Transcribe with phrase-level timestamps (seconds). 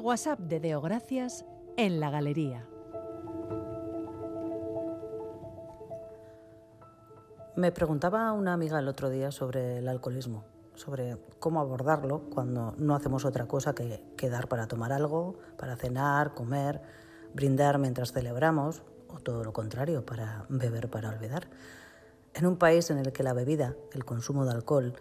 [0.00, 1.44] WhatsApp de Deo Gracias
[1.76, 2.66] en la galería.
[7.56, 10.44] Me preguntaba una amiga el otro día sobre el alcoholismo,
[10.74, 16.32] sobre cómo abordarlo cuando no hacemos otra cosa que quedar para tomar algo, para cenar,
[16.32, 16.80] comer,
[17.34, 21.48] brindar mientras celebramos, o todo lo contrario, para beber para olvidar.
[22.32, 24.94] En un país en el que la bebida, el consumo de alcohol,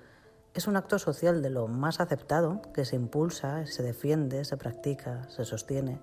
[0.54, 5.30] es un acto social de lo más aceptado, que se impulsa, se defiende, se practica,
[5.30, 6.00] se sostiene.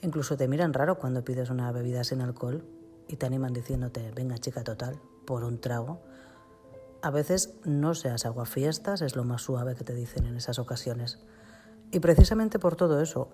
[0.00, 2.64] Incluso te miran raro cuando pides una bebida sin alcohol
[3.08, 6.00] y te animan diciéndote, venga chica total, por un trago.
[7.02, 11.18] A veces no seas aguafiestas, es lo más suave que te dicen en esas ocasiones.
[11.90, 13.28] Y precisamente por todo eso,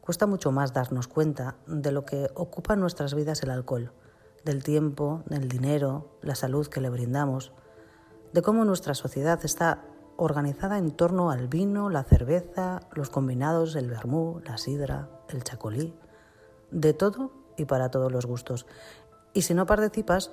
[0.00, 3.92] cuesta mucho más darnos cuenta de lo que ocupa en nuestras vidas el alcohol,
[4.44, 7.52] del tiempo, del dinero, la salud que le brindamos,
[8.32, 9.82] de cómo nuestra sociedad está
[10.16, 15.94] organizada en torno al vino, la cerveza, los combinados, el vermú, la sidra, el chacolí,
[16.70, 18.66] de todo y para todos los gustos.
[19.32, 20.32] Y si no participas,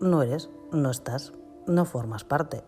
[0.00, 1.32] no eres, no estás,
[1.66, 2.64] no formas parte.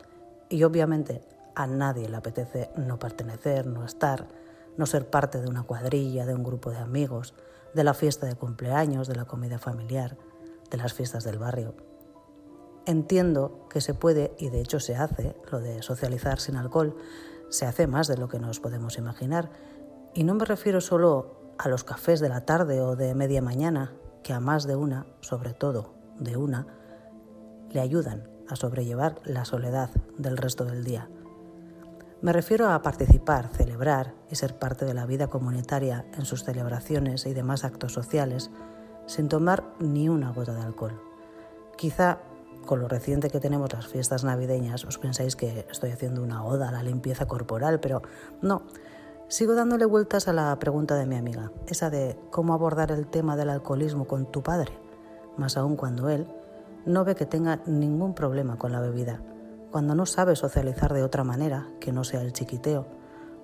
[0.48, 1.22] Y obviamente
[1.54, 4.28] a nadie le apetece no pertenecer, no estar,
[4.76, 7.34] no ser parte de una cuadrilla, de un grupo de amigos,
[7.74, 10.16] de la fiesta de cumpleaños, de la comida familiar,
[10.70, 11.74] de las fiestas del barrio.
[12.84, 16.96] Entiendo que se puede, y de hecho se hace, lo de socializar sin alcohol,
[17.48, 19.50] se hace más de lo que nos podemos imaginar.
[20.14, 23.92] Y no me refiero solo a los cafés de la tarde o de media mañana,
[24.22, 26.66] que a más de una, sobre todo de una,
[27.70, 31.08] le ayudan a sobrellevar la soledad del resto del día.
[32.20, 37.26] Me refiero a participar, celebrar y ser parte de la vida comunitaria en sus celebraciones
[37.26, 38.50] y demás actos sociales
[39.06, 41.00] sin tomar ni una gota de alcohol.
[41.76, 42.20] Quizá
[42.66, 46.68] con lo reciente que tenemos las fiestas navideñas os pensáis que estoy haciendo una oda
[46.68, 48.02] a la limpieza corporal, pero
[48.40, 48.62] no.
[49.28, 53.36] Sigo dándole vueltas a la pregunta de mi amiga, esa de cómo abordar el tema
[53.36, 54.72] del alcoholismo con tu padre,
[55.36, 56.26] más aún cuando él
[56.84, 59.22] no ve que tenga ningún problema con la bebida,
[59.70, 62.86] cuando no sabe socializar de otra manera que no sea el chiquiteo,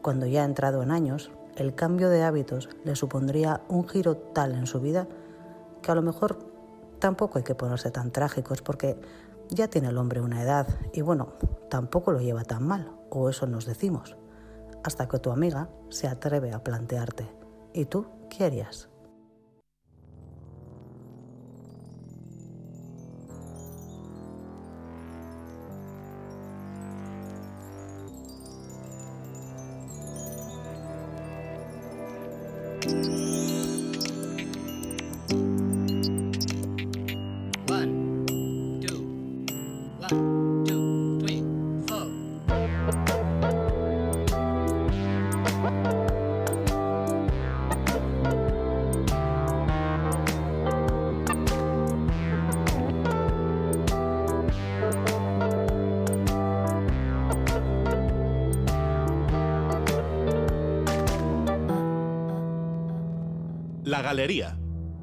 [0.02, 4.52] cuando ya ha entrado en años, el cambio de hábitos le supondría un giro tal
[4.52, 5.08] en su vida
[5.82, 6.38] que a lo mejor
[6.98, 9.00] tampoco hay que ponerse tan trágicos porque
[9.48, 11.34] ya tiene el hombre una edad y bueno,
[11.70, 14.16] tampoco lo lleva tan mal, o eso nos decimos,
[14.84, 17.26] hasta que tu amiga se atreve a plantearte,
[17.72, 18.88] ¿y tú qué harías?
[63.98, 64.56] La Galería,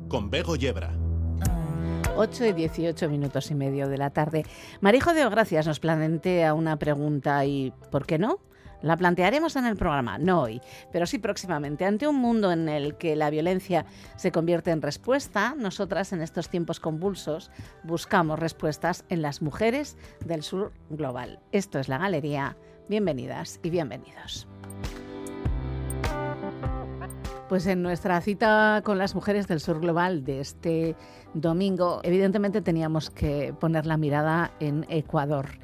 [0.08, 0.96] con Bego Yebra.
[2.16, 4.46] 8 y 18 minutos y medio de la tarde.
[4.80, 8.40] Marijo de Gracias nos plantea una pregunta y ¿por qué no?
[8.82, 10.62] La plantearemos en el programa, no hoy,
[10.94, 11.84] pero sí próximamente.
[11.84, 13.86] Ante un mundo en el que la violencia
[14.16, 17.52] se convierte en respuesta, nosotras en estos tiempos convulsos
[17.84, 21.42] buscamos respuestas en las mujeres del sur global.
[21.52, 22.56] Esto es la galería.
[22.88, 24.48] Bienvenidas y bienvenidos.
[27.50, 30.96] Pues en nuestra cita con las mujeres del sur global de este
[31.36, 35.60] domingo, evidentemente teníamos que poner la mirada en Ecuador.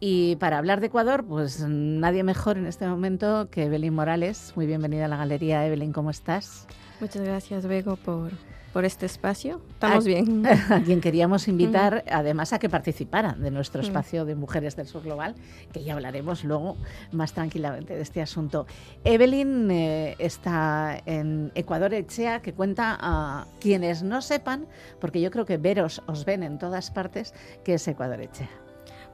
[0.00, 4.54] Y para hablar de Ecuador, pues nadie mejor en este momento que Evelyn Morales.
[4.56, 6.66] Muy bienvenida a la galería, Evelyn, ¿cómo estás?
[7.00, 8.32] Muchas gracias, Bego, por
[8.72, 9.60] por este espacio.
[9.70, 10.46] Estamos bien.
[10.70, 15.02] A quien queríamos invitar, además, a que participara de nuestro espacio de Mujeres del Sur
[15.02, 15.34] Global,
[15.72, 16.76] que ya hablaremos luego
[17.12, 18.66] más tranquilamente de este asunto.
[19.04, 24.66] Evelyn eh, está en Ecuador Echea, que cuenta a quienes no sepan,
[25.00, 27.34] porque yo creo que veros os ven en todas partes,
[27.64, 28.50] que es Ecuador Echea.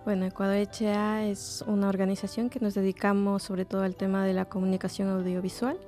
[0.05, 4.45] Bueno, Ecuador Echea es una organización que nos dedicamos sobre todo al tema de la
[4.45, 5.79] comunicación audiovisual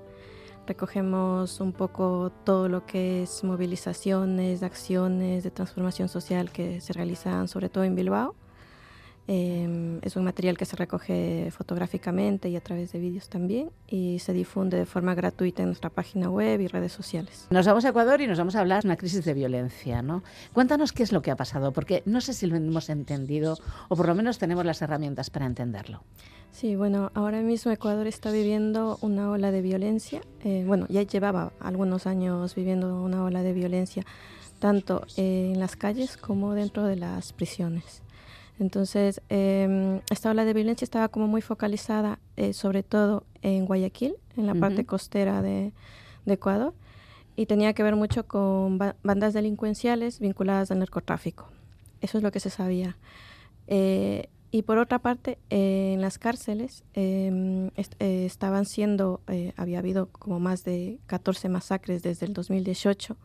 [0.68, 7.48] recogemos un poco todo lo que es movilizaciones, acciones de transformación social que se realizan
[7.48, 8.34] sobre todo en Bilbao.
[9.30, 14.20] Em, es un material que se recoge fotográficamente y a través de vídeos también y
[14.20, 17.46] se difunde de forma gratuita en nuestra página web y redes sociales.
[17.50, 20.22] Nos vamos a Ecuador y nos vamos a hablar de una crisis de violencia, ¿no?
[20.54, 23.58] Cuéntanos qué es lo que ha pasado, porque no sé si lo hemos entendido
[23.90, 26.02] o por lo menos tenemos las herramientas para entenderlo.
[26.50, 30.22] Sí, bueno, ahora mismo Ecuador está viviendo una ola de violencia.
[30.42, 34.06] Eh, bueno, ya llevaba algunos años viviendo una ola de violencia,
[34.58, 38.02] tanto en las calles como dentro de las prisiones.
[38.58, 44.16] Entonces, em, esta ola de violencia estaba como muy focalizada eh, sobre todo en Guayaquil,
[44.37, 45.72] en la parte costera de,
[46.26, 46.75] Ecuador,
[47.37, 51.49] y tenía que ver mucho con bandas delincuenciales vinculadas al narcotráfico.
[52.02, 52.99] Eso es lo que se sabía.
[53.66, 59.22] Eh, y por otra parte, eh, en las cárceles em, estaban siendo,
[59.56, 63.16] había habido como más de 14 masacres desde el 2018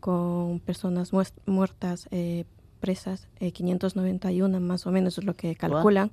[0.00, 1.10] con personas
[1.44, 2.08] muertas
[2.78, 6.10] presas, 591 eh, más o menos es lo que calculan.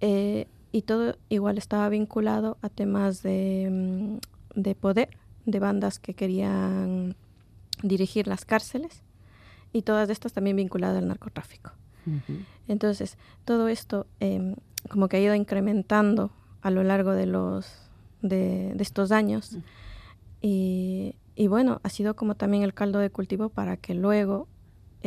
[0.00, 5.08] Eh, y todo igual estaba vinculado a temas de, mm, de, poder,
[5.46, 7.16] de bandas que querían
[7.82, 9.02] dirigir las cárceles
[9.72, 11.72] y todas estas también vinculadas al narcotráfico.
[12.68, 14.54] Entonces, todo esto em,
[14.88, 16.30] como que ha ido incrementando
[16.62, 17.66] a lo largo de, los,
[18.22, 19.58] de, estos años.
[20.40, 24.46] y, y, bueno, ha sido como también el caldo de cultivo para que luego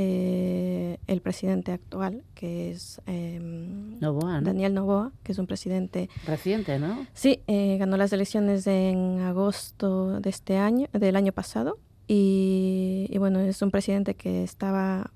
[0.02, 7.06] eh, el presidente actual, que es em, Daniel Novoa, que es un presidente reciente, ¿no?
[7.14, 13.42] Sí, eh, ganó las elecciones en agosto de este año, del año pasado, y, bueno,
[13.42, 15.12] es un presidente que estaba,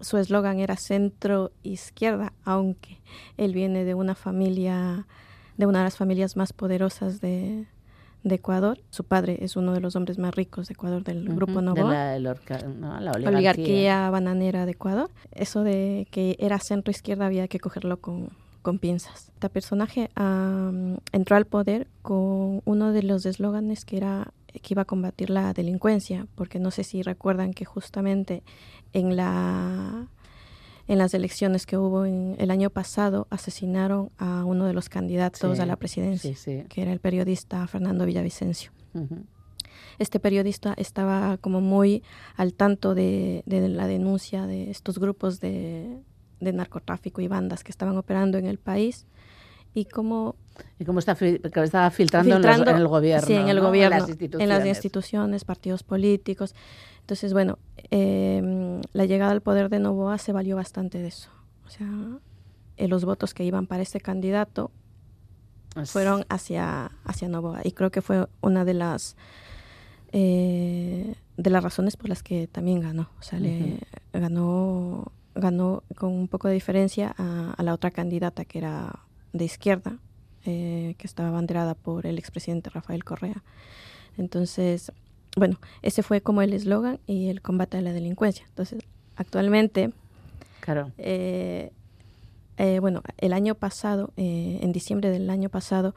[0.00, 3.00] su eslogan era centro izquierda, aunque
[3.36, 5.08] él viene de una familia,
[5.56, 7.66] de una de las familias más poderosas de,
[8.22, 8.80] de Ecuador.
[8.90, 12.12] Su padre es uno de los hombres más ricos de Ecuador del grupo Novoa.
[12.12, 12.36] De la,
[13.28, 14.10] oligarquía.
[14.10, 15.10] bananera de Ecuador.
[15.32, 18.30] Eso de que era centro izquierda había que cogerlo con,
[18.62, 19.30] con pinzas.
[19.34, 20.10] Este personaje
[21.12, 25.52] entró al poder con uno de los eslóganes que era que iba a combatir la
[25.52, 28.42] delincuencia, porque no sé si recuerdan que justamente
[28.92, 30.08] en la
[30.90, 35.60] en las elecciones que hubo en el año pasado asesinaron a uno de los candidatos
[35.60, 36.34] a la presidencia,
[36.64, 38.72] que era el periodista Fernando Villavicencio.
[40.00, 42.02] Este periodista estaba como muy
[42.34, 45.96] al tanto de, la denuncia de estos grupos de,
[46.40, 49.06] narcotráfico y bandas que estaban operando en el país
[49.72, 50.34] y cómo
[50.80, 54.06] y cómo está estaba filtrando, en, el gobierno, sí, en el gobierno,
[54.40, 56.56] en las instituciones, partidos políticos.
[57.10, 57.58] Entonces, bueno,
[57.90, 61.28] em, la llegada al poder de Novoa se valió bastante de eso.
[61.66, 61.88] O sea,
[62.76, 64.70] eh, los votos que iban para este candidato
[65.86, 67.62] fueron hacia, hacia Novoa.
[67.64, 69.16] Y creo que fue una de las
[70.12, 73.10] eh, de las razones por las que también ganó.
[73.18, 73.80] O sea, le
[74.12, 79.00] ganó, ganó con un poco de diferencia a, la otra candidata que era
[79.32, 79.98] de izquierda,
[80.44, 83.42] eh, que estaba banderada por el expresidente Rafael Correa.
[84.16, 84.92] Entonces,
[85.36, 88.44] bueno, ese fue como el eslogan y el combate a la delincuencia.
[88.48, 88.82] Entonces,
[89.16, 89.92] actualmente,
[90.60, 90.92] claro.
[90.98, 91.72] Eh,
[92.56, 95.94] eh, bueno, el año pasado, eh, en diciembre del año pasado,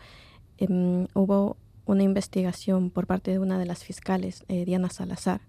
[0.57, 5.41] em, hubo una investigación por parte de una de las fiscales, Diana Salazar,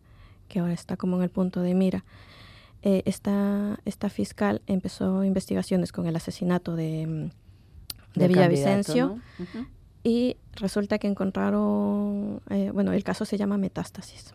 [0.49, 2.05] que ahora está como en el punto de mira.
[2.83, 7.31] esta, esta fiscal empezó investigaciones con el asesinato de,
[8.17, 9.21] de Villavicencio
[10.05, 14.35] y resulta que encontraron, eh, bueno, el caso se llama metástasis.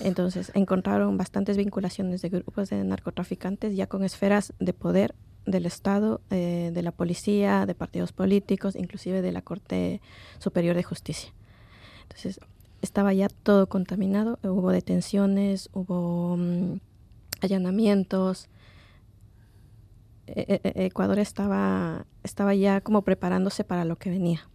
[0.00, 6.20] Entonces, encontraron bastantes vinculaciones de grupos de narcotraficantes ya con esferas de poder del Estado,
[6.30, 10.00] eh, de la policía, de partidos políticos, inclusive de la Corte
[10.38, 11.32] Superior de Justicia.
[12.02, 12.38] Entonces,
[12.82, 16.80] estaba ya todo contaminado, hubo detenciones, hubo mm,
[17.40, 18.48] allanamientos.
[20.36, 24.48] E, e, e, Ecuador estaba, estaba ya como preparándose para lo que venía.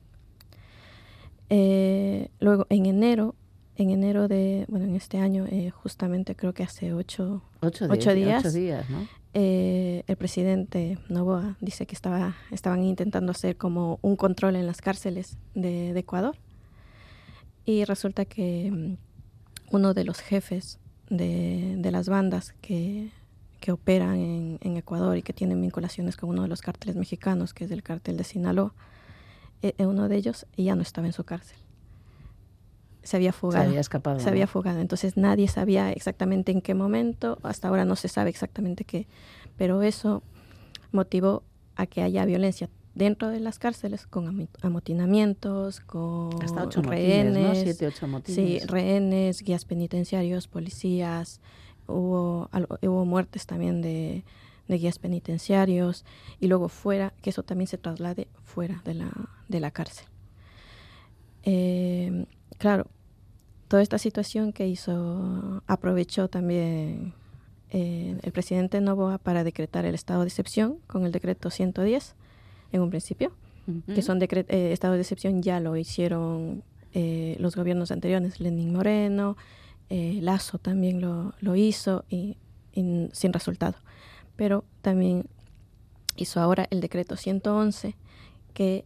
[1.50, 3.36] Eh, luego, en enero,
[3.76, 8.54] en enero de, bueno, en este año, eh, justamente creo que hace ocho, ocho, días,
[8.54, 8.86] días
[9.34, 14.82] eh, el presidente Novoa dice que estaba, estaban intentando hacer como un control en las
[14.82, 16.38] cárceles de, Ecuador.
[17.66, 20.80] Y resulta que mm, uno de los jefes
[21.10, 23.12] de, de las bandas que,
[23.66, 27.52] que operan en, en, Ecuador y que tienen vinculaciones con uno de los cárteles mexicanos,
[27.52, 28.76] que es el cártel de Sinaloa,
[29.64, 31.58] eh, eh, uno de ellos ya no estaba en su cárcel.
[33.02, 33.64] Se había fugado.
[33.64, 34.20] Se había escapado.
[34.20, 34.82] Se había fugado.
[34.82, 39.08] Entonces nadie sabía exactamente en qué momento, hasta ahora no se sabe exactamente qué,
[39.58, 40.22] pero eso
[40.92, 41.42] motivó
[41.76, 46.30] a que haya violencia dentro de las cárceles con amotinamientos, con
[46.84, 51.42] rehenes, Siete, ocho sí, rehenes, guías penitenciarios, policías,
[51.88, 52.50] hubo,
[52.82, 54.24] hubo muertes también de,
[54.68, 56.06] de guías penitenciarios
[56.40, 59.12] y luego fuera, que eso también se traslade fuera de la,
[59.48, 60.08] de la cárcel.
[61.44, 62.26] Eh,
[62.58, 62.88] claro,
[63.68, 67.14] toda esta situación que hizo, aprovechó también
[67.72, 72.16] eh, el presidente Novoa para decretar el estado de excepción con el decreto 110
[72.72, 73.32] en un principio,
[73.94, 76.64] que son eh, estados de excepción ya lo hicieron
[76.94, 79.38] eh, los gobiernos anteriores, Lenín Moreno,
[79.90, 82.38] Lazo también lo, lo hizo y,
[82.74, 83.76] sin resultado.
[84.36, 85.28] Pero también
[86.18, 87.96] hizo ahora el decreto 111
[88.54, 88.86] que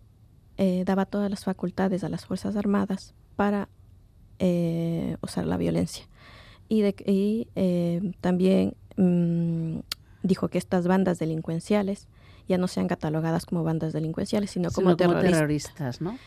[0.86, 3.70] daba todas las facultades a las Fuerzas Armadas para
[5.22, 6.06] usar la violencia
[6.70, 6.96] y, de,
[7.56, 9.80] eh, también mm,
[10.22, 12.08] dijo que estas bandas delincuenciales
[12.48, 16.00] ya no sean catalogadas como bandas delincuenciales, sino, como, terroristas.
[16.00, 16.18] ¿no?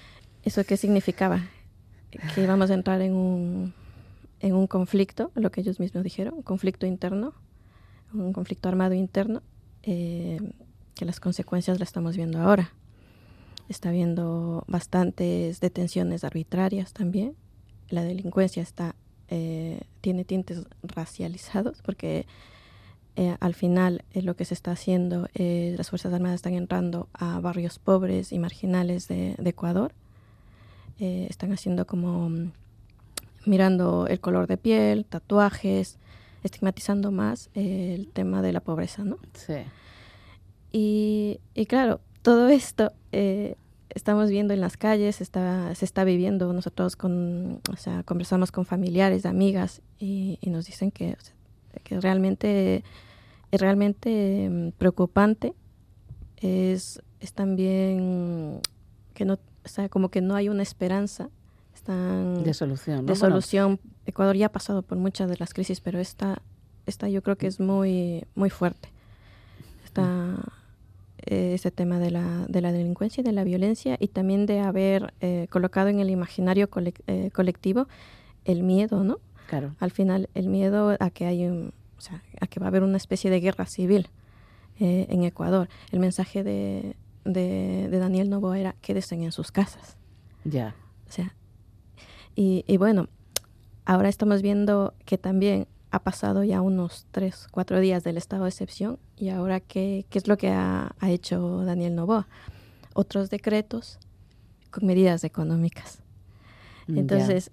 [0.42, 1.48] ¿Eso qué significaba?
[2.34, 3.74] Que íbamos a entrar en un,
[4.42, 7.32] en un conflicto, lo que ellos mismos dijeron, un conflicto interno,
[8.12, 9.42] un conflicto armado interno,
[9.82, 10.38] eh,
[10.94, 12.74] que las consecuencias las estamos viendo ahora.
[13.68, 17.34] Está habiendo bastantes detenciones arbitrarias también.
[17.88, 18.94] La delincuencia está
[19.34, 22.26] eh, tiene tintes racializados porque
[23.16, 27.08] eh, al final eh, lo que se está haciendo es las Fuerzas Armadas están entrando
[27.14, 29.94] a barrios pobres y marginales de, Ecuador.
[30.98, 32.52] están haciendo como mm,
[33.46, 35.98] mirando el color de piel, tatuajes,
[36.42, 39.18] estigmatizando más el tema de la pobreza, ¿no?
[39.34, 39.54] Sí.
[40.72, 42.92] Y, y claro, todo esto
[43.94, 48.64] estamos viendo en las calles, está, se está viviendo, nosotros con, o sea, conversamos con
[48.64, 51.16] familiares, amigas y, nos dicen que,
[51.84, 52.84] que realmente
[53.50, 55.54] es realmente mm, preocupante,
[56.38, 58.60] es, es también
[59.14, 61.28] que no, o sea, como que no hay una esperanza
[61.82, 63.06] están de solución.
[63.06, 63.80] De solución.
[64.06, 66.40] Ecuador ya ha pasado por muchas de las crisis, pero esta,
[66.86, 68.88] esta yo creo que es muy, muy fuerte.
[69.84, 70.36] Está,
[71.26, 74.60] eh, ese tema de la, de la delincuencia y de la violencia y también de
[74.60, 76.68] haber eh, colocado en el imaginario
[77.06, 77.88] eh, colectivo
[78.44, 79.18] el miedo, ¿no?
[79.48, 79.74] Claro.
[79.80, 82.96] Al final, el miedo a que hay o sea, a que va a haber una
[82.96, 84.08] especie de guerra civil
[84.78, 85.68] en Ecuador.
[85.92, 89.96] El mensaje de, de, Daniel Novo era quédense en sus casas.
[90.44, 90.74] Ya.
[91.08, 91.36] O sea,
[92.34, 93.08] y, y bueno,
[93.84, 98.48] ahora estamos viendo que también ha pasado ya unos tres, cuatro días del estado de
[98.48, 102.26] excepción y ahora qué, qué es lo que ha, hecho Daniel Novoa.
[102.94, 103.98] Otros decretos
[104.70, 105.98] con medidas económicas.
[106.88, 107.50] Entonces,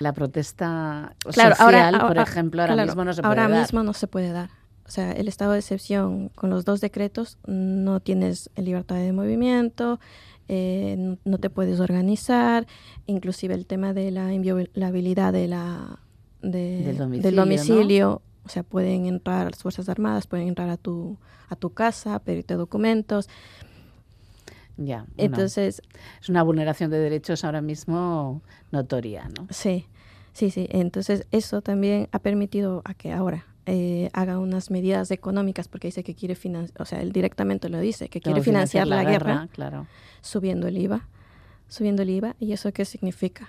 [0.00, 3.60] la protesta social, por ejemplo, ahora mismo no se puede ahora dar.
[3.60, 4.50] mismo no se puede dar.
[4.92, 9.98] O sea, el estado de excepción con los dos decretos no tienes libertad de movimiento,
[10.48, 12.66] eh, no, te puedes organizar,
[13.06, 15.98] inclusive el tema de la inviolabilidad de la
[16.42, 18.20] del domicilio.
[18.44, 21.16] O sea, pueden entrar las Fuerzas Armadas, pueden entrar a tu,
[21.48, 23.30] a tu casa, pedirte documentos.
[24.76, 25.06] Ya.
[25.16, 25.80] Entonces.
[26.20, 29.46] Es una vulneración de derechos ahora mismo notoria, ¿no?
[29.48, 29.86] Sí,
[30.34, 30.68] sí, sí.
[30.70, 36.02] Entonces, eso también ha permitido a que ahora eh, haga unas medidas económicas, porque dice
[36.02, 39.86] que quiere financiar, o sea, él directamente lo dice, que quiere financiar, la, guerra, claro.
[40.20, 41.08] subiendo el IVA,
[41.68, 42.36] subiendo el IVA.
[42.38, 43.48] ¿Y eso qué significa?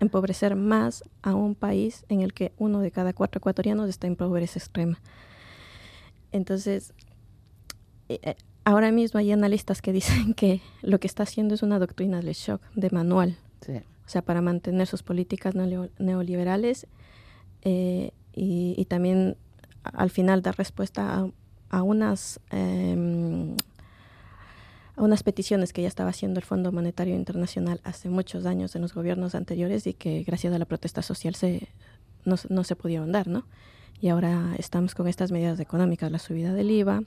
[0.00, 4.16] empobrecer más a un país en el que uno de cada cuatro ecuatorianos está en
[4.16, 5.00] pobreza extrema.
[6.32, 6.92] Entonces,
[8.08, 8.34] eh, eh,
[8.64, 12.34] ahora mismo hay analistas que dicen que lo que está haciendo es una doctrina del
[12.34, 13.36] shock, de manual.
[13.68, 16.86] O sea, para mantener sus políticas neoliberales
[17.62, 19.36] eh, y, también
[19.92, 21.28] al final dar respuesta
[21.70, 23.56] a, unas em,
[24.96, 28.94] unas peticiones que ya estaba haciendo el Fondo Monetario Internacional hace muchos años en los
[28.94, 31.68] gobiernos anteriores y que gracias a la protesta social se,
[32.24, 33.44] no, no se pudieron dar, ¿no?
[34.00, 37.02] Y ahora estamos con estas medidas económicas, la subida del IVA,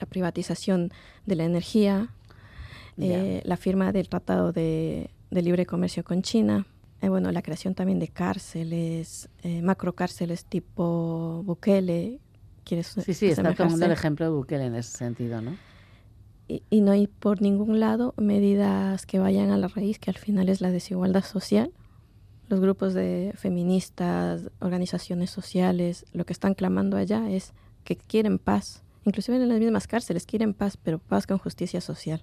[0.00, 0.92] la privatización
[1.26, 2.10] de la energía,
[2.98, 6.66] eh, la firma del Tratado de, Libre Comercio con China,
[7.06, 12.20] eh, bueno, la creación también de cárceles, eh, macrocárceles tipo Bukele.
[12.64, 15.56] ¿Quieres sí, sí, está tomando el ejemplo de Bukele en ese sentido, ¿no?
[16.48, 20.48] y, no hay por ningún lado medidas que vayan a la raíz, que al final
[20.48, 21.72] es la desigualdad social.
[22.48, 27.52] Los grupos de feministas, organizaciones sociales, lo que están clamando allá es
[27.84, 28.84] que quieren paz.
[29.04, 32.22] Inclusive en las mismas cárceles quieren paz, pero paz con justicia social.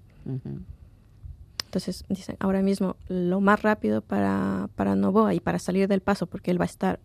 [1.74, 6.28] Entonces dicen, ahora mismo lo más rápido para, para Novoa y para salir del paso,
[6.28, 7.00] porque él va a estar,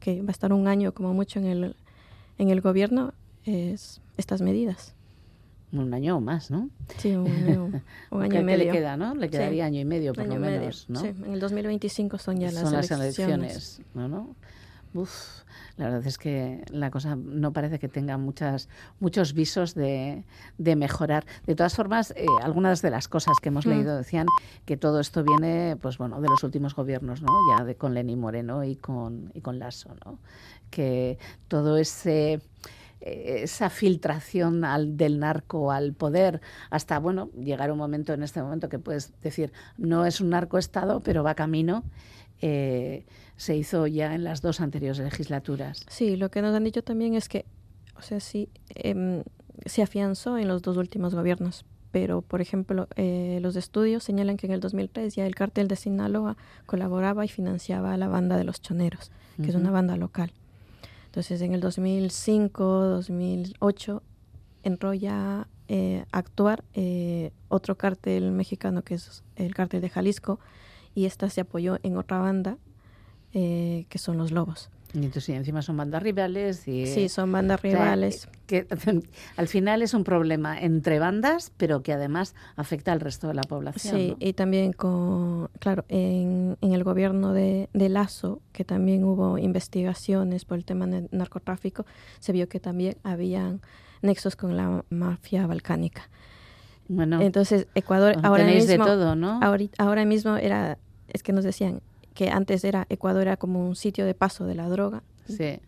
[0.00, 1.76] que va a estar un año como mucho en el,
[2.36, 3.14] en el gobierno,
[3.46, 4.94] es estas medidas
[5.72, 6.68] un año o más, ¿no?
[6.98, 8.66] Sí, un año, un año y medio.
[8.66, 9.14] le queda, no?
[9.14, 11.00] Le quedaría año y medio, por lo menos, ¿no?
[11.00, 13.80] Sí, en el 2025 son ya las, son las elecciones.
[13.94, 14.36] ¿no?
[14.94, 15.42] Uf,
[15.78, 18.68] la verdad es que la cosa no parece que tenga muchas,
[19.00, 20.24] muchos visos de,
[20.58, 21.24] de mejorar.
[21.46, 23.70] De todas formas, eh, algunas de las cosas que hemos Mm.
[23.70, 24.26] leído decían
[24.66, 27.32] que todo esto viene, pues bueno, de los últimos gobiernos, ¿no?
[27.56, 30.18] Ya de con Lenín Moreno y con y con Lasso, ¿no?
[30.70, 31.18] Que
[31.48, 32.40] todo ese
[33.04, 38.68] esa filtración al, del narco al poder hasta bueno llegar un momento en este momento
[38.68, 41.82] que puedes decir no es un narcoestado pero va camino
[42.40, 43.04] eh,
[43.36, 47.14] se hizo ya en las dos anteriores legislaturas Sí, lo que nos han dicho también
[47.14, 47.44] es que,
[47.96, 49.22] o sea, sí, em,
[49.66, 54.46] se afianzó en los dos últimos gobiernos, pero, por ejemplo, eh, los estudios señalan que
[54.46, 58.44] en el 2003 ya el cártel de Sinaloa colaboraba y financiaba a la banda de
[58.44, 60.32] los choneros, que es una banda local.
[61.06, 64.02] Entonces, en el 2005, 2008,
[64.62, 70.40] entró ya eh, a actuar eh, otro cártel mexicano, que es el cártel de Jalisco,
[70.94, 72.56] y esta se apoyó en otra banda,
[73.34, 74.68] eh, que son los Lobos.
[74.94, 78.28] y entonces y encima son bandas rivales y Sí, son bandas o sea, rivales.
[78.46, 78.66] que
[79.38, 83.42] al final es un problema entre bandas pero que además afecta al resto de la
[83.42, 84.16] población Sí, ¿no?
[84.20, 90.44] y también con, claro, en, en el gobierno de, de Lazo, que también hubo investigaciones
[90.44, 91.86] por el tema del narcotráfico,
[92.20, 93.62] se vio que también habían
[94.02, 96.10] nexos con la mafia balcánica.
[96.88, 100.76] bueno Entonces, Ecuador ahora tenéis mismo, de todo no ahorita- ahora mismo era,
[101.08, 101.80] es que nos decían
[102.14, 105.60] que antes era Ecuador era como un sitio de paso de la droga, sí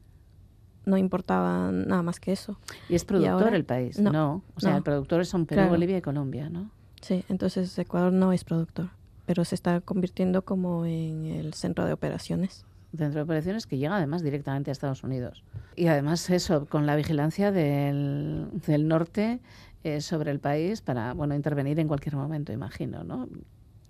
[0.86, 2.58] no importaba nada más que eso.
[2.90, 3.56] y es productor ahora?
[3.56, 4.76] el país No, no, o sea no.
[4.76, 5.70] el productor son Perú Claro.
[5.70, 6.70] Bolivia y Colombia no
[7.00, 8.90] Sí, entonces Ecuador no es productor,
[9.24, 12.66] pero se está convirtiendo como en el centro de operaciones.
[12.92, 15.42] dentro de operaciones que llega además directamente a Estados Unidos.
[15.74, 19.40] Y además eso, con la vigilancia del, del norte
[19.84, 23.26] eh, sobre el país para bueno intervenir en cualquier momento, imagino, ¿no?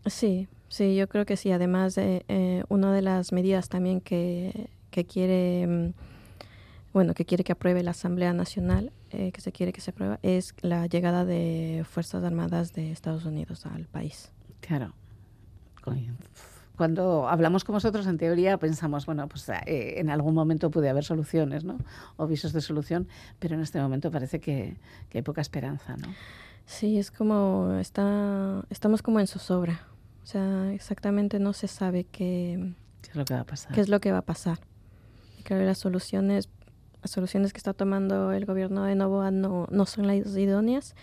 [0.06, 1.52] Sí, sí, yo creo que sí.
[1.52, 5.92] Además, eh, eh, una de las medidas también que, que quiere, mm,
[6.92, 10.18] bueno, que quiere que apruebe la Asamblea Nacional, eh, que se quiere que se apruebe,
[10.22, 14.32] es la llegada de Fuerzas Armadas de Estados Unidos al país.
[14.60, 14.92] Claro.
[16.76, 21.04] Cuando hablamos con vosotros, en teoría, pensamos, bueno, pues eh, en algún momento puede haber
[21.04, 21.78] soluciones, ¿no?
[22.16, 23.06] O visos de solución,
[23.38, 24.76] pero en este momento parece que,
[25.08, 26.08] que hay poca esperanza, ¿no?
[26.66, 29.82] Sí, es como, está, estamos como en zozobra.
[30.24, 33.72] O sea, exactamente no se sabe qué, ¿Qué es lo que va a pasar?
[33.74, 34.58] qué es lo que va a pasar.
[35.38, 36.48] Y creo que las soluciones,
[37.02, 40.94] las soluciones que está tomando el gobierno de Novoa no, no son las idóneas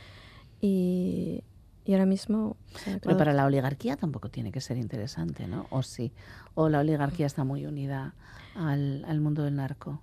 [0.60, 1.44] y,
[1.86, 2.58] y ahora mismo...
[2.74, 5.68] o sea, Pero para la oligarquía tampoco tiene que ser interesante, ¿no?
[5.70, 6.12] O sí.
[6.56, 8.16] O la oligarquía está muy unida
[8.56, 10.02] al, al mundo del narco.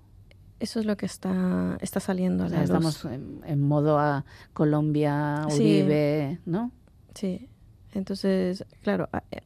[0.61, 2.65] Eso es lo que está, está saliendo a la luz.
[2.65, 5.55] estamos en, en modo a Colombia, Sí.
[5.83, 6.71] Uribe, ¿no?
[7.15, 7.48] Sí,
[7.95, 9.41] entonces, claro, eh,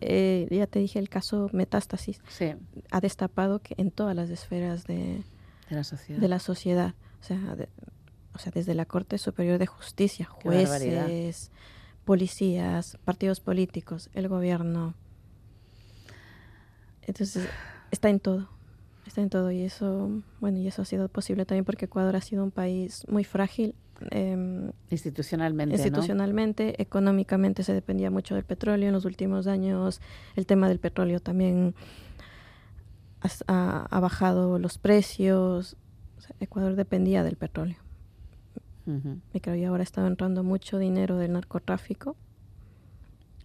[0.00, 2.52] eh, ya te dije, el caso Metástasis Sí,
[2.90, 5.22] ha destapado que en todas las esferas de,
[5.68, 6.20] de la sociedad.
[6.20, 7.68] de la sociedad, o sea, de-
[8.34, 11.50] o sea, desde la Corte Superior de Justicia, jueces,
[12.04, 14.94] policías, partidos políticos, el gobierno.
[17.02, 17.48] Entonces,
[17.90, 18.48] está en todo,
[19.06, 22.20] está en todo y eso, bueno, y eso ha sido posible también porque Ecuador ha
[22.20, 23.74] sido un país muy frágil.
[24.10, 28.88] Em, Institucionalmente, institucionalmente, económicamente se dependía mucho del petróleo.
[28.88, 30.00] En los últimos años
[30.36, 31.74] el tema del petróleo también
[33.46, 35.76] ha, ha bajado los precios.
[36.18, 37.76] O sea, Ecuador dependía del petróleo.
[38.86, 38.96] ¿no?
[38.96, 42.16] Ujú, Y creo que ahora está entrando mucho dinero del narcotráfico.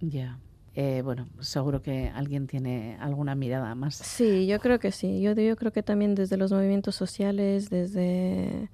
[0.02, 0.40] Ya.
[0.76, 3.96] Eh, bueno, seguro que alguien tiene alguna mirada más.
[3.96, 5.22] Sí, yo creo que sí.
[5.22, 8.70] Yo, yo creo que también desde los movimientos sociales, desde,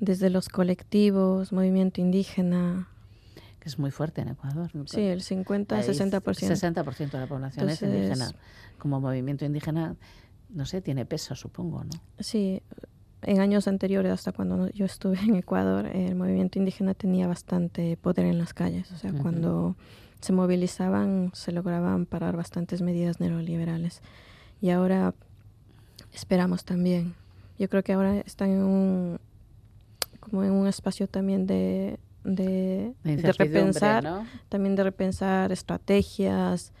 [0.00, 2.88] desde los colectivos, movimiento indígena.
[3.60, 4.70] que es muy fuerte en Ecuador.
[4.74, 4.86] ¿no?
[4.86, 6.20] Sí, el 50, Ahí 60%.
[6.22, 8.30] 60% de la población es indígena.
[8.78, 9.96] Como movimiento indígena,
[10.50, 11.90] no sé, tiene peso, supongo, ¿no?
[12.18, 12.62] Sí,
[13.22, 18.26] en años anteriores, hasta cuando yo estuve en Ecuador, el movimiento indígena tenía bastante poder
[18.26, 18.92] en las calles.
[18.92, 19.76] O sea, cuando
[20.20, 24.00] se movilizaban, se lograban parar bastantes medidas neoliberales.
[24.60, 25.14] Y ahora
[26.12, 27.14] esperamos también.
[27.58, 29.20] Yo creo que ahora están en un,
[30.28, 32.92] como en un espacio también de, de,
[33.38, 34.26] repensar, ¿no?
[34.48, 36.72] también de repensar estrategias,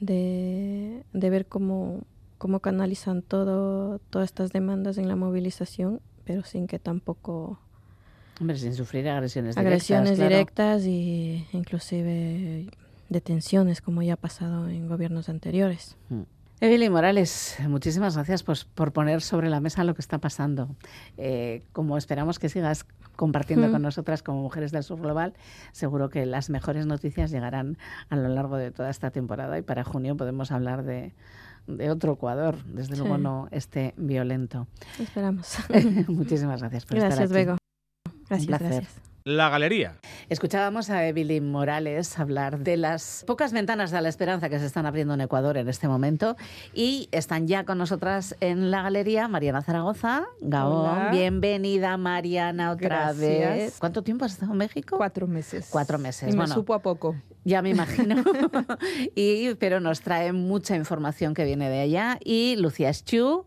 [0.00, 2.04] de, de ver cómo,
[2.38, 7.58] cómo canalizan todo, todas estas demandas en la movilización, pero sin que tampoco
[8.40, 10.54] Hombre, sin sufrir agresiones agresiones directas.
[10.54, 10.80] claro.
[10.80, 12.66] directas y inclusive
[13.10, 15.96] detenciones como ya ha pasado en gobiernos anteriores.
[16.08, 16.22] Mm.
[16.60, 20.68] Evelyn Morales, muchísimas gracias pues, por poner sobre la mesa lo que está pasando.
[21.16, 23.72] Eh, como esperamos que sigas compartiendo Mm.
[23.72, 25.34] con nosotras como Mujeres del Sur Global,
[25.72, 27.78] seguro que las mejores noticias llegarán
[28.10, 31.14] a lo largo de toda esta temporada y para junio podemos hablar de,
[31.68, 34.66] de otro Ecuador, desde luego no este violento.
[34.98, 35.58] Esperamos.
[36.08, 37.46] Muchísimas gracias por gracias, estar aquí.
[37.46, 37.58] Bego.
[38.28, 38.68] Gracias, placer.
[38.72, 39.07] gracias.
[39.28, 39.92] La galería.
[40.30, 44.86] Escuchábamos a Evelyn Morales hablar de las pocas ventanas de la esperanza que se están
[44.86, 46.34] abriendo en Ecuador en este momento
[46.72, 50.24] y están ya con nosotras en la galería Mariana Zaragoza.
[50.40, 51.08] Gaón, Hola.
[51.12, 53.18] bienvenida Mariana otra Gracias.
[53.18, 53.76] vez.
[53.78, 54.96] ¿Cuánto tiempo has estado en México?
[54.96, 55.68] Cuatro meses.
[55.70, 56.54] Cuatro meses, Y me bueno.
[56.54, 57.14] supo a poco.
[57.44, 58.22] Ya me imagino.
[59.14, 62.18] y, pero nos trae mucha información que viene de allá.
[62.24, 63.44] Y Lucía Eschu,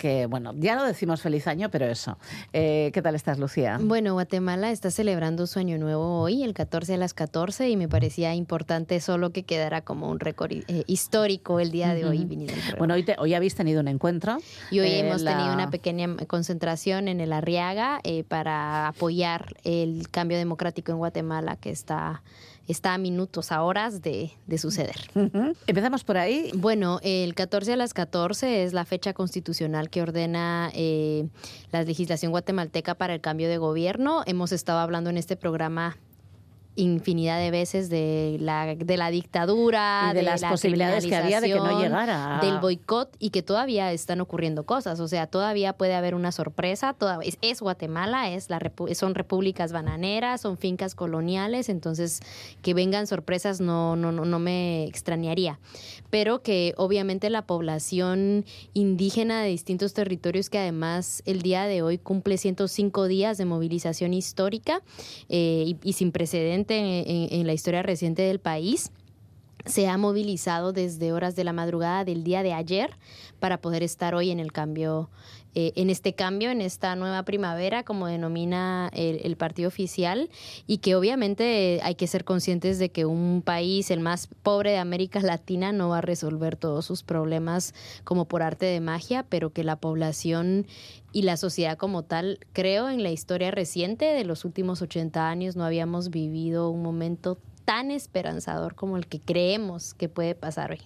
[0.00, 2.16] que bueno, ya lo decimos feliz año, pero eso.
[2.54, 3.78] Eh, ¿Qué tal estás, Lucía?
[3.80, 7.86] Bueno, Guatemala está celebrando su año nuevo hoy, el 14 a las 14, y me
[7.86, 12.24] parecía importante solo que quedara como un récord eh, histórico el día de hoy.
[12.24, 12.78] Programa.
[12.78, 14.38] Bueno, hoy, te- hoy habéis tenido un encuentro.
[14.70, 20.08] y hoy eh, hemos la- tenido una pequeña concentración en el Arriaga para apoyar el
[20.10, 22.22] cambio democrático en Guatemala que está,
[22.68, 24.96] está a minutos, a horas de, de suceder.
[25.66, 26.50] Empezamos por ahí.
[26.54, 31.26] Bueno, el 14 a las 14 es la fecha constitucional que ordena eh,
[31.72, 34.22] la legislación guatemalteca para el cambio de gobierno.
[34.26, 35.96] Hemos estado hablando en este programa
[36.80, 41.40] infinidad de veces de la, de la dictadura, Y de las la posibilidades que había
[41.40, 45.00] de que no llegara del boicot y que todavía están ocurriendo cosas.
[45.00, 46.92] O sea, todavía puede haber una sorpresa.
[46.94, 52.20] Todavía, es, es Guatemala, es la repu- son repúblicas bananeras, son fincas coloniales, entonces
[52.62, 55.58] que vengan sorpresas no, no, no, no me extrañaría.
[56.10, 61.98] Pero que obviamente la población indígena de distintos territorios que además el día de hoy
[61.98, 64.82] cumple 105 días de movilización histórica
[65.28, 66.10] eh, y, y sin
[66.78, 68.90] en- en- en la historia reciente del país
[69.66, 72.90] se ha movilizado desde horas de la madrugada del día de ayer
[73.38, 75.10] para poder estar hoy en el cambio,
[75.54, 80.30] eh, en este cambio, en esta nueva primavera, como denomina el, partido oficial,
[80.66, 84.78] y que obviamente hay que ser conscientes de que un país, el más pobre de
[84.78, 89.50] América Latina, no va a resolver todos sus problemas como por arte de magia, pero
[89.52, 90.66] que la población
[91.12, 95.56] y la sociedad como tal, creo en la historia reciente de los últimos 80 años
[95.56, 97.38] no habíamos vivido un momento
[97.70, 100.80] tan esperanzador como el que creemos que puede pasar hoy.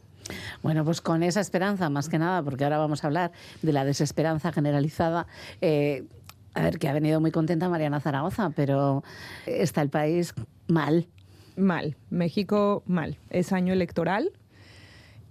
[0.63, 3.87] Bueno, pues con esa esperanza, más que nada, porque ahora vamos a hablar de la
[3.87, 5.27] desesperanza generalizada.
[5.63, 6.05] eh,
[6.53, 9.03] a ver, que ha venido muy contenta Mariana Zaragoza, pero
[9.47, 10.35] está el país
[10.69, 11.09] mal.
[11.57, 11.97] Mal.
[12.11, 13.17] México mal.
[13.31, 14.31] Es año electoral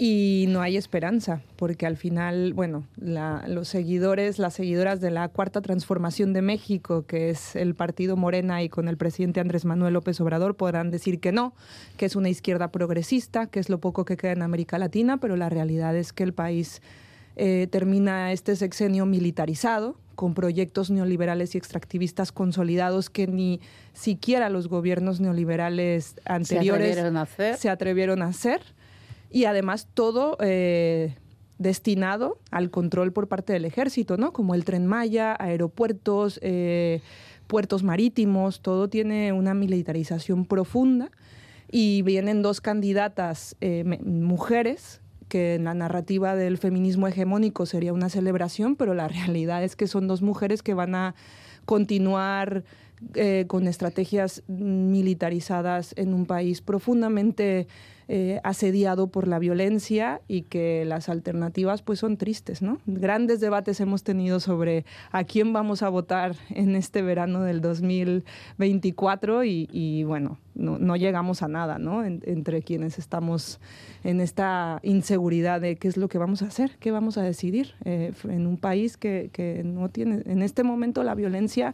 [0.06, 5.30] y no hay esperanza, porque al final, bueno, la- los seguidores, las seguidoras de la
[5.30, 9.94] Cuarta Transformación de México, que es el partido Morena y con el presidente Andrés Manuel
[9.94, 11.54] López Obrador, podrán decir que no,
[11.96, 15.38] que es una izquierda progresista, que es lo poco que queda en América Latina, pero
[15.38, 16.82] la realidad es que el país
[17.38, 23.62] eh, termina este sexenio militarizado, con proyectos neoliberales y extractivistas consolidados que ni
[23.94, 27.56] siquiera los gobiernos neoliberales anteriores atrevieron a hacer.
[27.58, 28.62] se atrevieron a hacer.
[29.34, 31.15] Y además todo eh,
[31.58, 34.32] destinado al control por parte del ejército, ¿no?
[34.32, 37.02] Como el tren Maya, aeropuertos, eh,
[37.48, 41.10] puertos marítimos, todo tiene una militarización profunda.
[41.72, 48.10] Y vienen dos candidatas eh, mujeres que en la narrativa del feminismo hegemónico sería una
[48.10, 51.15] celebración, pero la realidad es que son dos mujeres que van a
[51.65, 52.63] continuar
[53.48, 57.67] con estrategias militarizadas en un país profundamente
[58.08, 62.80] eh, asediado por la violencia y que las alternativas pues son tristes, ¿no?
[62.86, 69.44] Grandes debates hemos tenido sobre a quién vamos a votar en este verano del 2024
[69.44, 72.04] y, bueno, no, llegamos a nada, ¿no?
[72.06, 73.60] En- entre quienes estamos
[74.04, 77.74] en esta inseguridad de qué es lo que vamos a hacer, qué vamos a decidir
[77.86, 81.74] eh, en un país que, que no tiene, en este momento la violencia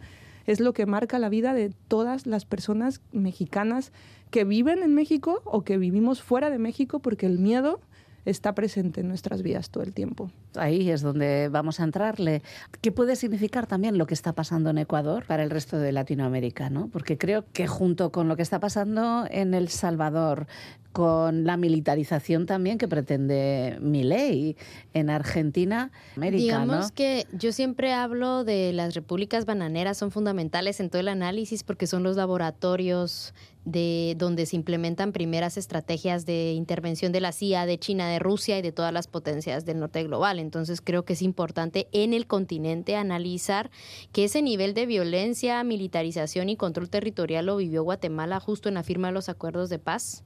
[0.51, 3.91] es lo que marca la vida de todas las personas mexicanas
[4.31, 7.79] que viven en México o que vivimos fuera de México porque el miedo
[8.25, 10.31] está presente en nuestras vidas todo el tiempo.
[10.55, 12.41] Ahí es donde vamos a entrarle.
[12.81, 16.69] ¿Qué puede significar también lo que está pasando en Ecuador para el resto de Latinoamérica?
[16.69, 16.87] ¿no?
[16.87, 20.47] Porque creo que junto con lo que está pasando en El Salvador,
[20.91, 24.57] con la militarización también que pretende Milei
[24.93, 26.95] en Argentina, América, Digamos ¿no?
[26.95, 31.85] que yo siempre hablo de las repúblicas bananeras, son fundamentales en todo el análisis porque
[31.85, 33.33] son los laboratorios
[33.65, 38.57] de donde se implementan primeras estrategias de intervención de la CIA, de China, de Rusia
[38.57, 40.38] y de todas las potencias del norte global.
[40.39, 43.69] Entonces creo que es importante en el continente analizar
[44.11, 48.83] que ese nivel de violencia, militarización y control territorial lo vivió Guatemala justo en la
[48.83, 50.23] firma de los acuerdos de paz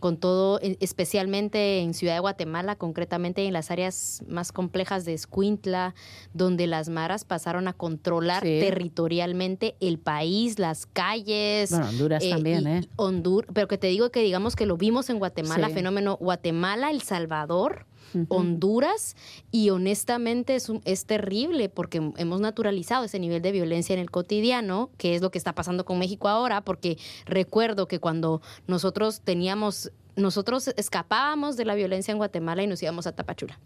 [0.00, 5.14] con todo, e- especialmente en Ciudad de Guatemala, concretamente en las áreas más complejas de
[5.14, 5.94] Escuintla,
[6.34, 8.58] donde las maras pasaron a controlar Sí.
[8.60, 11.70] territorialmente el país, las calles.
[11.70, 12.80] Bueno, Honduras también, ¿eh?
[12.82, 15.74] y Hondur- pero que te digo que digamos que lo vimos en Guatemala, Sí.
[15.74, 17.86] fenómeno Guatemala, El Salvador.
[18.28, 19.16] Honduras,
[19.50, 24.90] y honestamente es, es terrible porque hemos naturalizado ese nivel de violencia en el cotidiano,
[24.98, 29.92] que es lo que está pasando con México ahora, porque recuerdo que cuando nosotros teníamos,
[30.16, 33.58] nosotros escapábamos de la violencia en Guatemala y nos íbamos a Tapachula.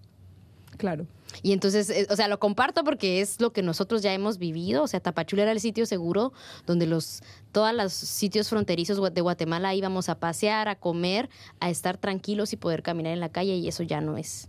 [0.77, 1.07] Claro.
[1.43, 4.83] Y entonces, eh, o sea, lo comparto porque es lo que nosotros ya hemos vivido.
[4.83, 6.33] O sea, Tapachula era el sitio seguro
[6.67, 7.23] donde los,
[7.53, 11.29] todos los sitios fronterizos de Guatemala íbamos a pasear, a comer,
[11.61, 14.49] a estar tranquilos y poder caminar en la calle y eso ya no es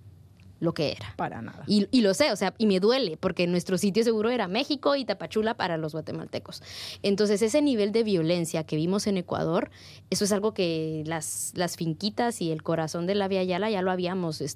[0.59, 1.13] lo que era.
[1.15, 1.63] Para nada.
[1.67, 4.95] Y, y, lo sé, o sea, y me duele, porque nuestro sitio seguro era México
[4.95, 6.61] y Tapachula para los guatemaltecos.
[7.01, 9.71] Entonces, ese nivel de violencia que vimos en Ecuador,
[10.09, 13.81] eso es algo que las, las finquitas y el corazón de la Vía Yala ya
[13.81, 14.49] lo habíamos, eh,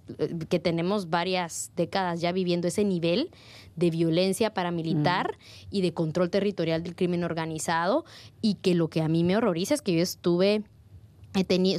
[0.49, 3.31] que tenemos varias décadas ya viviendo ese nivel
[3.75, 5.67] de violencia paramilitar mm.
[5.71, 8.05] y de control territorial del crimen organizado,
[8.41, 10.63] y que lo que a mí me horroriza es que yo estuve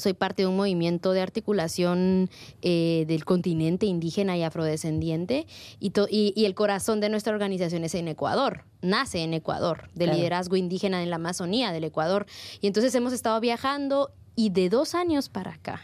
[0.01, 2.29] soy parte de un movimiento de articulación
[2.63, 5.47] eh, del continente indígena y afrodescendiente
[5.81, 10.57] y, y, el corazón de nuestra organización es en Ecuador, nace en Ecuador, del liderazgo
[10.57, 12.27] indígena en la Amazonía del Ecuador.
[12.61, 15.81] Y entonces hemos estado viajando y de dos años para acá,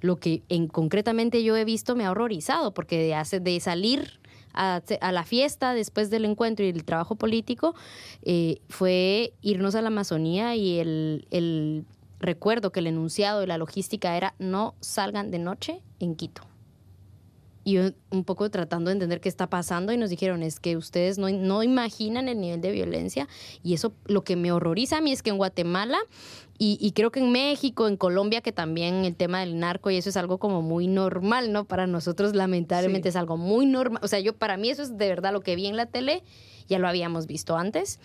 [0.00, 4.20] lo que en concretamente yo he visto me ha horrorizado porque de, hace, de salir
[4.54, 7.74] a, la fiesta después del encuentro y el trabajo político
[8.22, 11.84] eh, fue irnos a la Amazonía y el, el
[12.22, 16.42] Recuerdo que el enunciado de la logística era no salgan de noche en Quito.
[17.64, 21.18] Y un poco tratando de entender qué está pasando y nos dijeron es que ustedes
[21.18, 23.28] no, no imaginan el nivel de violencia
[23.62, 25.98] y eso lo que me horroriza a mí es que en Guatemala
[26.64, 30.10] y, creo que en México, en Colombia, que también el tema del narco y eso
[30.10, 31.64] es algo como muy normal, ¿no?
[31.64, 34.00] Para nosotros lamentablemente es algo muy normal.
[34.04, 36.22] O sea, yo para mí eso es de verdad lo que vi en la tele,
[36.68, 37.98] ya lo habíamos visto antes,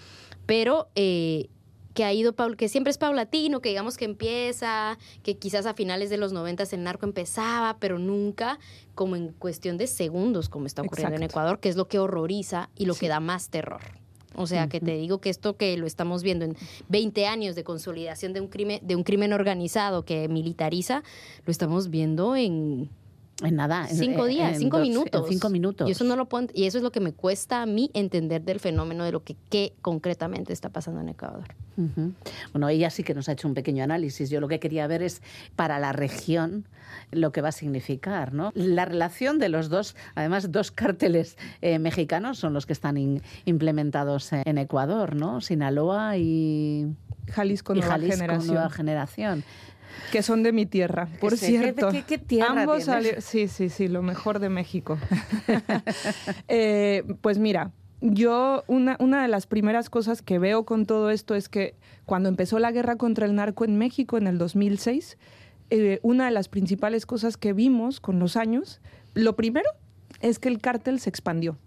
[0.47, 1.49] pero eh,
[1.97, 6.11] que ha ido, que siempre es paulatino, que digamos que empieza, que quizás a finales
[6.11, 8.59] de los noventas el narco empezaba, pero nunca
[8.93, 12.69] como en cuestión de segundos, como está ocurriendo en Ecuador, que es lo que horroriza
[12.75, 13.81] y lo que da más terror.
[14.35, 16.55] O sea, que te digo que esto que lo estamos viendo en
[16.89, 21.01] 20 años de consolidación de un crimen, de un crimen organizado que militariza,
[21.47, 22.91] lo estamos viendo en
[23.43, 23.87] en nada.
[23.87, 25.25] cinco días, cinco minutos.
[25.29, 25.87] cinco minutos.
[25.87, 28.59] Y eso, no lo y eso es lo que me cuesta a mí entender del
[28.59, 31.45] fenómeno de lo que qué concretamente está pasando en Ecuador.
[32.51, 34.31] Bueno, ella sí que nos ha hecho un pequeño análisis.
[34.31, 35.21] Yo lo que quería ver es
[35.55, 36.65] para la región
[37.11, 38.51] lo que va a significar, ¿no?
[38.55, 44.33] La relación de los dos, además dos cárteles eh, mexicanos son los que están implementados
[44.33, 45.41] en Ecuador, ¿no?
[45.41, 46.87] Sinaloa y
[47.29, 48.53] Jalisco, nueva, Jalisco generación.
[48.53, 49.43] nueva generación
[50.11, 51.89] que son de mi tierra, por cierto.
[52.07, 52.87] ¿Qué, tierra Ambos
[53.19, 54.97] Sí, sí, sí, lo mejor de México.
[56.47, 61.35] Eh, pues mira, yo una, una de las primeras cosas que veo con todo esto
[61.35, 65.17] es que cuando empezó la guerra contra el narco en México en el 2006,
[65.69, 68.81] eh, una de las principales cosas que vimos con los años,
[69.13, 69.69] lo primero
[70.21, 71.57] es que el cártel se expandió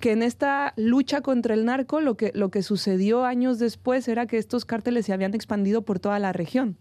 [0.00, 4.26] que en esta lucha contra el narco lo que, lo que sucedió años después era
[4.26, 6.76] que estos cárteles se habían expandido por toda la región.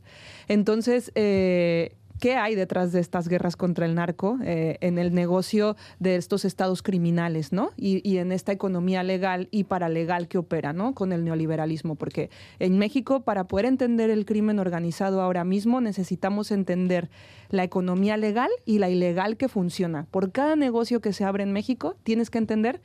[0.48, 5.76] Entonces, eh, ¿Qué hay detrás de estas guerras contra el narco eh, en el negocio
[5.98, 7.72] de estos estados criminales, ¿no?
[7.78, 10.94] Y, en esta economía legal y paralegal que opera, ¿no?
[10.94, 11.96] Con el neoliberalismo.
[11.96, 12.30] Porque
[12.60, 17.10] en México, para poder entender el crimen organizado ahora mismo, necesitamos entender
[17.50, 20.06] la economía legal y la ilegal que funciona.
[20.12, 22.84] Por cada negocio que se abre en México, tienes que entender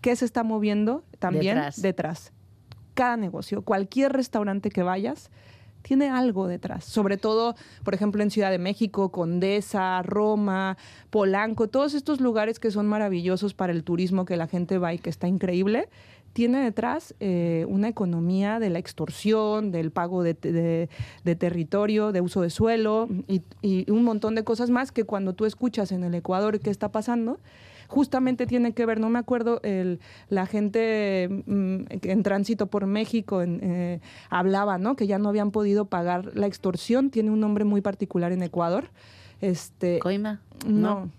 [0.00, 1.82] qué se está moviendo también detrás.
[1.82, 2.32] detrás.
[2.94, 5.30] Cada negocio, cualquier restaurante que vayas,
[5.82, 6.84] tiene algo detrás.
[6.84, 10.76] Sobre todo, por ejemplo, en Ciudad de México, Condesa, Roma,
[11.10, 14.98] Polanco, todos estos lugares que son maravillosos para el turismo, que la gente va y
[14.98, 15.88] que está increíble,
[16.32, 20.34] tiene detrás eh, una economía de la extorsión, del pago de,
[21.24, 25.44] territorio, de uso de suelo y, y, un montón de cosas más que cuando tú
[25.44, 27.38] escuchas en el Ecuador qué está pasando,
[27.92, 30.00] justamente tiene que ver, no me acuerdo, el,
[30.30, 34.00] la gente mm, en tránsito por México eh,
[34.30, 34.96] hablaba, ¿no?
[34.96, 38.86] Que ya no habían podido pagar la extorsión, tiene un nombre muy particular en Ecuador.
[39.42, 40.40] Este, Coima.
[40.66, 41.10] no.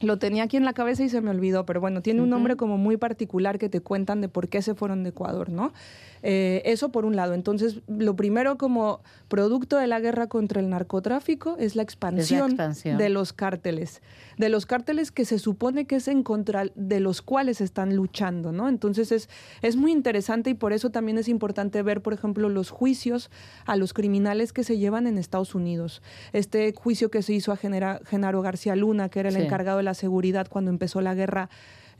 [0.00, 2.56] Lo tenía aquí en la cabeza y se me olvidó, pero bueno, tiene un nombre
[2.56, 5.74] como muy particular que te cuentan de por qué se fueron de Ecuador, ¿no?
[6.22, 7.34] Eh, eso por un lado.
[7.34, 13.08] Entonces, lo primero como producto de la guerra contra el narcotráfico es la expansión, de
[13.08, 14.02] los cárteles,
[14.36, 18.52] de los cárteles que se supone que es en contra de los cuales están luchando,
[18.52, 18.68] ¿no?
[18.68, 19.28] Entonces es,
[19.62, 23.30] es muy interesante y por eso también es importante ver, por ejemplo, los juicios
[23.64, 26.02] a los criminales que se llevan en Estados Unidos.
[26.32, 29.94] Este juicio que se hizo a Genaro García Luna, que era el encargado de la
[29.94, 31.50] seguridad cuando empezó la guerra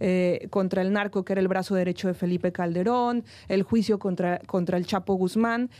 [0.00, 4.38] eh, contra el narco, que era el brazo derecho de Felipe Calderón, el juicio contra,
[4.40, 5.70] contra el Chapo Guzmán,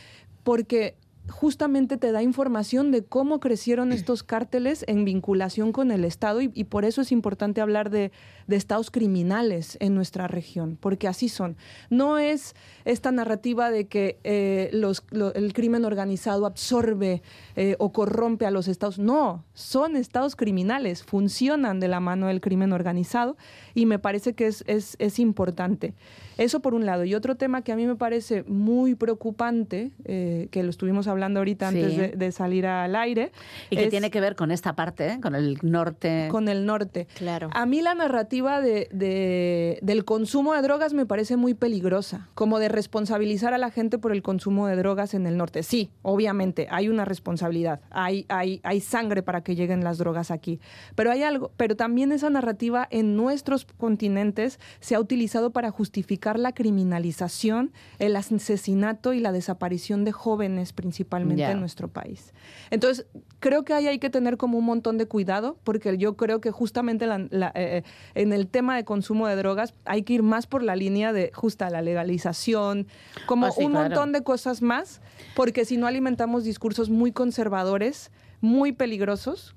[0.43, 0.95] porque
[1.29, 6.63] justamente te da información de cómo crecieron estos cárteles en vinculación con el Estado y,
[6.65, 8.11] por eso es importante hablar de,
[8.57, 11.57] estados criminales en nuestra región, porque así son.
[11.89, 17.21] No es esta narrativa de que eh, el crimen organizado absorbe
[17.55, 18.99] eh, o corrompe a los estados.
[18.99, 23.37] No, son estados criminales, funcionan de la mano del crimen organizado
[23.73, 25.93] y me parece que es, es importante.
[26.41, 27.05] Eso por un lado.
[27.05, 31.39] Y otro tema que a mí me parece muy preocupante, eh, que lo estuvimos hablando
[31.39, 33.31] ahorita antes de, salir al aire.
[33.69, 36.29] Y que tiene que ver con esta parte, con el norte.
[36.31, 37.07] Con el norte.
[37.15, 37.51] Claro.
[37.53, 42.69] A mí la narrativa de, del consumo de drogas me parece muy peligrosa, como de
[42.69, 45.63] responsabilizar a la gente por el consumo de drogas en el norte.
[45.63, 50.59] Sí, obviamente, hay una responsabilidad, hay, hay, hay sangre para que lleguen las drogas aquí.
[50.95, 56.39] Pero hay algo, pero también esa narrativa en nuestros continentes se ha utilizado para justificar
[56.39, 62.33] la criminalización, el asesinato y la desaparición de jóvenes principalmente en nuestro país.
[62.69, 63.05] Entonces,
[63.39, 66.51] creo que ahí hay que tener como un montón de cuidado, porque yo creo que
[66.51, 67.83] justamente eh,
[68.15, 71.11] eh, en el tema de consumo de drogas hay que ir más por la línea
[71.11, 72.87] de justa la legalización,
[73.25, 75.01] como ah, un montón de cosas más,
[75.35, 79.55] porque si no alimentamos discursos muy conservadores, muy peligrosos,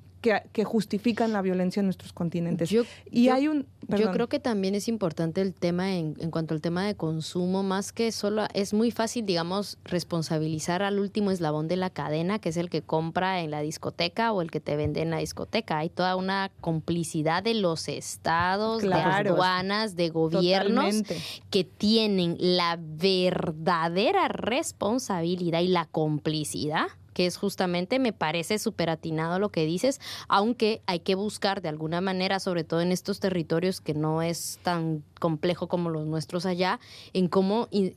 [0.53, 2.71] que, justifican la violencia en nuestros continentes.
[2.71, 3.67] Yo, y hay un...
[3.89, 7.63] Yo creo que también es importante el tema en, en, cuanto al tema de consumo,
[7.63, 12.49] más que solo es muy fácil, digamos, responsabilizar al último eslabón de la cadena, que
[12.49, 15.79] es el que compra en la discoteca o el que te vende en la discoteca.
[15.79, 21.03] Hay toda una complicidad de los estados, de aduanas, de gobiernos
[21.51, 29.39] que tienen la verdadera responsabilidad y la complicidad que es justamente, me parece súper atinado
[29.39, 33.81] lo que dices, aunque hay que buscar de alguna manera, sobre todo en estos territorios
[33.81, 36.81] que no es tan complejo como los nuestros allá,
[37.15, 37.95] en cómo eh,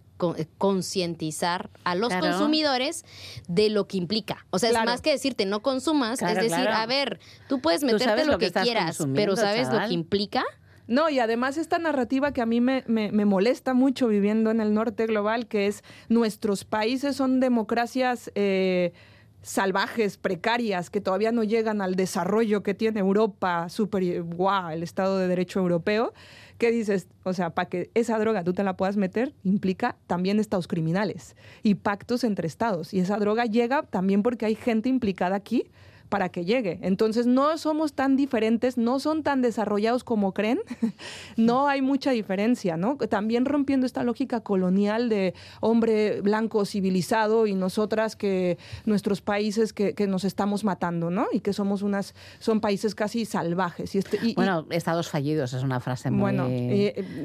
[0.57, 3.05] concientizar a los consumidores
[3.47, 4.45] de lo que implica.
[4.51, 8.25] O sea, es más que decirte no consumas, es decir, a ver, tú puedes meterte
[8.25, 10.45] lo, que, quieras, pero ¿sabes lo que implica?
[10.87, 14.73] No, y además esta narrativa que a mí me, me, molesta mucho viviendo en el
[14.73, 18.93] norte global, que es nuestros países son democracias eh,
[19.41, 25.17] salvajes, precarias, que todavía no llegan al desarrollo que tiene Europa, super, wow, el Estado
[25.17, 26.13] de Derecho Europeo.
[26.57, 27.07] ¿Qué dices?
[27.23, 31.35] O sea, para que esa droga tú te la puedas meter, implica también estados criminales
[31.63, 32.93] y pactos entre estados.
[32.93, 35.69] Y esa droga llega también porque hay gente implicada aquí
[36.09, 36.79] para que llegue.
[36.81, 40.59] Entonces no somos tan diferentes, no son tan desarrollados como creen,
[41.37, 42.97] no hay mucha diferencia, ¿no?
[42.97, 50.07] También rompiendo esta lógica colonial de hombre blanco civilizado y nosotras que nuestros países que,
[50.07, 51.27] nos estamos matando, ¿no?
[51.33, 53.93] Y que somos unas, son países casi salvajes.
[53.95, 56.21] Y, este, bueno, estados fallidos es una frase muy...
[56.21, 56.45] Bueno,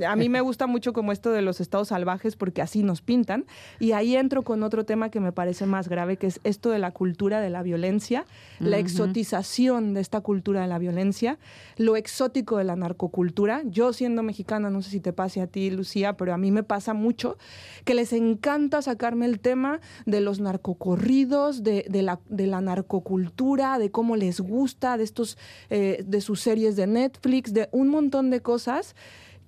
[0.08, 3.44] a mí me gusta mucho como esto de los estados salvajes porque así nos pintan.
[3.78, 6.78] Y ahí entro con otro tema que me parece más grave, que es esto de
[6.78, 8.24] la cultura de la violencia,
[8.72, 11.38] la exotización de esta cultura de la violencia,
[11.76, 13.62] lo exótico de la narcocultura.
[13.66, 16.62] Yo siendo mexicana, no sé si te pase a ti, Lucía, pero a mí me
[16.62, 17.36] pasa mucho
[17.84, 23.90] que les encanta sacarme el tema de los narcocorridos, de, la, de la narcocultura, de
[23.90, 25.36] cómo les gusta, de estos,
[25.70, 28.94] eh, de sus series de Netflix, de un montón de cosas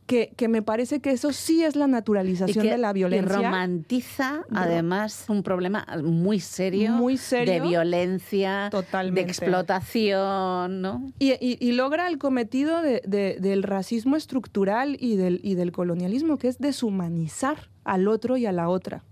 [0.07, 3.38] que, que, me parece que eso sí es la naturalización de la violencia.
[3.38, 11.12] Y romantiza, además, un problema muy serio, muy serio de violencia, de explotación, ¿no?
[11.19, 13.01] Y, y, logra el cometido de,
[13.40, 18.53] del racismo estructural y del, y del colonialismo, que es deshumanizar al otro y a
[18.53, 19.05] la otra.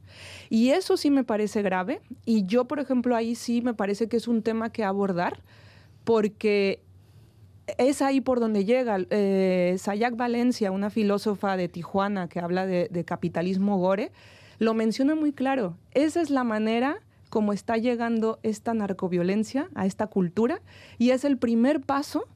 [0.50, 2.02] Y eso sí me parece grave.
[2.26, 5.40] Y yo, por ejemplo, ahí sí me parece que es un tema que abordar,
[6.04, 6.82] porque
[7.78, 8.98] es ahí por donde llega.
[9.10, 14.12] Eh, Sayak Valencia, una filósofa de Tijuana que habla de, capitalismo gore,
[14.58, 15.76] lo menciona muy claro.
[15.92, 16.98] Esa es la manera
[17.30, 20.60] como está llegando esta narcoviolencia a esta cultura
[20.98, 22.26] y es el primer paso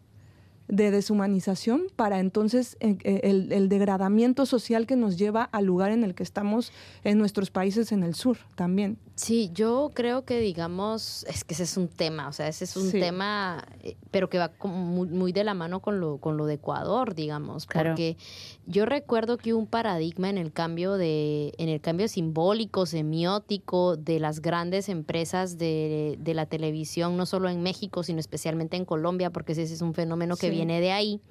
[0.69, 6.03] de deshumanización para entonces eh, eh, el, degradamiento social que nos lleva al lugar en
[6.03, 6.73] el que estamos
[7.05, 8.99] en nuestros países en el sur también.
[9.16, 12.76] Sí, yo creo que digamos, es que ese es un tema, o sea, ese es
[12.76, 16.44] un tema, eh, pero que va muy, muy, de la mano con lo, con lo
[16.44, 18.18] de Ecuador, digamos, porque
[18.66, 23.96] yo recuerdo que hubo un paradigma en el cambio de, en el cambio simbólico, semiótico
[23.96, 28.84] de las grandes empresas de, de la televisión, no solo en México, sino especialmente en
[28.84, 31.22] Colombia, porque ese es un fenómeno que viene de ahí,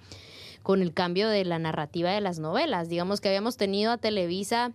[0.63, 2.89] con el cambio de la narrativa de las novelas.
[2.89, 4.73] Digamos que habíamos tenido a Televisa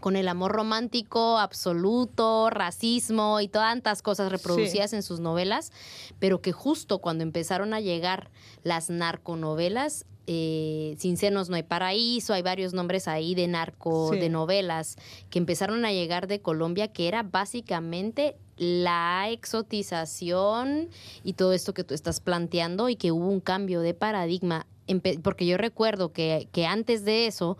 [0.00, 5.72] con el amor romántico absoluto, racismo y tantas cosas reproducidas en sus novelas,
[6.18, 8.30] pero que justo cuando empezaron a llegar
[8.62, 14.30] las narconovelas, eh, Sin senos no hay paraíso, hay varios nombres ahí de narco, de
[14.30, 14.96] novelas
[15.28, 20.88] que empezaron a llegar de Colombia, que era básicamente la exotización
[21.24, 24.66] y todo esto que tú estás planteando y que hubo un cambio de paradigma.
[25.22, 27.58] Porque yo recuerdo que, que antes de eso,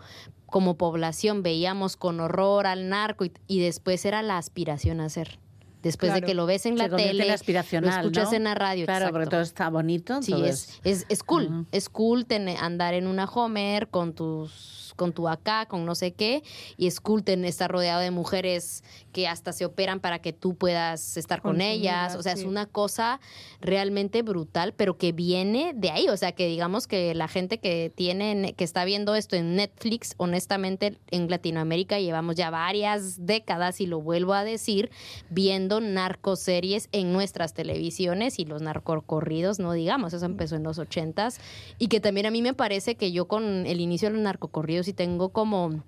[0.55, 5.37] como población, veíamos con horror al narco y, después era la aspiración a ser
[5.83, 8.85] después de que lo ves en la tele, lo escuchas en la radio.
[8.85, 10.21] Claro, porque todo está bonito.
[10.21, 11.65] Sí, es, es, es, cool.
[11.73, 12.25] Es cool
[12.57, 16.43] andar en una Homer con tus con tu acá, con no sé qué,
[16.77, 21.41] y Skulten está rodeado de mujeres que hasta se operan para que tú puedas estar
[21.41, 22.15] con ellas.
[22.15, 23.19] O sea, es una cosa
[23.61, 26.09] realmente brutal, pero que viene de ahí.
[26.09, 30.15] O sea, que digamos que la gente que tiene, que está viendo esto en Netflix,
[30.17, 34.91] honestamente, en Latinoamérica llevamos ya varias décadas, y lo vuelvo a decir,
[35.29, 41.39] viendo narcoseries en nuestras televisiones y los narcocorridos, no digamos, eso empezó en los ochentas,
[41.77, 44.84] y que también a mí me parece que yo con el inicio de los narcocorridos
[44.87, 45.83] y tengo como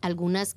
[0.00, 0.56] algunas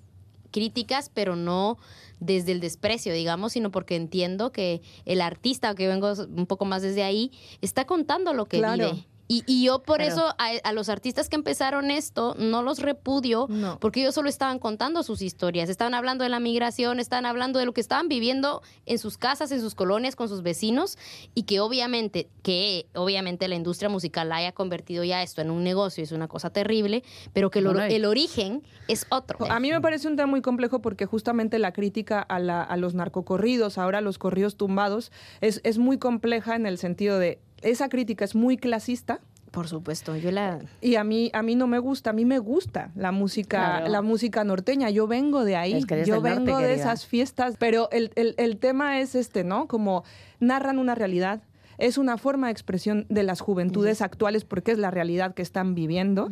[0.52, 1.78] críticas, pero no
[2.20, 6.82] desde el desprecio, digamos, sino porque entiendo que el artista, que vengo un poco más
[6.82, 7.32] desde ahí,
[7.62, 12.36] está contando lo que vive y, yo por eso a, los artistas que empezaron esto
[12.38, 13.48] no los repudio,
[13.80, 17.66] porque ellos solo estaban contando sus historias, estaban hablando de la migración, estaban hablando de
[17.66, 20.98] lo que estaban viviendo en sus casas, en sus colonias, con sus vecinos,
[21.34, 26.04] y que obviamente, que obviamente la industria musical haya convertido ya esto en un negocio
[26.04, 27.04] es una cosa terrible,
[27.34, 29.38] pero que el origen es otro.
[29.50, 32.78] A mí me parece un tema muy complejo porque justamente la crítica a, la, a
[32.78, 35.12] los narcocorridos, ahora los corridos tumbados,
[35.42, 39.20] es, es muy compleja en el sentido de esa crítica es muy clasista.
[39.52, 42.40] Por supuesto, yo la y a mí a mí no me gusta, a mí me
[42.40, 44.90] gusta la música la música norteña.
[44.90, 49.46] Yo vengo de ahí, yo vengo de esas fiestas, pero el, el, tema es este,
[49.46, 49.68] ¿no?
[49.68, 50.04] Como
[50.42, 51.42] narran una realidad,
[51.78, 55.74] es una forma de expresión de las juventudes actuales porque es la realidad que están
[55.74, 56.30] viviendo,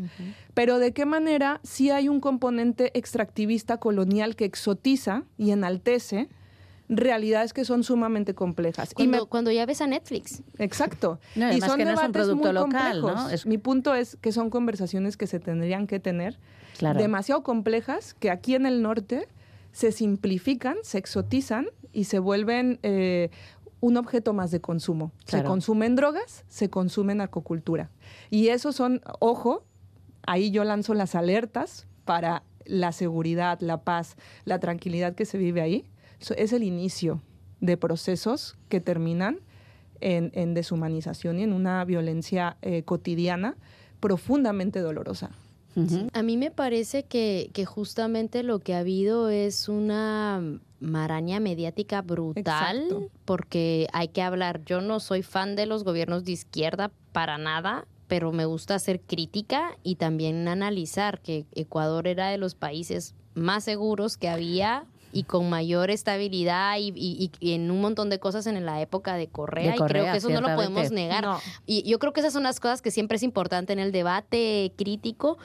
[0.53, 6.27] pero de qué manera si hay un componente extractivista colonial que exotiza y enaltece
[6.97, 8.93] realidades que son sumamente complejas.
[8.93, 10.43] Cuando, y cuando ya ves a Netflix.
[10.57, 11.19] Exacto.
[11.35, 13.27] y son que no es un producto local, ¿no?
[13.45, 16.39] Mi punto es que son conversaciones que se tendrían que tener
[16.79, 19.27] demasiado complejas que aquí en el norte
[19.71, 23.29] se simplifican, se exotizan y se vuelven eh,
[23.79, 25.11] un objeto más de consumo.
[25.25, 27.89] Se consumen drogas, se consume narcocultura.
[28.29, 29.63] Y eso son, ojo,
[30.25, 34.15] ahí yo lanzo las alertas para la seguridad, la paz,
[34.45, 35.85] la tranquilidad que se vive ahí
[36.37, 37.21] es el inicio
[37.59, 39.39] de procesos que terminan
[40.01, 43.55] en, deshumanización y en una violencia eh, cotidiana
[43.99, 45.31] profundamente dolorosa.
[46.13, 53.09] A mí me parece que, justamente lo que ha habido es una maraña mediática brutal,
[53.25, 57.87] porque hay que hablar, yo no soy fan de los gobiernos de izquierda para nada,
[58.07, 63.63] pero me gusta hacer crítica y también analizar que Ecuador era de los países más
[63.63, 68.81] seguros que había y con mayor estabilidad y, en un montón de cosas en la
[68.81, 71.25] época de Correa, y creo que eso no lo podemos negar.
[71.65, 74.73] Y yo creo que esas son las cosas que siempre es importante en el debate
[74.75, 75.37] crítico.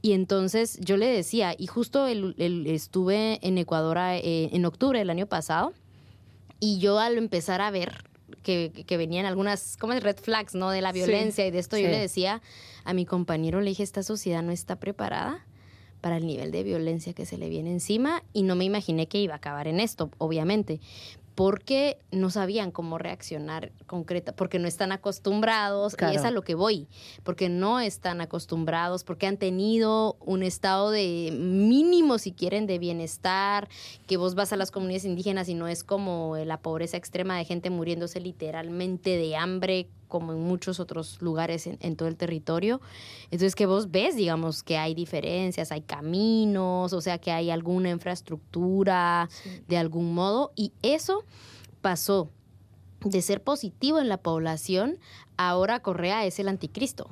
[0.00, 5.26] Y entonces yo le decía, y justo estuve en Ecuador eh, en octubre del año
[5.26, 5.72] pasado
[6.60, 8.04] y yo al empezar a ver
[8.42, 10.70] que, venían algunas, como red flags, ¿no?
[10.70, 12.42] De la violencia y de esto, yo le decía
[12.84, 15.44] a mi compañero, le dije, esta sociedad no está preparada
[16.06, 19.18] para el nivel de violencia que se le viene encima y no me imaginé que
[19.18, 20.78] iba a acabar en esto, obviamente.
[21.34, 26.54] Porque no sabían cómo reaccionar concreta, porque no están acostumbrados, y es a lo que
[26.54, 26.86] voy,
[27.24, 33.68] porque no están acostumbrados, porque han tenido un estado de mínimo, si quieren, de bienestar,
[34.06, 37.44] que vos vas a las comunidades indígenas y no es como la pobreza extrema de
[37.44, 42.80] gente muriéndose literalmente de hambre como en muchos otros lugares en, todo el territorio.
[43.24, 47.90] Entonces, que vos ves, digamos, que hay diferencias, hay caminos, o sea, que hay alguna
[47.90, 49.28] infraestructura
[49.68, 51.24] de algún modo, y eso
[51.80, 52.30] pasó
[53.00, 54.98] de ser positivo en la población,
[55.36, 57.10] ahora Correa es el anticristo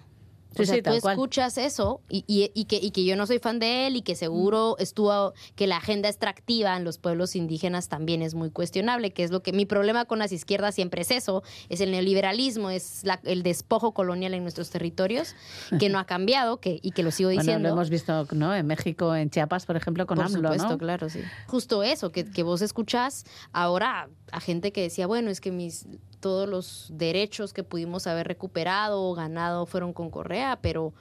[0.62, 3.86] o sea, tú escuchas eso y, y, que, y que yo no soy fan de
[3.86, 8.34] él y que seguro estuvo que la agenda extractiva en los pueblos indígenas también es
[8.34, 11.80] muy cuestionable, que es lo que mi problema con las izquierdas siempre es eso, es
[11.80, 15.34] el neoliberalismo, es el despojo colonial en nuestros territorios,
[15.78, 17.44] que no ha cambiado que, y que lo sigo diciendo.
[17.54, 18.54] Bueno, lo hemos visto ¿no?
[18.54, 21.20] en México, en Chiapas, por ejemplo, con por supuesto, claro, sí.
[21.46, 25.86] Justo eso, que, que vos escuchás ahora a gente que decía, bueno, es que mis
[26.24, 30.94] todos los derechos que pudimos haber recuperado o ganado fueron con Correa, pero,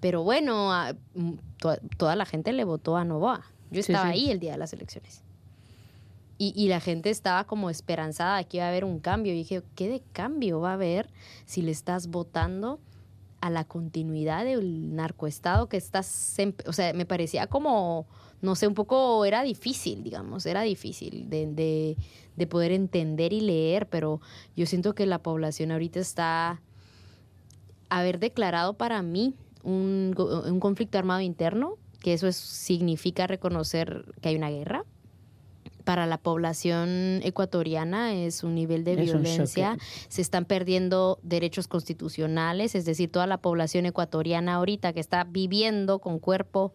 [0.00, 0.70] pero bueno,
[1.12, 1.32] mm,
[1.98, 3.44] toda la gente le votó a Novoa.
[3.70, 5.22] Yo estaba ahí el día de las elecciones.
[6.38, 9.34] Y, y, la gente estaba como esperanzada de que iba a haber un cambio.
[9.34, 11.10] Y dije, ¿qué de cambio va a haber
[11.44, 12.80] si le estás votando
[13.42, 18.06] a la continuidad del narcoestado que está, o sea, me parecía como,
[18.42, 21.96] no sé, un poco, era difícil, digamos, era difícil de,
[22.36, 24.20] de, poder entender y leer, pero
[24.56, 26.62] yo siento que la población ahorita está,
[27.90, 30.14] haber declarado para mí un
[30.60, 34.84] conflicto armado interno, que eso significa reconocer que hay una guerra,
[35.84, 39.76] para la población ecuatoriana es un nivel de violencia.
[40.08, 45.98] Se están perdiendo derechos constitucionales, es decir, toda la población ecuatoriana ahorita que está viviendo
[45.98, 46.72] con cuerpo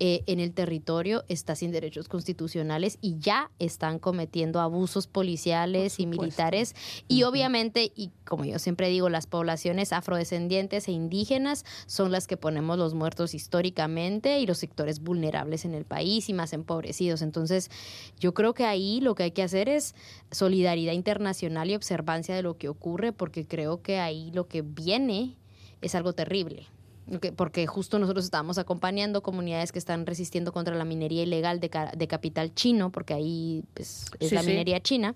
[0.00, 6.06] eh, en el territorio está sin derechos constitucionales y ya están cometiendo abusos policiales y
[6.06, 6.74] militares.
[7.06, 12.36] Y obviamente, y como yo siempre digo, las poblaciones afrodescendientes e indígenas son las que
[12.36, 17.22] ponemos los muertos históricamente y los sectores vulnerables en el país y más empobrecidos.
[17.22, 17.70] Entonces,
[18.18, 19.94] yo creo que ahí lo que hay que hacer es
[20.30, 25.36] solidaridad internacional y observancia de lo que ocurre, porque creo que ahí lo que viene
[25.80, 26.66] es algo terrible
[27.36, 32.08] porque justo nosotros estábamos acompañando comunidades que están resistiendo contra la minería ilegal de, de
[32.08, 35.14] capital chino, porque ahí pues, es la minería china.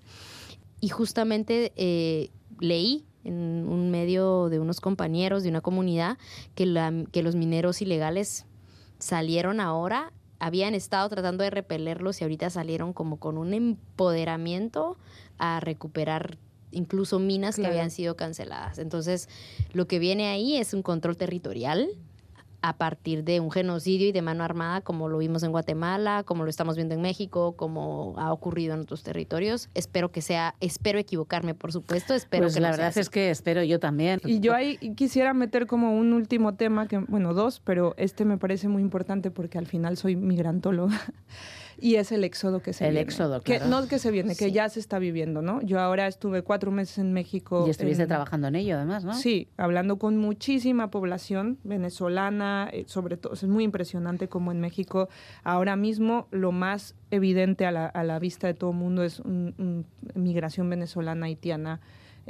[0.81, 6.17] Y justamente eh, leí en un medio de unos compañeros de una comunidad
[6.55, 8.45] que, la, que los mineros ilegales
[8.99, 14.97] salieron ahora, habían estado tratando de repelerlos y ahorita salieron como con un empoderamiento
[15.37, 16.37] a recuperar
[16.71, 18.77] incluso minas que habían sido canceladas.
[18.79, 19.27] Entonces,
[19.73, 21.89] lo que viene ahí es un control territorial
[22.61, 26.43] a partir de un genocidio y de mano armada, como lo vimos en Guatemala, como
[26.43, 29.69] lo estamos viendo en México, como ha ocurrido en otros territorios.
[29.73, 33.63] Espero que sea, espero equivocarme, por supuesto, espero pues que la verdad es que espero
[33.63, 34.19] yo también.
[34.25, 38.37] Y yo ahí quisiera meter como un último tema, que bueno, dos, pero este me
[38.37, 40.99] parece muy importante porque al final soy migrantóloga.
[41.81, 43.01] Y es el éxodo que se el viene.
[43.01, 43.63] El éxodo, claro.
[43.63, 45.61] Que, no que se viene, que ya se está viviendo, ¿no?
[45.61, 47.65] Yo ahora estuve cuatro meses en México.
[47.67, 49.13] Y estuviste trabajando en ello, además, ¿no?
[49.13, 55.09] Sí, hablando con muchísima población venezolana, eh, sobre todo, es muy impresionante como en México
[55.43, 59.19] ahora mismo lo más evidente a la, a la vista de todo el mundo es
[59.19, 61.79] un, migración venezolana haitiana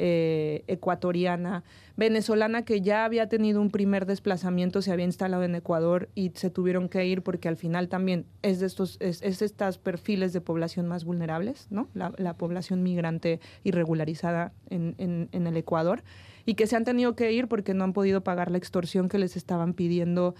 [0.01, 1.65] eh, ecuatoriana,
[1.97, 6.49] venezolana que ya había tenido un primer desplazamiento, se había instalado en Ecuador y se
[6.49, 10.87] tuvieron que ir porque al final también es de estos, es, estos perfiles de población
[10.87, 11.89] más vulnerables, ¿no?
[11.93, 16.01] La, población migrante irregularizada en, en, el Ecuador
[16.45, 19.19] y que se han tenido que ir porque no han podido pagar la extorsión que
[19.19, 20.33] les estaban pidiendo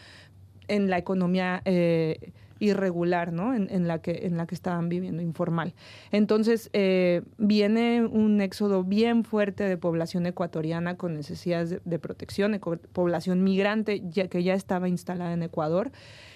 [0.70, 3.54] en la economía eh, irregular, ¿no?
[3.54, 5.74] En, la que, en la que estaban viviendo, informal.
[6.12, 12.60] Entonces, eh, viene un éxodo bien fuerte de población ecuatoriana con necesidades de, protección,
[12.94, 15.92] población migrante ya, que ya estaba instalada en Ecuador.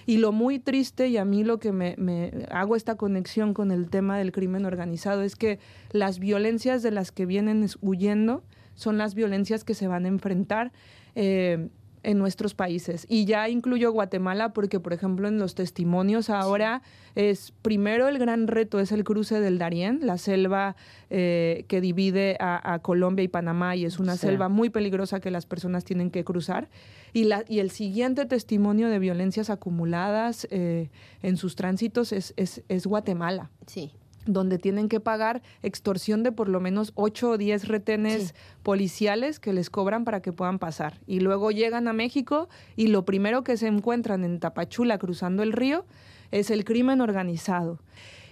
[0.05, 3.89] Y lo muy triste, y a mí lo que me, hago esta conexión con el
[3.89, 5.59] tema del crimen organizado, es que
[5.91, 8.43] las violencias de las que vienen huyendo
[8.76, 10.71] son las violencias que se van a enfrentar.
[11.15, 11.69] Eh,
[12.03, 13.05] en nuestros países.
[13.09, 16.81] Y ya incluyo Guatemala porque, por ejemplo, en los testimonios ahora
[17.15, 20.75] es, primero el gran reto es el cruce del Darién, la selva
[21.09, 25.45] eh, que divide a, Colombia y Panamá y es una selva muy peligrosa que las
[25.45, 26.69] personas tienen que cruzar.
[27.13, 30.89] Y, la, y el siguiente testimonio de violencias acumuladas eh,
[31.21, 33.51] en sus tránsitos es, es, es Guatemala.
[33.67, 33.93] Sí
[34.26, 39.53] donde tienen que pagar extorsión de por lo menos 8 o 10 retenes policiales que
[39.53, 40.99] les cobran para que puedan pasar.
[41.07, 45.51] Y luego llegan a México y lo primero que se encuentran en Tapachula cruzando el
[45.51, 45.86] río
[46.32, 47.80] es el crimen organizado.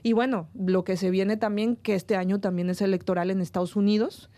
[0.03, 3.75] Y bueno, lo que se viene también, que este año también es electoral en Estados
[3.75, 4.29] Unidos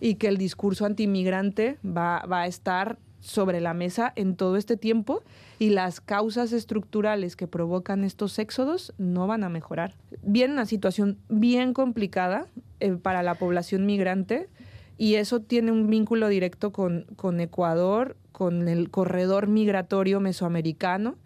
[0.00, 2.98] y que el discurso antimigrante va, va a estar
[3.28, 5.22] sobre la mesa en todo este tiempo
[5.58, 9.94] y las causas estructurales que provocan estos éxodos no van a mejorar.
[10.22, 12.46] Viene una situación bien complicada
[12.80, 14.48] eh, para la población migrante
[14.96, 21.16] y eso tiene un vínculo directo con, con Ecuador, con el corredor migratorio mesoamericano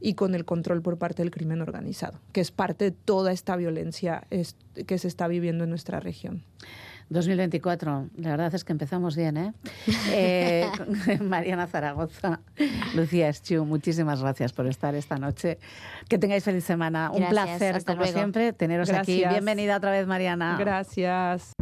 [0.00, 3.54] y con el control por parte del crimen organizado, que es parte de toda esta
[3.54, 4.26] violencia
[4.86, 6.42] que se está viviendo en nuestra región.
[7.14, 9.52] 2024, la verdad es que empezamos bien, ¿eh?
[10.10, 10.68] eh
[11.22, 12.40] Mariana Zaragoza,
[12.94, 15.58] Lucía Eschu, muchísimas gracias por estar esta noche.
[16.08, 17.10] Que tengáis feliz semana.
[17.10, 19.24] Un placer, como siempre, teneros aquí.
[19.28, 20.56] Bienvenida otra vez, Mariana.
[20.58, 21.52] Gracias.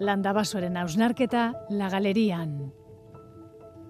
[0.00, 2.54] Landabasoren hausnarketa La Galerian.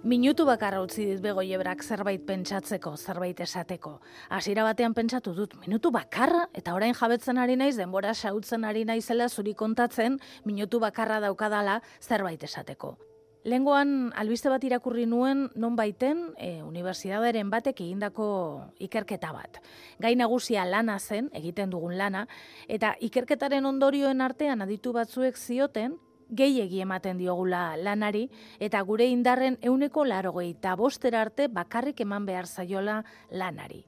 [0.02, 3.92] Minutu bakarra utzi dit bego jebrak zerbait pentsatzeko, zerbait esateko.
[4.28, 9.28] Hasiera batean pentsatu dut, minutu bakarra, eta orain jabetzen ari naiz, denbora sautzen ari naizela
[9.28, 12.96] zuri kontatzen, minutu bakarra daukadala zerbait esateko.
[13.44, 18.26] Lengoan albiste bat irakurri nuen non baiten e, unibertsitateren batek egindako
[18.84, 19.62] ikerketa bat.
[19.98, 22.26] Gai nagusia lana zen, egiten dugun lana,
[22.68, 25.96] eta ikerketaren ondorioen artean aditu batzuek zioten,
[26.30, 28.28] gehiegi ematen diogula lanari,
[28.60, 33.86] eta gure indarren euneko larogei bostera arte bakarrik eman behar zaiola lanari.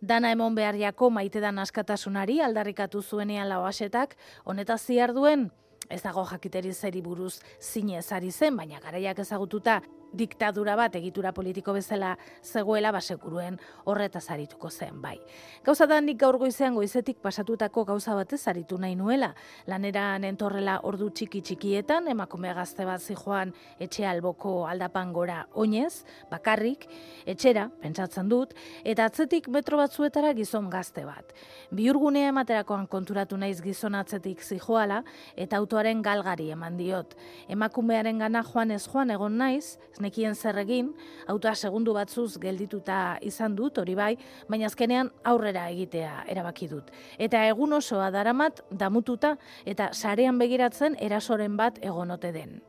[0.00, 5.50] Dana emon behar jako maite askatasunari aldarrikatu zuenean lauasetak, honetaz ziar duen,
[5.88, 9.80] Ez dago jakiteri zeri buruz zinez ari zen, baina garaiak ezagututa
[10.14, 15.18] diktadura bat egitura politiko bezala zegoela basekuruen horreta zarituko zen, bai.
[15.64, 19.32] Gauza da nik gaur goizean goizetik pasatutako gauza batez zaritu nahi nuela.
[19.66, 26.86] Lanera nentorrela ordu txiki txikietan, emakume gazte bat zijoan etxe alboko aldapan gora oinez, bakarrik,
[27.26, 28.54] etxera, pentsatzen dut,
[28.84, 31.34] eta atzetik metro batzuetara gizon gazte bat.
[31.74, 35.02] Biurgunea ematerakoan konturatu naiz gizon atzetik zijoala,
[35.36, 37.16] eta autoaren galgari eman diot.
[37.48, 40.92] Emakumearen gana joan ez joan egon naiz, nekien zer egin,
[41.28, 44.12] autoa segundu batzuz geldituta izan dut, hori bai,
[44.48, 46.92] baina azkenean aurrera egitea erabaki dut.
[47.18, 49.34] Eta egun osoa daramat damututa
[49.64, 52.60] eta sarean begiratzen erasoren bat egonote den.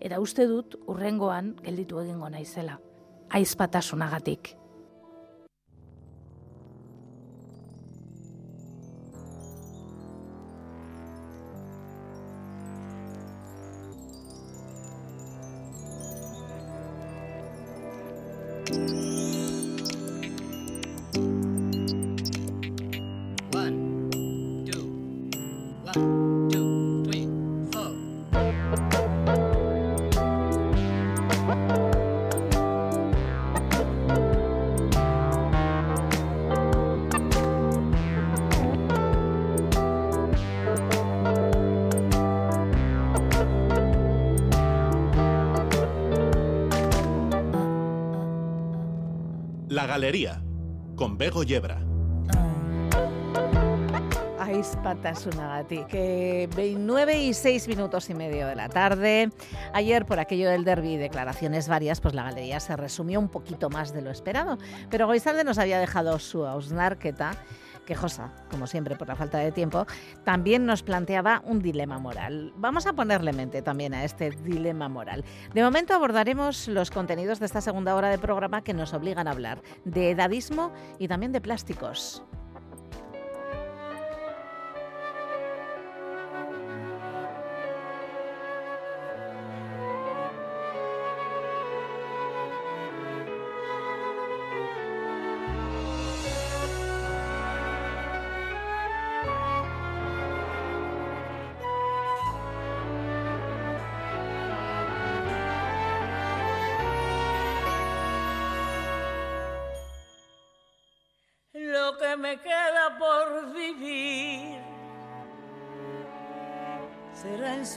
[0.00, 2.78] Eta uste dut urrengoan gelditu egingo naizela.
[3.34, 4.54] Aizpatasunagatik.
[18.78, 19.17] La
[49.98, 50.40] Galería,
[50.94, 51.80] con Bego Yebra.
[54.38, 55.88] Aizpatasunagatik.
[55.88, 59.30] Que 29 y 6 minutos y medio de la tarde.
[59.72, 63.70] Ayer, por aquello del derby y declaraciones varias, pues la galería se resumió un poquito
[63.70, 64.58] más de lo esperado.
[64.88, 67.32] Pero Goizalde nos había dejado su ausnarqueta
[67.88, 69.86] quejosa, como siempre por la falta de tiempo,
[70.22, 72.52] también nos planteaba un dilema moral.
[72.56, 75.24] Vamos a ponerle mente también a este dilema moral.
[75.54, 79.30] De momento abordaremos los contenidos de esta segunda hora de programa que nos obligan a
[79.30, 82.22] hablar de edadismo y también de plásticos.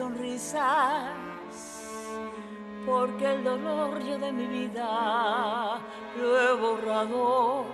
[0.01, 1.13] Sonrisas,
[2.87, 5.79] porque el dolor de mi vida
[6.19, 7.65] lo he borrado.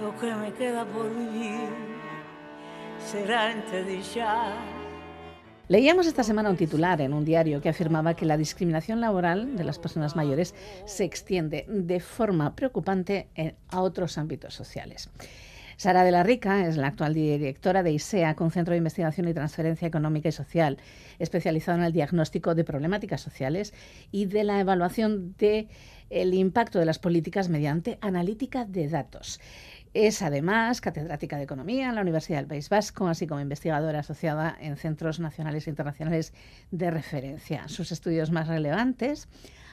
[0.00, 1.68] Lo que me queda por vivir
[3.04, 3.50] será
[5.66, 9.64] Leíamos esta semana un titular en un diario que afirmaba que la discriminación laboral de
[9.64, 10.54] las personas mayores
[10.84, 13.28] se extiende de forma preocupante
[13.68, 15.10] a otros ámbitos sociales.
[15.80, 19.32] Sara de la Rica es la actual directora de ISEA, con Centro de Investigación y
[19.32, 20.76] Transferencia Económica y Social,
[21.18, 23.72] especializado en el diagnóstico de problemáticas sociales
[24.12, 29.40] y de la evaluación del impacto de las políticas mediante analítica de datos.
[29.94, 34.54] Es además catedrática de Economía en la Universidad del País Vasco, así como investigadora asociada
[34.60, 36.34] en centros nacionales e internacionales
[36.70, 37.68] de referencia.
[37.68, 39.28] Sus estudios más relevantes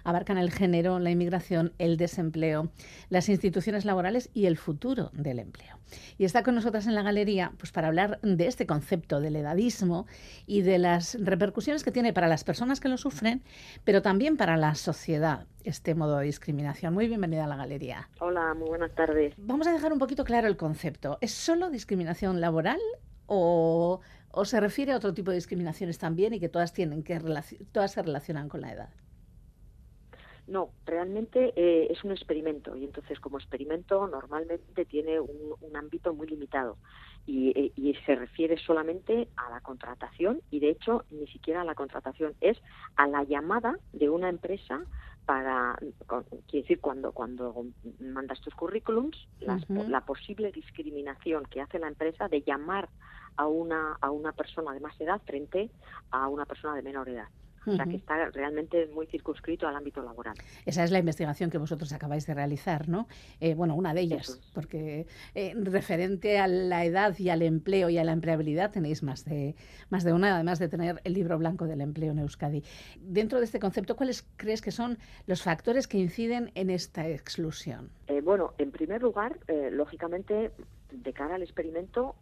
[0.07, 2.69] abarcan el género, la inmigración, el desempleo,
[3.09, 5.79] las instituciones laborales y el futuro del empleo.
[6.17, 10.07] Y está con nosotras en la galería pues, para hablar de este concepto del edadismo
[10.45, 13.43] y de las repercusiones que tiene para las personas que lo sufren,
[13.83, 16.93] pero también para la sociedad este modo de discriminación.
[16.93, 18.09] Muy bienvenida a la galería.
[18.21, 19.33] Hola, muy buenas tardes.
[19.35, 21.17] Vamos a dejar un poquito claro el concepto.
[21.19, 22.79] ¿Es solo discriminación laboral
[23.25, 23.99] o,
[24.31, 27.19] o se refiere a otro tipo de discriminaciones también y que todas tienen que
[27.73, 28.89] todas se relacionan con la edad?
[30.47, 36.13] No, realmente eh, es un experimento y entonces como experimento normalmente tiene un, un ámbito
[36.13, 36.77] muy limitado
[37.25, 41.65] y, eh, y, se refiere solamente a la contratación y de hecho ni siquiera a
[41.65, 42.57] la contratación es
[42.95, 44.85] a la llamada de una empresa
[45.25, 45.77] para
[46.47, 47.65] quiere decir cuando cuando
[47.99, 49.87] mandas tus currículums las, uh -huh.
[49.89, 52.87] la posible discriminación que hace la empresa de llamar
[53.35, 55.69] a una a una persona de más edad frente
[56.11, 57.27] a una persona de menor edad.
[57.67, 60.35] O sea, que está realmente muy circunscrito al ámbito laboral.
[60.65, 63.07] Esa es la investigación que vosotros acabáis de realizar, ¿no?
[63.39, 64.51] Eh, bueno, una de ellas, es.
[64.53, 65.05] porque
[65.35, 69.55] eh, referente a la edad y al empleo y a la empleabilidad tenéis más de,
[69.89, 72.63] más de una, además de tener el libro blanco del empleo en Euskadi.
[73.01, 77.89] Dentro de este concepto, ¿cuáles crees que son los factores que inciden en esta exclusión?
[78.07, 79.39] Eh, bueno, en primer lugar,
[79.71, 80.51] lógicamente,
[80.91, 82.15] de cara al experimento,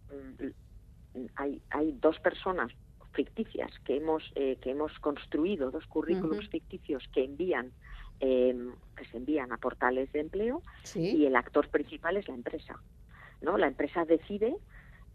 [1.35, 2.71] hay, hay dos personas
[3.15, 6.51] ficticias que hemos eh, que hemos construido dos currículums uh -huh.
[6.51, 7.71] ficticios que envían
[8.19, 8.55] eh,
[8.97, 11.17] que se envían a portales de empleo ¿Sí?
[11.17, 12.75] y el actor principal es la empresa
[13.41, 14.55] no la empresa decide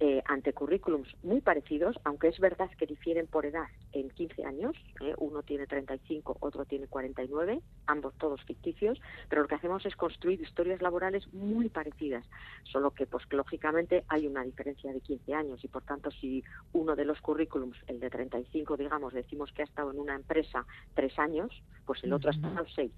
[0.02, 4.74] eh, ante currículums muy parecidos, aunque es verdad que difieren por edad en 15 años,
[5.02, 8.98] eh, uno tiene 35, otro tiene 49, ambos todos ficticios,
[9.28, 12.24] pero lo que hacemos es construir historias laborales muy parecidas,
[12.64, 16.42] solo que pues lógicamente hay una diferencia de 15 años y por tanto si
[16.72, 20.64] uno de los currículums, el de 35 digamos, decimos que ha estado en una empresa
[20.94, 21.50] tres años,
[21.84, 22.44] pues el otro uh -huh.
[22.44, 22.92] ha estado seis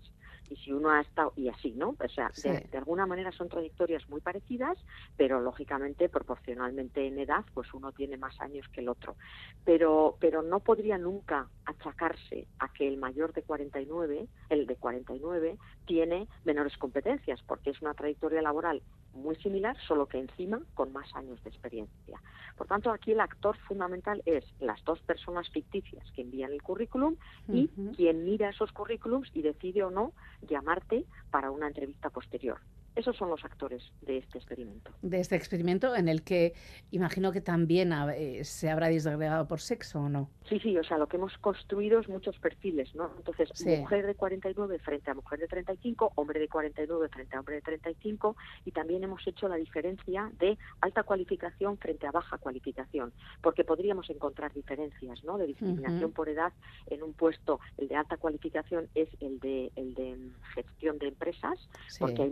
[0.52, 1.96] y si uno ha estado y así, ¿no?
[1.98, 2.48] O sea, Sí.
[2.48, 4.78] de, de alguna manera son trayectorias muy parecidas,
[5.16, 9.16] pero lógicamente proporcionalmente en edad, pues uno tiene más años que el otro.
[9.64, 15.58] Pero pero no podría nunca achacarse a que el mayor de 49, el de 49
[15.86, 18.82] tiene menores competencias, porque es una trayectoria laboral
[19.14, 22.20] muy similar, solo que encima con más años de experiencia.
[22.56, 27.16] Por tanto, aquí el actor fundamental es las dos personas ficticias que envían el currículum
[27.48, 30.12] y quien mira esos currículums y decide o no
[30.48, 32.58] llamarte para una entrevista posterior.
[32.94, 34.90] Esos son los actores de este experimento.
[35.02, 36.52] De este experimento en el que
[36.90, 40.28] imagino que también ha- eh, se habrá disgregado por sexo o no.
[40.48, 43.10] Sí, sí, o sea, lo que hemos construido es muchos perfiles, ¿no?
[43.16, 43.76] Entonces, Sí.
[43.78, 47.62] mujer de 49 frente a mujer de 35, hombre de 49 frente a hombre de
[47.62, 48.36] 35,
[48.66, 54.10] y también hemos hecho la diferencia de alta cualificación frente a baja cualificación, porque podríamos
[54.10, 55.38] encontrar diferencias, ¿no?
[55.38, 56.52] De discriminación por edad
[56.88, 60.16] en un puesto, el de alta cualificación es el de el de
[60.54, 61.96] gestión de empresas, Sí.
[62.00, 62.30] porque hay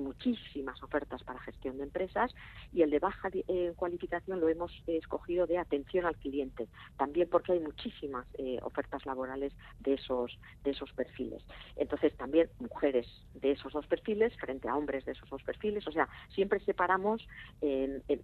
[0.51, 2.35] muchísimas ofertas para gestión de empresas
[2.73, 7.29] y el de baja eh, cualificación lo hemos eh, escogido de atención al cliente, también
[7.31, 11.43] porque hay muchísimas eh, ofertas laborales de esos de esos perfiles.
[11.77, 15.93] Entonces también mujeres de esos dos perfiles frente a hombres de esos dos perfiles, o
[15.93, 17.27] sea, siempre separamos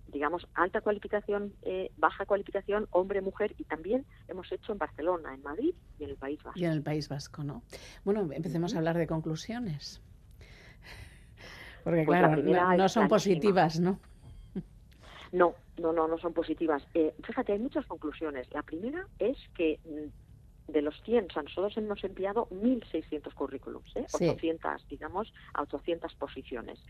[0.09, 5.43] digamos alta cualificación, eh, baja cualificación, hombre, mujer y también hemos hecho en Barcelona, en
[5.43, 6.59] Madrid y en el País Vasco.
[6.59, 7.63] Y en el País Vasco, ¿no?
[8.05, 10.03] Bueno, empecemos a hablar de conclusiones.
[11.87, 14.01] Porque Pues la claro, no, no son positivas, ¿no?
[15.31, 16.83] No, no, no, no son positivas.
[16.95, 18.49] Eh, fíjate, hay muchas conclusiones.
[18.53, 23.89] La primera es que mm, de los 100, o sea, nosotros hemos enviado 1.600 currículums,
[23.95, 24.05] ¿eh?
[24.09, 24.25] Sí.
[24.31, 26.85] 800, digamos, a 800 posiciones.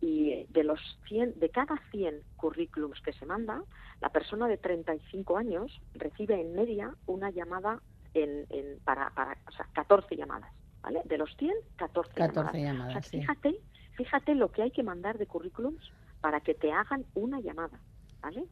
[0.00, 3.60] Y eh, de los 100, de cada 100 currículums que se manda,
[4.00, 7.82] la persona de 35 años recibe en media una llamada
[8.14, 11.00] en, en- para, para, o sea, 14 llamadas, ¿vale?
[11.06, 12.50] De los 100, 14, 14 llamadas.
[12.50, 13.20] O sea, llamadas, sí.
[13.20, 13.60] fíjate,
[13.98, 15.90] fíjate lo que hay que mandar de currículums
[16.20, 17.80] para que te hagan una llamada,
[18.22, 18.44] ¿vale?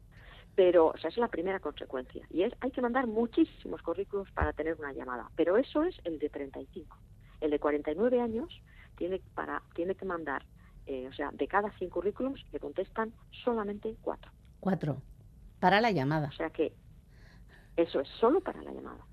[0.55, 2.27] Pero, o sea, esa es la primera consecuencia.
[2.29, 5.31] Y es, hay que mandar muchísimos currículums para tener una llamada.
[5.37, 6.97] Pero eso es el de 35.
[7.39, 8.61] El de 49 años
[8.97, 10.43] tiene, para, tiene que mandar,
[10.85, 14.29] eh, o sea, de cada 100 currículums le contestan solamente cuatro.
[14.59, 15.01] Cuatro.
[15.61, 16.27] Para la llamada.
[16.27, 16.73] O sea que
[17.77, 19.05] eso es solo para la llamada.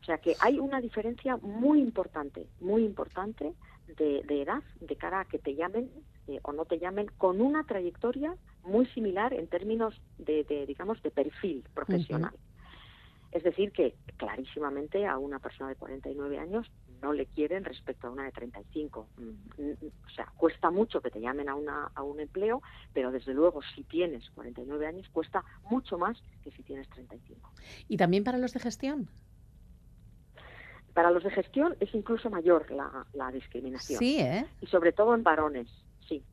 [0.00, 3.54] O sea que hay una diferencia muy importante, muy importante
[3.96, 5.90] de, de edad de cara a que te llamen
[6.26, 8.34] eh, o no te llamen con una trayectoria
[8.64, 12.34] muy similar en términos de, de, digamos, de perfil profesional.
[13.32, 16.66] Es decir, que clarísimamente a una persona de 49 años
[17.02, 19.08] no le quieren respecto a una de 35.
[19.16, 19.72] Mm, mm,
[20.06, 22.62] O sea, cuesta mucho que te llamen a, una, a un empleo,
[22.94, 27.52] pero desde luego si tienes 49 años cuesta mucho más que si tienes 35.
[27.88, 29.08] ¿Y también para los de gestión?
[30.98, 34.00] Para los de gestión es incluso mayor la, la discriminación.
[34.00, 34.44] Sí, ¿eh?
[34.60, 35.68] Y sobre todo en varones,
[36.08, 36.24] sí.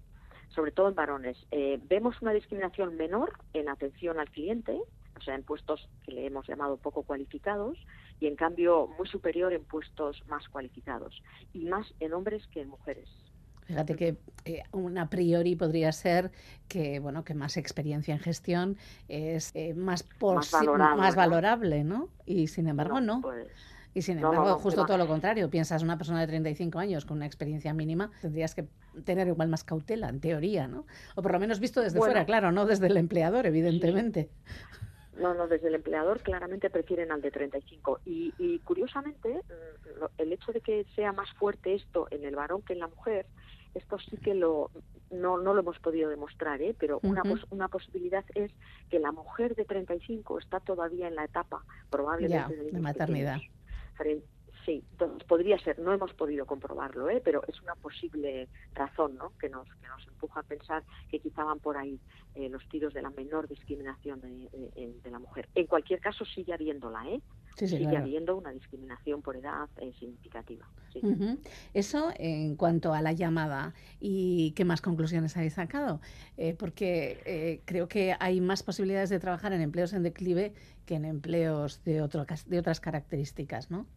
[0.50, 1.38] Sobre todo en varones.
[1.52, 4.82] Eh, vemos una discriminación menor en atención al cliente,
[5.16, 7.78] o sea, en puestos que le hemos llamado poco cualificados,
[8.20, 11.22] y en cambio muy superior en puestos más cualificados,
[11.54, 13.08] y más en hombres que en mujeres.
[13.66, 16.32] Fíjate que eh, un a priori podría ser
[16.68, 18.78] que bueno que más experiencia en gestión
[19.10, 21.22] es eh, más, Más valorable, más ¿no?
[21.22, 22.10] valorable, ¿no?
[22.26, 23.22] Y sin embargo no.
[23.22, 23.48] Pues,
[23.96, 26.78] Y sin No, no, embargo, no, justo todo lo contrario, piensas una persona de 35
[26.80, 28.66] años con una experiencia mínima, tendrías que
[29.06, 30.86] tener igual más cautela, en teoría, ¿no?
[31.16, 32.12] O por lo menos visto desde Bueno.
[32.12, 34.30] fuera, claro, no desde el empleador, evidentemente.
[35.18, 38.02] No, no, desde el empleador claramente prefieren al de 35.
[38.06, 42.62] Y, y curiosamente, mm, el hecho de que sea más fuerte esto en el varón
[42.64, 43.26] que en la mujer,
[43.74, 44.72] esto sí que lo
[45.12, 46.76] no, no lo hemos podido demostrar, ¿eh?
[46.78, 48.52] pero una, pos- una posibilidad es
[48.90, 53.36] que la mujer de 35 está todavía en la etapa, probablemente, Ya, de, maternidad.
[53.36, 53.55] pequeños.
[54.66, 54.84] Sí,
[55.28, 57.22] podría ser, no hemos podido comprobarlo, ¿eh?
[57.24, 59.34] pero es una posible razón ¿no?
[59.40, 62.00] que, nos, que nos empuja a pensar que quizá van por ahí
[62.34, 64.50] eh, los tiros de la menor discriminación de-
[65.04, 65.50] de la mujer.
[65.54, 67.22] En cualquier caso, sigue habiéndola, ¿eh?
[67.56, 68.00] Sí, sigue claro.
[68.00, 70.70] habiendo una discriminación por edad eh, significativa.
[70.92, 71.02] sí.
[71.74, 73.74] Eso en cuanto a la llamada.
[74.00, 76.02] ¿Y qué más conclusiones habéis sacado?
[76.38, 80.54] Eh, porque eh, creo que hay más posibilidades de trabajar en empleos en declive
[80.86, 83.88] que en empleos de, otro, de otras características, ¿no?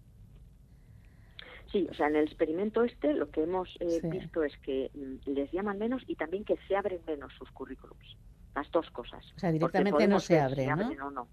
[1.72, 4.08] Sí, o sea, en el experimento este lo que hemos eh, Sí.
[4.08, 8.16] visto es que mm, les llaman menos y también que se abren menos sus currículums.
[8.54, 9.24] Las dos cosas.
[9.36, 11.06] O sea, directamente no se abren, ¿no?
[11.06, 11.28] o no.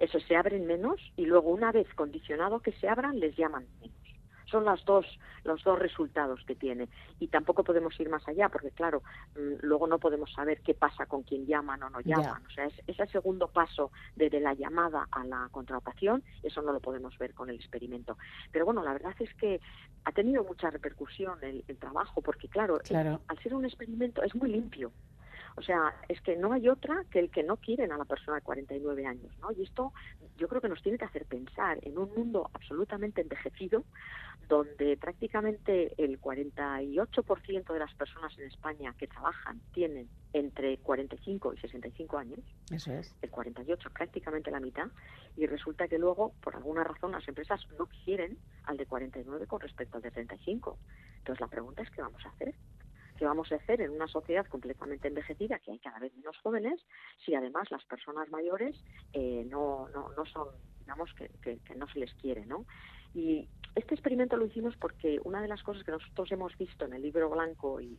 [0.00, 3.94] Eso, se abren menos y luego una vez condicionado que se abran, les llaman menos.
[4.46, 5.06] Son las dos,
[5.44, 6.88] los dos resultados que tiene.
[7.20, 9.02] Y tampoco podemos ir más allá, porque claro,
[9.36, 12.16] mm, luego no podemos saber qué pasa con quien llaman o no Ya.
[12.16, 12.44] llaman.
[12.46, 16.80] O sea, es, ese segundo paso desde la llamada a la contratación, eso no lo
[16.80, 18.18] podemos ver con el experimento.
[18.50, 19.60] Pero bueno, la verdad es que
[20.04, 22.80] ha tenido mucha repercusión el, el trabajo, porque Claro.
[23.28, 24.90] al ser un experimento es muy limpio.
[25.56, 28.36] O sea, es que no hay otra que el que no quieren a la persona
[28.36, 29.50] de 49 años, ¿no?
[29.52, 29.92] Y esto
[30.36, 33.84] yo creo que nos tiene que hacer pensar en un mundo absolutamente envejecido,
[34.48, 41.58] donde prácticamente el 48% de las personas en España que trabajan tienen entre 45 y
[41.58, 42.40] 65 años,
[42.70, 43.14] Eso es.
[43.22, 44.88] el 48 prácticamente la mitad,
[45.36, 49.60] y resulta que luego, por alguna razón, las empresas no quieren al de 49 con
[49.60, 50.78] respecto al de 35.
[51.18, 52.54] Entonces la pregunta es qué vamos a hacer.
[53.20, 56.80] ¿Qué vamos a hacer en una sociedad completamente envejecida, que hay cada vez menos jóvenes,
[57.22, 60.48] si además las personas mayores eh, no, no, no son,
[60.78, 62.64] digamos, que, que- que no se les quiere, ¿no?
[63.12, 66.94] Y este experimento lo hicimos porque una de las cosas que nosotros hemos visto en
[66.94, 67.98] el libro blanco y,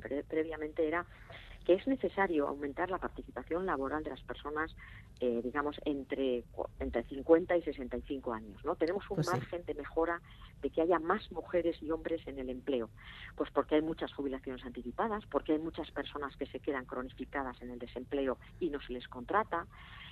[0.00, 1.06] pre- previamente era
[1.64, 4.74] que es necesario aumentar la participación laboral de las personas,
[5.20, 6.44] eh, digamos, entre,
[6.78, 8.64] entre 50 y 65 años.
[8.64, 8.76] ¿no?
[8.76, 9.32] Tenemos un Pues sí.
[9.36, 10.20] margen de mejora
[10.62, 12.90] de que haya más mujeres y hombres en el empleo,
[13.36, 17.70] pues porque hay muchas jubilaciones anticipadas, porque hay muchas personas que se quedan cronificadas en
[17.70, 19.66] el desempleo y no se les contrata.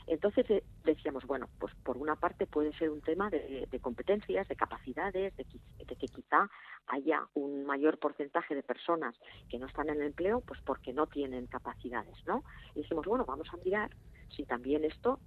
[0.09, 4.57] Entonces eh, decíamos, bueno, pues por una parte puede ser un tema de, competencias, de
[4.57, 5.47] capacidades, de,
[5.87, 6.51] de que quizá
[6.87, 9.15] haya un mayor porcentaje de personas
[9.49, 12.45] que no están en el empleo, pues porque no tienen capacidades, ¿no?
[12.75, 13.91] Y dijimos, bueno, vamos a mirar
[14.35, 15.21] si también esto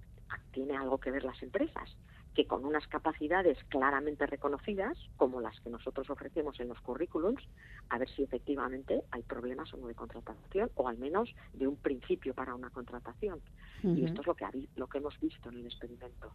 [0.50, 1.96] tiene algo que ver las empresas,
[2.34, 7.42] que con unas capacidades claramente reconocidas, como las que nosotros ofrecemos en los currículums,
[7.90, 11.76] a ver si efectivamente hay problemas o no de contratación, o al menos de un
[11.76, 13.40] principio para una contratación.
[13.82, 16.32] Y esto es lo que, lo que hemos visto en el experimento.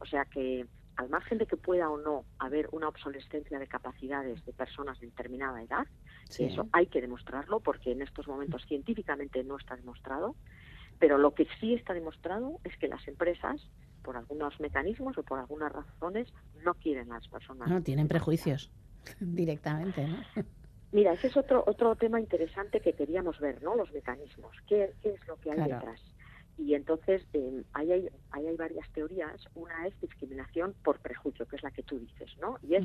[0.00, 0.66] O sea que,
[0.96, 5.06] al margen de que pueda o no haber una obsolescencia de capacidades de personas de
[5.06, 5.86] determinada edad,
[6.28, 6.44] Sí.
[6.44, 10.34] eso hay que demostrarlo porque en estos momentos científicamente no está demostrado,
[10.98, 13.60] pero lo que sí está demostrado es que las empresas,
[14.06, 16.32] por algunos mecanismos o por algunas razones,
[16.64, 17.68] no quieren a las personas.
[17.68, 18.70] No, tienen prejuicios
[19.20, 20.16] directamente, ¿no?
[20.92, 23.74] Mira, ese es otro otro tema interesante que queríamos ver, ¿no?
[23.74, 24.54] Los mecanismos.
[24.68, 25.74] ¿Qué, qué es lo que hay Claro.
[25.74, 26.00] detrás?
[26.58, 29.46] Y entonces eh, ahí, hay, ahí hay varias teorías.
[29.54, 32.58] Una es discriminación por prejuicio, que es la que tú dices, ¿no?
[32.62, 32.84] Y es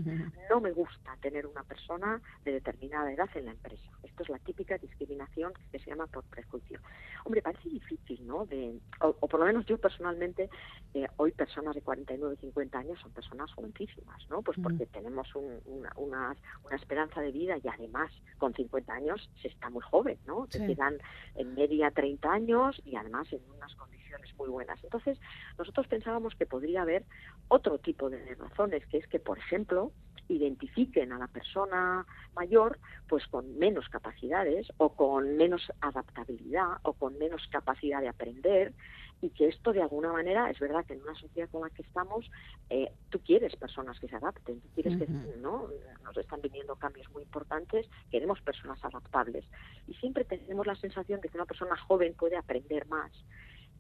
[0.50, 3.90] no me gusta tener una persona de determinada edad en la empresa.
[4.04, 6.80] Esto es la típica discriminación que se llama por prejuicio.
[7.24, 8.46] Hombre, parece difícil, ¿no?
[8.46, 10.50] De, o, o por lo menos yo personalmente,
[10.94, 14.42] eh, hoy personas de 49, 50 años son personas jovencísimas, ¿no?
[14.42, 19.30] Pues porque tenemos un- una, una, una esperanza de vida y además con 50 años
[19.42, 20.48] se está muy joven, ¿no?
[20.48, 20.68] Te Sí.
[20.68, 20.98] quedan
[21.36, 24.84] en media 30 años y además en unas condiciones muy buenas.
[24.84, 25.20] Entonces,
[25.58, 27.06] nosotros pensábamos que podría haber
[27.48, 29.92] otro tipo de razones, que es que, por ejemplo,
[30.28, 32.06] identifiquen a la persona
[32.36, 38.74] mayor pues con menos capacidades o con menos adaptabilidad o con menos capacidad de aprender
[39.22, 41.84] y que esto de alguna manera es verdad que en una sociedad con la que
[41.84, 42.30] estamos
[42.70, 45.08] eh, tú quieres personas que se adapten tú quieres que
[45.42, 45.68] no
[46.04, 49.46] nos están viniendo cambios muy importantes queremos personas adaptables.
[49.88, 53.12] Y siempre tenemos la sensación de que una persona joven puede aprender más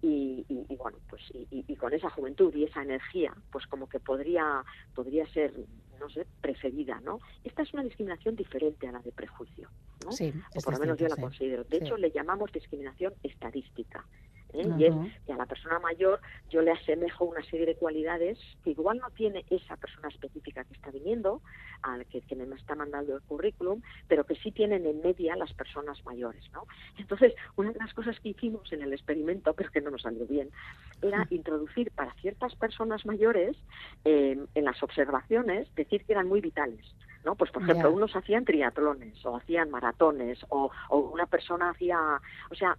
[0.02, 3.88] y, y- y bueno pues y, y- con esa juventud y esa energía pues como
[3.88, 5.54] que podría podría ser
[6.00, 10.12] no sé preferida no esta es una discriminación diferente a la de prejuicio ¿no?
[10.12, 11.22] Sí, o por lo menos yo la sí.
[11.22, 11.84] considero de Sí.
[11.86, 14.08] hecho le llamamos discriminación estadística
[14.54, 14.68] ¿eh?
[14.78, 14.94] y es
[15.26, 19.10] que a la persona mayor yo le asemejo una serie de cualidades que igual no
[19.12, 21.42] tiene esa persona específica que está viniendo,
[21.82, 25.54] al que, que me está mandando el currículum, pero que sí tienen en media las
[25.54, 26.44] personas mayores.
[26.54, 26.66] ¿no?
[26.98, 30.26] Entonces, una de las cosas que hicimos en el experimento, pero que no nos salió
[30.26, 30.50] bien,
[31.02, 33.58] era introducir para ciertas personas mayores
[34.06, 36.86] eh, en las observaciones, decir que eran muy vitales.
[37.26, 37.36] ¿No?
[37.36, 42.00] Pues, por ejemplo, unos hacían triatlones o hacían maratones o, una persona hacía,
[42.50, 42.78] o sea,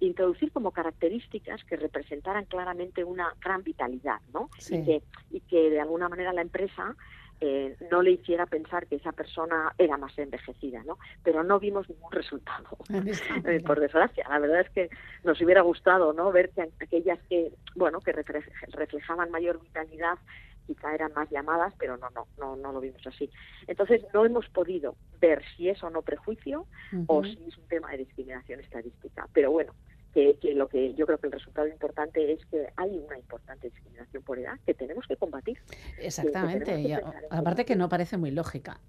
[0.00, 4.50] introducir como características que representaran claramente una gran vitalidad, ¿no?
[4.68, 6.94] Y, que, y que de alguna manera la empresa
[7.40, 10.98] eh, no le hiciera pensar que esa persona era más envejecida, ¿no?
[11.22, 12.64] Pero no vimos ningún resultado,
[13.44, 14.26] eh, por desgracia.
[14.28, 14.88] La verdad es que
[15.24, 16.30] nos hubiera gustado, ¿no?
[16.32, 20.18] Ver que aquellas que, bueno, que reflejaban mayor vitalidad
[20.66, 23.30] quizá eran más llamadas, pero no, no, no, no lo vimos así.
[23.66, 26.66] Entonces no hemos podido ver si es o no prejuicio
[27.06, 29.28] o si es un tema de discriminación estadística.
[29.32, 29.72] Pero bueno,
[30.12, 34.22] que, lo que yo creo que el resultado importante es que hay una importante discriminación
[34.22, 35.58] por edad que tenemos que combatir.
[35.98, 36.96] Exactamente,
[37.30, 38.80] aparte que no parece muy lógica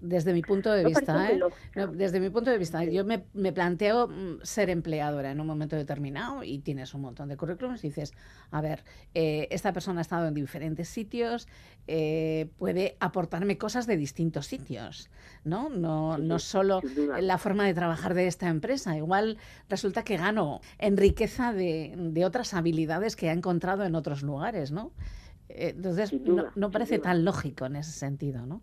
[0.00, 1.40] desde mi punto de vista, ¿eh?
[1.92, 3.18] desde mi punto de vista, yo me,
[3.52, 7.88] planteo mm, ser empleadora en un momento determinado y tienes un montón de currículums y
[7.88, 8.12] dices,
[8.50, 8.84] a ver,
[9.14, 11.48] eh, esta persona ha estado en diferentes sitios,
[11.86, 15.10] eh, puede aportarme cosas de distintos sitios,
[15.44, 15.68] ¿no?
[15.68, 16.80] No, no solo
[17.20, 22.24] la forma de trabajar de esta empresa, igual resulta que gano en riqueza de, de
[22.24, 24.92] otras habilidades que ha encontrado en otros lugares, ¿no?
[25.48, 28.60] Entonces, no, no parece tan lógico en ese sentido, ¿no?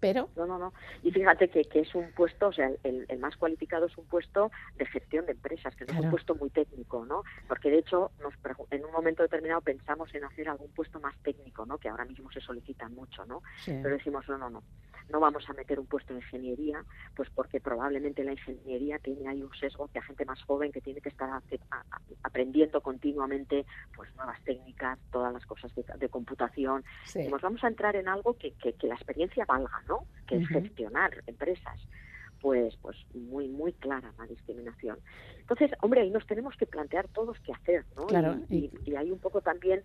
[0.00, 0.28] Pero...
[0.36, 0.72] No, no, no.
[1.02, 4.06] Y fíjate que, que es un puesto, o sea, el, el, más cualificado es un
[4.06, 7.22] puesto de gestión de empresas, que es un puesto muy técnico, ¿no?
[7.48, 8.34] Porque de hecho, nos
[8.70, 11.78] en un momento determinado pensamos en hacer algún puesto más técnico, ¿no?
[11.78, 13.42] Que ahora mismo se solicitan mucho, ¿no?
[13.64, 14.62] Pero decimos, no, no, no.
[15.08, 16.84] No vamos a meter un puesto de ingeniería,
[17.14, 20.80] pues porque probablemente la ingeniería tiene ahí un sesgo que a gente más joven que
[20.80, 21.30] tiene que estar
[22.24, 26.84] aprendiendo continuamente pues nuevas técnicas, todas las cosas de, computación.
[27.14, 30.06] Decimos, vamos a entrar en algo que, que, que la experiencia valga, ¿no?
[30.26, 31.80] que es gestionar empresas
[32.40, 34.98] pues pues muy muy clara la discriminación.
[35.38, 38.06] Entonces hombre ahí nos tenemos que plantear todos qué hacer no
[38.50, 39.82] y, y, hay un poco también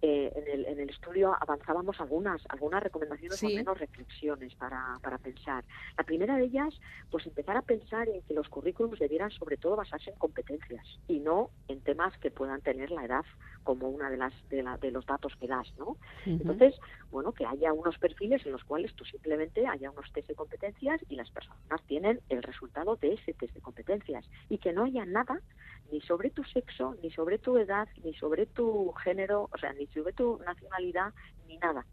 [0.00, 5.18] eh, en, el, en el estudio avanzábamos algunas algunas recomendaciones o menos reflexiones para, para
[5.18, 5.64] pensar.
[5.96, 6.74] La primera de ellas,
[7.10, 11.18] pues empezar a pensar en que los currículums debieran sobre todo basarse en competencias y
[11.20, 13.24] no en temas que puedan tener la edad
[13.64, 15.96] como una de las de, la, de los datos que das, ¿no?
[16.24, 16.74] Entonces,
[17.10, 21.00] bueno, que haya unos perfiles en los cuales tú simplemente haya unos test de competencias
[21.08, 25.04] y las personas tienen el resultado de ese test de competencias y que no haya
[25.04, 25.40] nada
[25.90, 29.86] ni sobre tu sexo, ni sobre tu edad, ni sobre tu género, o sea, ni
[29.88, 31.12] sobre tu nacionalidad,
[31.46, 31.86] ni nada.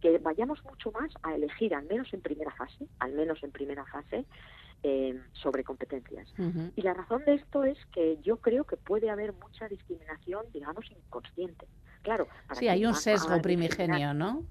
[0.00, 3.84] Que vayamos mucho más a elegir, al menos en primera fase, al menos en primera
[3.86, 4.24] fase,
[4.82, 6.32] eh, sobre competencias.
[6.74, 10.90] Y la razón de esto es que yo creo que puede haber mucha discriminación, digamos,
[10.90, 11.66] inconsciente.
[12.02, 12.26] Claro.
[12.54, 14.42] sí, hay un sesgo primigenio, ¿no?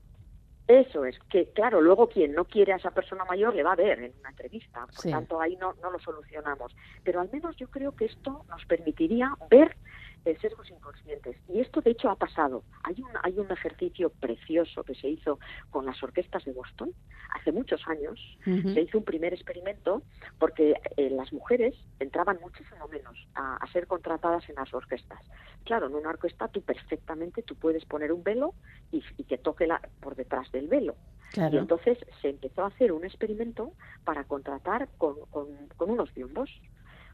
[0.68, 3.76] Eso es, que claro, luego quien no quiere a esa persona mayor le va a
[3.76, 6.74] ver en una entrevista, por tanto ahí no, no lo solucionamos.
[7.04, 9.76] Pero al menos yo creo que esto nos permitiría ver
[10.24, 11.36] eh, sesgos inconscientes.
[11.50, 12.64] Y esto, de hecho, ha pasado.
[12.84, 15.40] Hay un, hay un ejercicio precioso que se hizo
[15.72, 16.92] con las orquestas de Boston
[17.32, 18.20] hace muchos años.
[18.44, 20.04] Se hizo un primer experimento
[20.38, 25.20] porque eh, las mujeres entraban muchísimo menos a, ser contratadas en las orquestas.
[25.64, 28.54] Claro, en una orquesta tú perfectamente tú puedes poner un velo
[28.92, 30.96] y, que toque la, por detrás del velo.
[31.36, 33.72] Y entonces se empezó a hacer un experimento
[34.04, 35.48] para contratar con, con,
[35.78, 36.50] con unos biombos.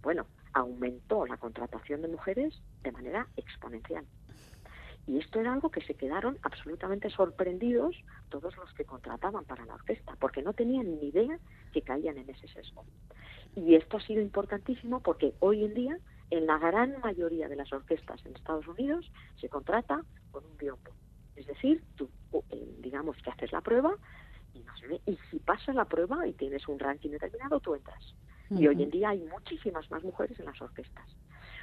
[0.02, 0.26] Bueno,
[0.58, 4.06] aumentó la contratación de mujeres de manera exponencial.
[5.06, 7.96] Y esto era algo que se quedaron absolutamente sorprendidos
[8.30, 11.40] todos los que contrataban para la orquesta, porque no tenían ni idea
[11.72, 12.84] que caían en ese sesgo.
[13.56, 16.00] Y esto ha sido importantísimo porque hoy en día,
[16.30, 20.92] en la gran mayoría de las orquestas en Estados Unidos, se contrata con un biombo.
[21.36, 22.10] Es decir, tú,
[22.50, 23.96] eh, digamos que haces la prueba
[24.54, 24.66] y,
[25.10, 28.16] y si pasas la prueba y tienes un ranking determinado, tú entras.
[28.50, 31.06] Y hoy en día hay muchísimas más mujeres en las orquestas.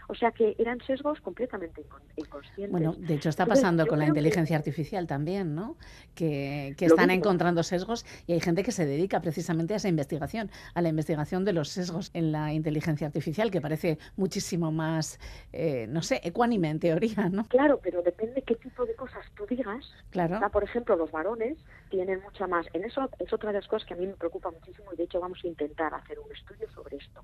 [0.09, 1.83] O sea que eran sesgos completamente
[2.17, 2.71] inconscientes.
[2.71, 5.77] Bueno, de hecho está pasando con la inteligencia artificial también, ¿no?
[6.15, 10.83] Que, están encontrando sesgos y hay gente que se dedica precisamente a esa investigación, a
[10.83, 15.19] la investigación de los sesgos en la inteligencia artificial, que parece muchísimo más,
[15.53, 17.47] eh, no sé, ecuánime en teoría, ¿no?
[17.49, 19.91] Claro, pero depende qué tipo de cosas tú digas.
[20.11, 20.39] Claro.
[20.53, 21.57] por ejemplo, los varones
[21.95, 22.67] tienen mucha más.
[22.73, 25.05] En eso es otra de las cosas que a mí me preocupa muchísimo y de
[25.05, 27.23] hecho vamos a intentar hacer un estudio sobre esto,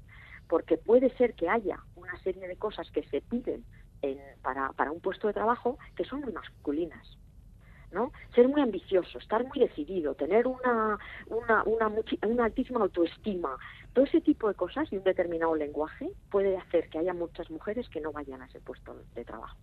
[0.48, 3.64] porque puede ser que haya una serie de cosas que se piden
[4.42, 7.18] para, para un puesto de trabajo que son muy masculinas.
[7.90, 8.12] ¿no?
[8.32, 10.96] Ser muy ambicioso, estar muy decidido, tener una,
[11.26, 11.92] una, una,
[12.24, 13.56] una altísima autoestima,
[13.92, 17.88] todo ese tipo de cosas y un determinado lenguaje puede hacer que haya muchas mujeres
[17.88, 19.58] que no vayan a ese puesto de trabajo,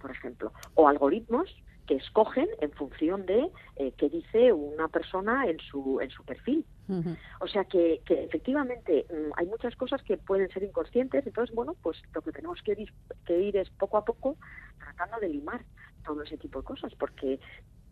[0.00, 0.54] por ejemplo.
[0.72, 1.54] O algoritmos
[1.90, 6.64] que escogen en función de eh, qué dice una persona en su, en su perfil.
[7.40, 11.74] O sea que, que efectivamente mm, hay muchas cosas que pueden ser inconscientes, entonces, bueno,
[11.82, 12.92] pues lo que tenemos que ir,
[13.26, 14.36] que ir es poco a poco
[14.78, 15.64] tratando de limar
[16.04, 17.40] todo ese tipo de cosas, porque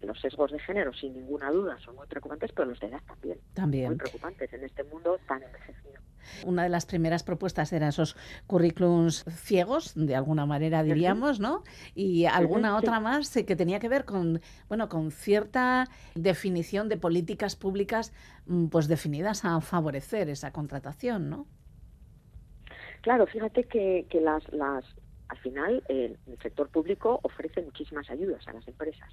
[0.03, 3.39] los sesgos de género, sin ninguna duda, son muy preocupantes, pero los de edad también.
[3.55, 3.89] También.
[3.89, 6.01] Muy preocupantes en este mundo tan envejecido.
[6.45, 11.63] Una de las primeras propuestas eran esos currículums ciegos, de alguna manera diríamos, ¿no?
[11.95, 17.57] Y alguna otra más que tenía que ver con, bueno, con cierta definición de políticas
[17.57, 18.13] públicas,
[18.47, 21.47] mm, pues definidas a favorecer esa contratación, ¿no?
[23.01, 24.85] Claro, fíjate que, que las, las
[25.29, 29.13] al final el sector público ofrece muchísimas ayudas a las empresas.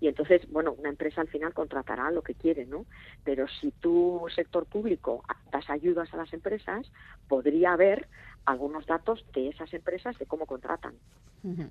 [0.00, 2.86] Y entonces, bueno, una empresa al final contratará lo que quiere, ¿no?
[3.24, 6.90] Pero si tu sector público das ayudas a las empresas,
[7.28, 8.08] podría haber
[8.44, 10.94] algunos datos de esas empresas de cómo contratan.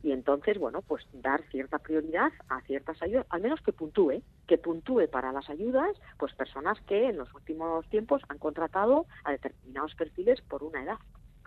[0.04, 4.58] Y entonces, bueno, pues dar cierta prioridad a ciertas ayudas, al menos que puntúe, que
[4.58, 9.94] puntúe para las ayudas, pues personas que en los últimos tiempos han contratado a determinados
[9.96, 10.98] perfiles por una edad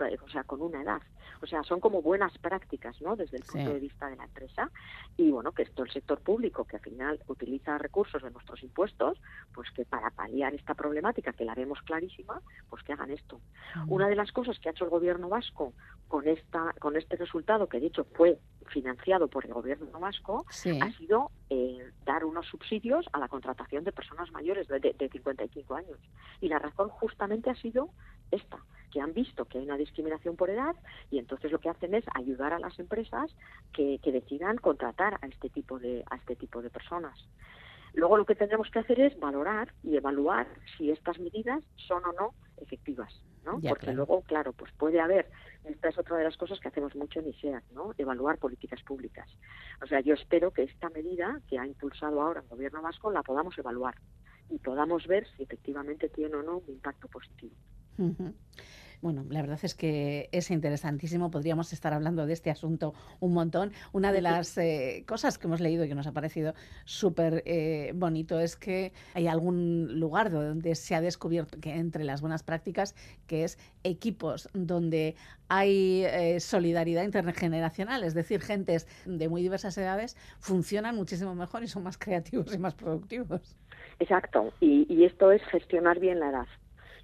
[0.04, 1.02] o sea, con una edad.
[1.40, 3.16] O sea, son como buenas prácticas, ¿no?
[3.16, 4.70] Desde el punto de vista de la empresa.
[5.16, 9.20] Y bueno, que esto el sector público, que al final utiliza recursos de nuestros impuestos,
[9.54, 13.40] pues que para paliar esta problemática, que la vemos clarísima, pues que hagan esto.
[13.86, 15.72] Una de las cosas que ha hecho el gobierno vasco
[16.08, 18.38] con esta, con este resultado, que de hecho fue
[18.68, 23.92] financiado por el gobierno vasco, ha sido eh, dar unos subsidios a la contratación de
[23.92, 25.98] personas mayores de, de, de 55 años.
[26.40, 27.90] Y la razón justamente ha sido
[28.30, 28.58] esta,
[28.90, 30.74] que han visto que hay una discriminación por edad
[31.10, 33.34] y entonces lo que hacen es ayudar a las empresas
[33.72, 37.28] que, decidan contratar a este tipo de a este tipo de personas.
[37.92, 42.12] Luego lo que tendremos que hacer es valorar y evaluar si estas medidas son o
[42.12, 43.12] no efectivas,
[43.44, 43.60] ¿no?
[43.60, 45.30] Porque luego, claro, pues puede haber,
[45.64, 47.92] esta es otra de las cosas que hacemos mucho en ISEAC, ¿no?
[47.98, 49.28] Evaluar políticas públicas.
[49.82, 53.22] O sea, yo espero que esta medida que ha impulsado ahora el gobierno vasco la
[53.22, 53.94] podamos evaluar
[54.50, 57.54] y podamos ver si efectivamente tiene o no un impacto positivo.
[59.00, 61.30] Bueno, la verdad es que es interesantísimo.
[61.30, 63.72] Podríamos estar hablando de este asunto un montón.
[63.92, 67.92] Una de las eh, cosas que hemos leído y que nos ha parecido súper eh,
[67.94, 72.96] bonito es que hay algún lugar donde se ha descubierto que entre las buenas prácticas,
[73.28, 75.14] que es equipos donde
[75.48, 81.68] hay eh, solidaridad intergeneracional, es decir, gentes de muy diversas edades funcionan muchísimo mejor y
[81.68, 83.56] son más creativos y más productivos.
[84.00, 86.46] Exacto, y, y esto es gestionar bien la edad.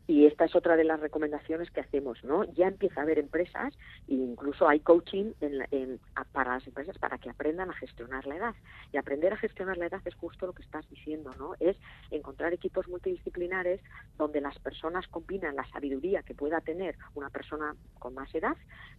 [0.07, 2.45] Y esta es otra de las recomendaciones que hacemos, ¿no?
[2.53, 3.73] Ya empieza a haber empresas
[4.07, 5.99] e incluso hay coaching en,
[6.33, 8.55] para las empresas para que aprendan a gestionar la edad.
[8.93, 11.55] Y aprender a gestionar la edad es justo lo que estás diciendo, ¿no?
[11.59, 11.77] Es
[12.11, 13.81] encontrar equipos multidisciplinares
[14.19, 18.57] donde las personas combinan la sabiduría que pueda tener una persona con más edad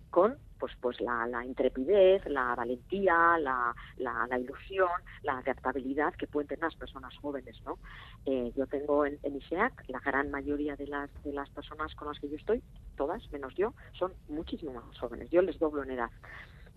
[0.10, 4.90] con pues pues la, la intrepidez, la valentía, la, la, ilusión,
[5.24, 7.78] la adaptabilidad que pueden tener las personas jóvenes, ¿no?
[8.26, 12.08] Eh, yo tengo en, en ISEAC la gran mayoría de las de las personas con
[12.08, 12.64] las que yo estoy,
[12.96, 15.30] todas menos yo, son muchísimo más jóvenes.
[15.30, 16.12] Yo les doblo en edad.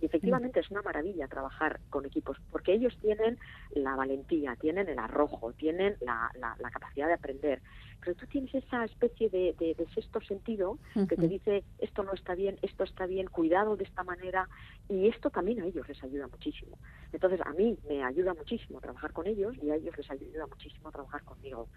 [0.01, 3.39] Y efectivamente es una maravilla trabajar con equipos, porque ellos tienen
[3.73, 7.61] la valentía, tienen el arrojo, tienen la, la, capacidad de aprender.
[8.01, 12.35] Pero tú tienes esa especie de, de, sexto sentido que te dice esto no está
[12.35, 14.49] bien, esto está bien, cuidado de esta manera,
[14.89, 16.79] y esto también a ellos les ayuda muchísimo.
[17.13, 20.93] Entonces a mí me ayuda muchísimo trabajar con ellos y a ellos les ayuda muchísimo
[20.93, 21.69] trabajar conmigo.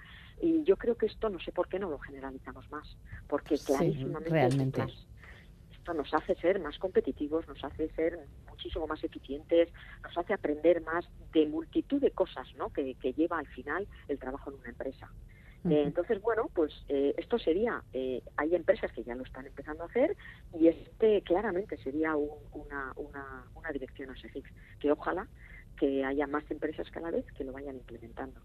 [0.42, 4.30] Y yo creo que esto no sé por qué no lo generalizamos más, porque clarísimamente
[4.30, 4.86] realmente
[5.82, 10.80] esto nos hace ser más competitivos, nos hace ser muchísimo más eficientes, nos hace aprender
[10.84, 12.70] más de multitud de cosas ¿no?
[12.70, 15.12] que, lleva al final el trabajo en una empresa.
[15.66, 19.84] Eh, entonces, bueno, pues eh, esto sería, eh, hay empresas que ya lo están empezando
[19.84, 20.16] a hacer
[20.60, 24.44] y este claramente sería una, una, una dirección a seguir,
[24.80, 25.28] que ojalá
[25.78, 28.40] que haya más empresas cada vez que lo vayan implementando.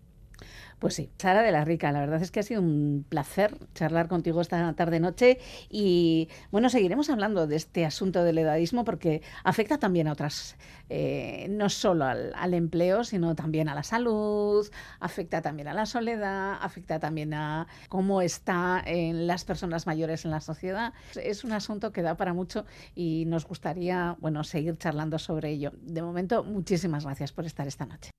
[0.78, 4.08] Pues sí, Sara de la Rica, la verdad es que ha sido un placer charlar
[4.08, 5.38] contigo esta tarde-noche
[5.70, 10.56] y bueno, seguiremos hablando de este asunto del edadismo porque afecta también a otras,
[10.90, 14.68] eh, no solo al, empleo, sino también a la salud,
[15.00, 20.30] afecta también a la soledad, afecta también a cómo está en las personas mayores en
[20.30, 20.92] la sociedad.
[21.16, 25.72] Es un asunto que da para mucho y nos gustaría, bueno, seguir charlando sobre ello.
[25.80, 28.10] De momento, muchísimas gracias por estar esta noche.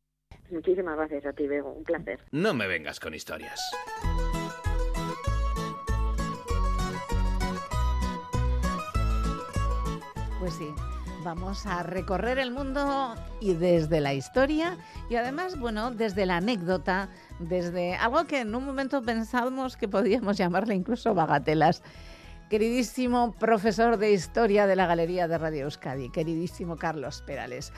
[0.49, 1.73] Muchísimas gracias a ti, Bego.
[1.73, 2.19] Un placer.
[2.31, 3.59] No me vengas con historias.
[10.39, 10.73] Pues sí.
[11.23, 14.77] Vamos a recorrer el mundo y desde la historia
[15.09, 17.09] y además, bueno, desde la anécdota,
[17.39, 21.83] desde algo que en un momento pensábamos que podíamos llamarle incluso bagatelas.
[22.49, 27.73] Queridísimo profesor de historia de la Galería de Radio Euskadi, queridísimo Carlos Perales,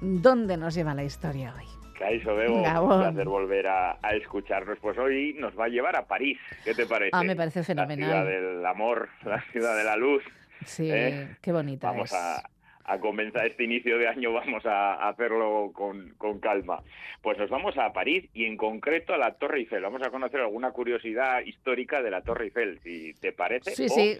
[0.00, 1.77] ¿dónde nos lleva la historia hoy?
[1.98, 4.78] Caixo Bego, un placer volver a, escucharnos.
[4.80, 6.38] Pues hoy nos va a llevar a París.
[6.64, 7.10] ¿Qué te parece?
[7.12, 8.08] Ah, me parece fenomenal.
[8.08, 10.22] La ciudad del amor, la ciudad de la luz.
[10.64, 11.36] Sí, ¿eh?
[11.40, 12.42] qué bonita Vamos a,
[12.84, 16.82] a comenzar este inicio de año, vamos a hacerlo con, con, calma.
[17.22, 19.82] Pues nos vamos a París y en concreto a la Torre Eiffel.
[19.82, 23.72] Vamos a conocer alguna curiosidad histórica de la Torre Eiffel, si te parece.
[23.72, 24.18] Sí, sí.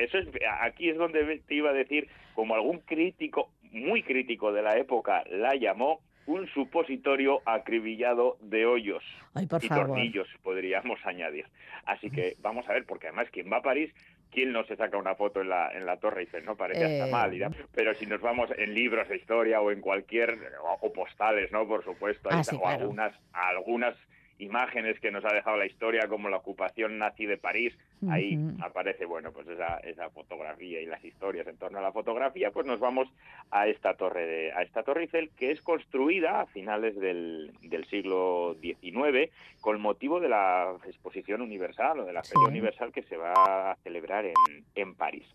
[0.00, 0.28] Eso es,
[0.60, 5.24] aquí es donde te iba a decir, como algún crítico, muy crítico de la época,
[5.30, 9.02] la llamó un supositorio acribillado de hoyos
[9.40, 11.46] y tornillos, podríamos añadir.
[11.86, 13.90] Así que vamos a ver, porque además quien va a París,
[14.30, 16.44] ¿quién no se saca una foto en la, en la Torre Eiffel?
[16.44, 17.10] No parece hasta eh.
[17.10, 20.38] mal, pero si nos vamos en libros de historia o en cualquier,
[20.82, 21.66] o, postales, ¿no?
[21.66, 23.96] Por supuesto, ah, o algunas, algunas
[24.38, 27.74] imágenes que nos ha dejado la historia, como la ocupación nazi de París,
[28.10, 32.50] ahí aparece, bueno, pues esa, esa fotografía y las historias en torno a la fotografía,
[32.50, 33.08] pues nos vamos
[33.50, 37.84] a esta torre de, a esta torre Eiffel, que es construida a finales del, del
[37.86, 39.30] siglo XIX
[39.60, 43.76] con motivo de la exposición universal o de la feria universal que se va a
[43.82, 44.34] celebrar en,
[44.74, 45.26] en París.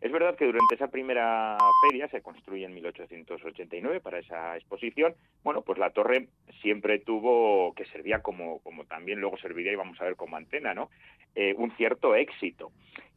[0.00, 1.56] Es verdad que durante esa primera
[1.88, 6.26] feria se construye en 1889 para esa exposición, bueno, pues la torre
[6.60, 10.74] siempre tuvo, que servía como, como también luego serviría y vamos a ver como antena,
[10.74, 10.90] ¿no?
[11.34, 12.72] Eh, un cierto éxito.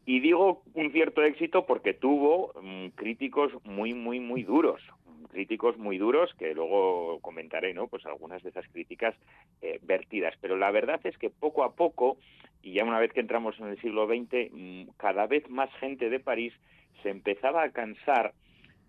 [0.05, 4.81] Y digo un cierto éxito porque tuvo mm, críticos muy, muy, muy duros,
[5.31, 7.87] críticos muy duros que luego comentaré, ¿no?
[7.87, 9.15] Pues algunas de esas críticas
[9.61, 10.35] eh, vertidas.
[10.41, 12.17] Pero la verdad es que poco a poco,
[12.61, 16.09] y ya una vez que entramos en el siglo XX, mm, cada vez más gente
[16.09, 16.53] de París
[17.01, 18.33] se empezaba a cansar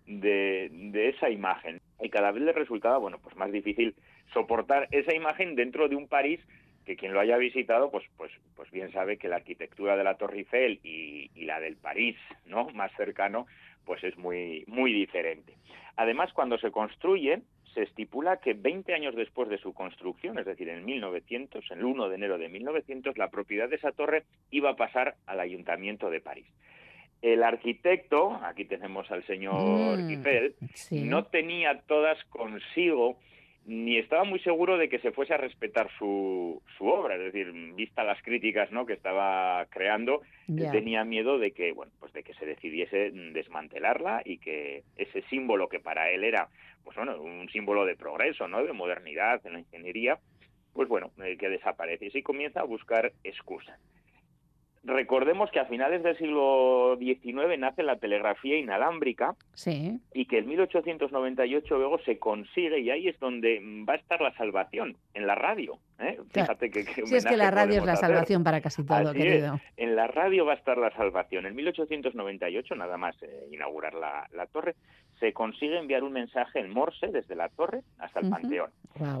[0.05, 3.95] de, de esa imagen y cada vez le resultaba, bueno, pues más difícil
[4.33, 6.39] soportar esa imagen dentro de un París
[6.87, 10.15] que quien lo haya visitado, pues, pues, pues bien sabe que la arquitectura de la
[10.15, 12.15] Torre Eiffel y, la del París,
[12.45, 12.69] ¿no?
[12.69, 13.45] Más cercano,
[13.85, 15.53] pues es muy, muy diferente.
[15.97, 17.41] Además, cuando se construye,
[17.73, 22.07] se estipula que 20 años después de su construcción, es decir, en 1900, el 1
[22.07, 26.21] de enero de 1900, la propiedad de esa torre iba a pasar al Ayuntamiento de
[26.21, 26.47] París.
[27.21, 30.55] El arquitecto, aquí tenemos al señor mm, Eiffel,
[30.91, 33.17] no tenía todas consigo
[33.67, 37.51] ni estaba muy seguro de que se fuese a respetar su, su obra, es decir,
[37.75, 38.85] vista las críticas ¿no?
[38.85, 40.21] que estaba creando,
[40.71, 45.67] tenía miedo de que, bueno, pues de que se decidiese desmantelarla y que ese símbolo
[45.67, 46.47] que para él era,
[46.85, 48.63] pues bueno, un símbolo de progreso, ¿no?
[48.63, 50.17] de modernidad en la ingeniería,
[50.71, 53.77] pues bueno, eh, que desaparece y comienza a buscar excusas.
[54.87, 59.35] Recordemos que a finales del siglo XIX nace la telegrafía inalámbrica
[60.13, 64.33] y que en 1898 luego se consigue y ahí es donde va a estar la
[64.37, 65.77] salvación, en la radio.
[65.99, 66.17] ¿eh?
[66.31, 69.59] Fíjate que, sí, es que la radio es la salvación para casi todo, querido.
[69.75, 71.45] En la radio va a estar la salvación.
[71.45, 74.75] En 1898, nada más eh, inaugurar la, la torre,
[75.19, 78.69] se consigue enviar un mensaje en Morse desde la torre hasta el Panteón.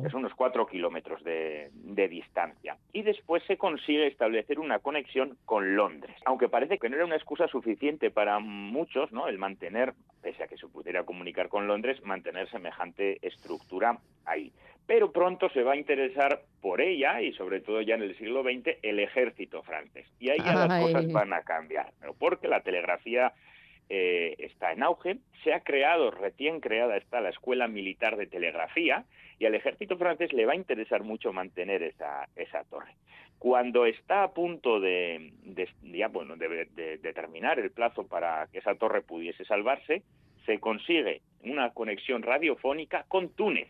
[0.05, 1.69] Es unos cuatro kilómetros de,
[2.09, 2.77] distancia.
[2.93, 6.15] Y después se consigue establecer una conexión con Londres.
[6.25, 9.27] Aunque parece que no era una excusa suficiente para muchos, ¿no?
[9.27, 14.51] El mantener, pese a que se pudiera comunicar con Londres, mantener semejante estructura ahí.
[14.85, 18.43] Pero pronto se va a interesar por ella y sobre todo ya en el siglo
[18.43, 20.07] XX el ejército francés.
[20.19, 23.33] Y ahí ya las cosas van a cambiar, porque la telegrafía
[23.89, 25.17] eh, está en auge.
[25.43, 29.05] Se ha creado, recién creada está la Escuela Militar de Telegrafía
[29.39, 32.95] y al ejército francés le va a interesar mucho mantener esa, esa torre.
[33.39, 35.31] Cuando está a punto de,
[35.83, 40.03] ya, bueno, de, terminar el plazo para que esa torre pudiese salvarse,
[40.45, 43.69] se consigue una conexión radiofónica con Túnez.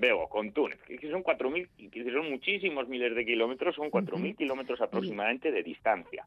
[0.00, 4.80] Veo, con Túnez, que son 4.000, que son muchísimos miles de kilómetros, son 4.000 kilómetros
[4.80, 6.26] aproximadamente de distancia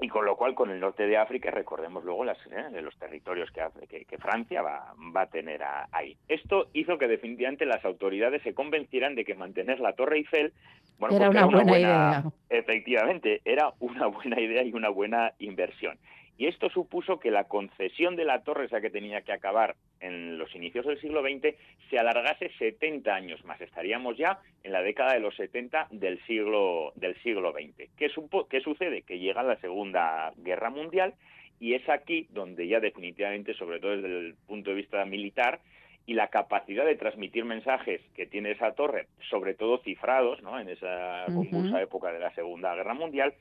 [0.00, 3.50] y con lo cual con el norte de África recordemos luego las, eh, los territorios
[3.50, 5.62] que, que, Francia va, va, a tener
[5.92, 6.16] ahí.
[6.28, 10.52] Esto hizo que definitivamente las autoridades se convencieran de que mantener la Torre Eiffel
[10.98, 12.24] bueno, era, una, buena idea.
[12.50, 15.98] Efectivamente, era una buena idea y una buena inversión.
[16.36, 20.36] Y esto supuso que la concesión de la torre, esa que tenía que acabar en
[20.36, 21.54] los inicios del siglo XX,
[21.88, 23.60] se alargase 70 años más.
[23.60, 27.88] Estaríamos ya en la década de los 70 del siglo, del siglo XX.
[27.96, 28.10] ¿Qué,
[28.50, 29.02] ¿Qué sucede?
[29.02, 31.14] Que llega la Segunda Guerra Mundial
[31.60, 35.60] y es aquí donde ya definitivamente, sobre todo desde el punto de vista militar,
[36.06, 40.60] y la capacidad de transmitir mensajes que tiene esa torre, sobre todo cifrados, ¿no?
[40.60, 43.32] en esa convulsa época de la Segunda Guerra Mundial,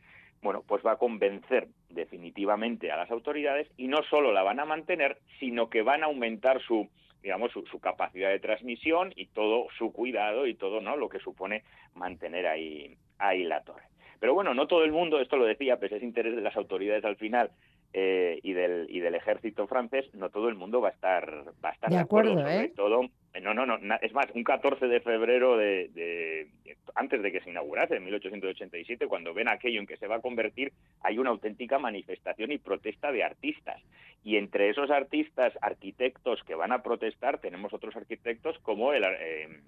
[0.44, 4.66] bueno, pues va a convencer definitivamente a las autoridades y no solo la van a
[4.66, 6.90] mantener, sino que van a aumentar su
[7.22, 11.64] digamos su, capacidad de transmisión y todo su cuidado y todo no lo que supone
[11.96, 13.86] mantener ahí ahí la torre.
[14.20, 17.06] Pero bueno, no todo el mundo, esto lo decía, pues es interés de las autoridades
[17.06, 17.52] al final
[17.94, 21.70] eh, y del y del ejército francés, no todo el mundo va a estar va
[21.70, 22.72] a estar de, acuerdo, ¿eh?
[22.76, 23.10] todo
[23.42, 26.50] no, no, no, es más, un 14 de febrero de,
[26.96, 30.22] antes de que se inaugurase, en 1887, cuando ven aquello en que se va a
[30.22, 30.72] convertir,
[31.02, 33.82] hay una auténtica manifestación y protesta de artistas.
[34.24, 39.04] Y entre esos artistas, arquitectos que van a protestar, tenemos otros arquitectos como el...
[39.04, 39.62] Eh,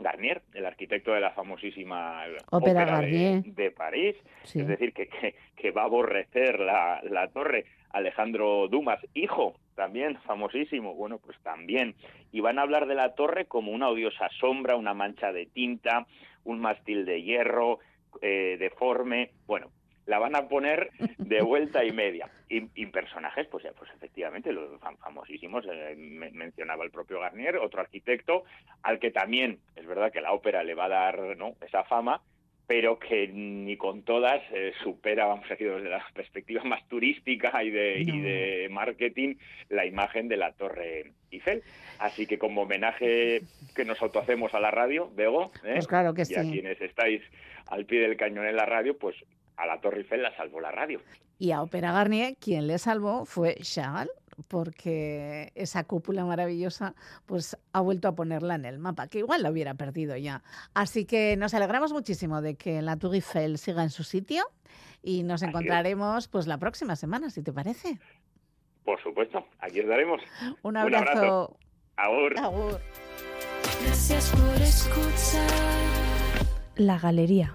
[0.00, 5.08] Garnier, el arquitecto de la famosísima ópera, de, París, es decir, que,
[5.56, 7.66] que, va a aborrecer la, la torre.
[7.92, 11.94] Alejandro Dumas, hijo también famosísimo, bueno, pues también.
[12.32, 16.06] Y van a hablar de la torre como una odiosa sombra, una mancha de tinta,
[16.44, 17.80] un mástil de hierro
[18.22, 19.70] eh, deforme, bueno,
[20.10, 22.28] la van a poner de vuelta y media.
[22.48, 25.94] Y, personajes, pues, pues efectivamente, los famosísimos, eh,
[26.32, 28.42] mencionaba el propio Garnier, otro arquitecto,
[28.82, 31.54] al que también es verdad que la ópera le va a dar ¿no?
[31.64, 32.20] esa fama,
[32.66, 37.62] pero que ni con todas eh, supera, vamos a decir, desde la perspectiva más turística
[37.62, 39.36] y de, y de marketing,
[39.68, 41.62] la imagen de la Torre Eiffel.
[42.00, 43.42] Así que como homenaje
[43.76, 45.74] que nos autohacemos a la radio, Bego, ¿eh?
[45.74, 47.22] pues claro que y a quienes estáis
[47.68, 49.14] al pie del cañón en la radio, pues
[49.60, 51.00] a la Torre Eiffel la salvó la radio.
[51.38, 54.10] Y a Opera Garnier, quien le salvó fue Chagall,
[54.48, 56.94] porque esa cúpula maravillosa
[57.26, 60.42] pues ha vuelto a ponerla en el mapa, que igual la hubiera perdido ya.
[60.74, 64.44] Así que nos alegramos muchísimo de que la Tour Eiffel siga en su sitio
[65.02, 67.98] y nos encontraremos pues la próxima semana, si te parece.
[68.84, 70.20] Por supuesto, aquí estaremos.
[70.62, 71.56] Un abrazo.
[71.98, 72.80] Un abrazo.
[73.82, 75.48] Gracias por escuchar.
[76.76, 77.54] La Galería.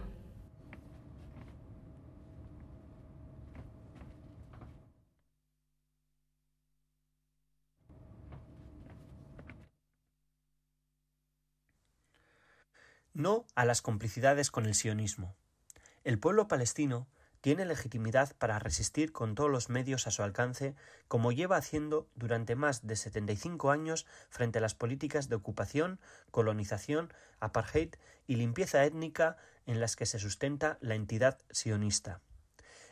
[13.16, 15.36] No a las complicidades con el sionismo.
[16.04, 17.08] El pueblo palestino
[17.42, 20.76] tiene legitimidad para resistir con todos los medios a su alcance,
[21.08, 26.00] como lleva haciendo durante más de 75 años frente a las políticas de ocupación,
[26.32, 27.96] colonización, apartheid
[28.28, 32.20] y limpieza étnica en las que se sustenta la entidad sionista.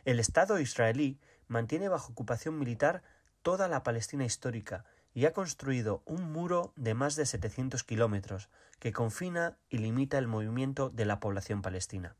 [0.05, 3.03] El Estado israelí mantiene bajo ocupación militar
[3.41, 8.49] toda la Palestina histórica y ha construido un muro de más de 700 kilómetros
[8.79, 12.15] que confina y limita el movimiento de la población palestina.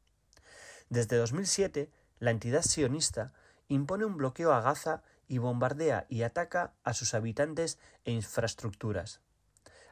[0.89, 1.89] Desde 2007,
[2.19, 3.33] la entidad sionista
[3.67, 9.21] impone un bloqueo a Gaza y bombardea y ataca a sus habitantes e infraestructuras.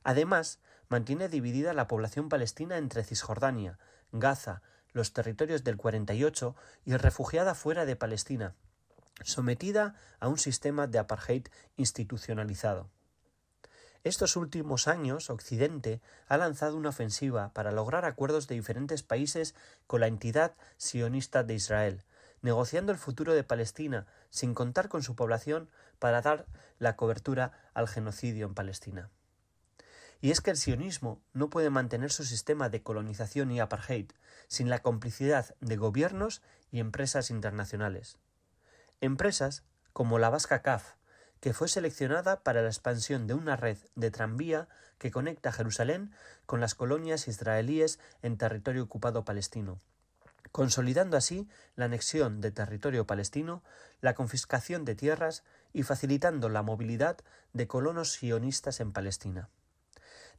[0.03, 0.59] Además,
[0.89, 3.79] mantiene dividida la población palestina entre Cisjordania,
[4.11, 4.61] Gaza,
[4.93, 6.55] los territorios del 48
[6.85, 8.55] y refugiada fuera de Palestina,
[9.23, 11.47] sometida a un sistema de apartheid
[11.77, 12.89] institucionalizado.
[14.03, 19.53] Estos últimos años, Occidente ha lanzado una ofensiva para lograr acuerdos de diferentes países
[19.85, 22.03] con la entidad sionista de Israel,
[22.41, 25.69] negociando el futuro de Palestina sin contar con su población
[25.99, 26.47] para dar
[26.79, 29.11] la cobertura al genocidio en Palestina.
[30.19, 34.11] Y es que el sionismo no puede mantener su sistema de colonización y apartheid
[34.47, 38.17] sin la complicidad de gobiernos y empresas internacionales.
[39.01, 39.63] Empresas
[39.93, 40.93] como la Vasca CAF,
[41.39, 44.67] que fue seleccionada para la expansión de una red de tranvía
[44.99, 46.13] que conecta Jerusalén
[46.45, 49.81] con las colonias israelíes en territorio ocupado palestino,
[50.51, 53.63] consolidando así la anexión de territorio palestino,
[54.01, 57.17] la confiscación de tierras y facilitando la movilidad
[57.53, 59.49] de colonos sionistas en Palestina.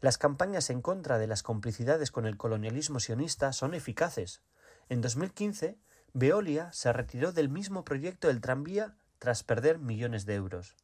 [0.00, 4.40] Las campañas en contra de las complicidades con el colonialismo sionista son eficaces.
[4.88, 5.78] En 2015,
[6.14, 10.76] Veolia se retiró del mismo proyecto del tranvía tras perder millones de euros.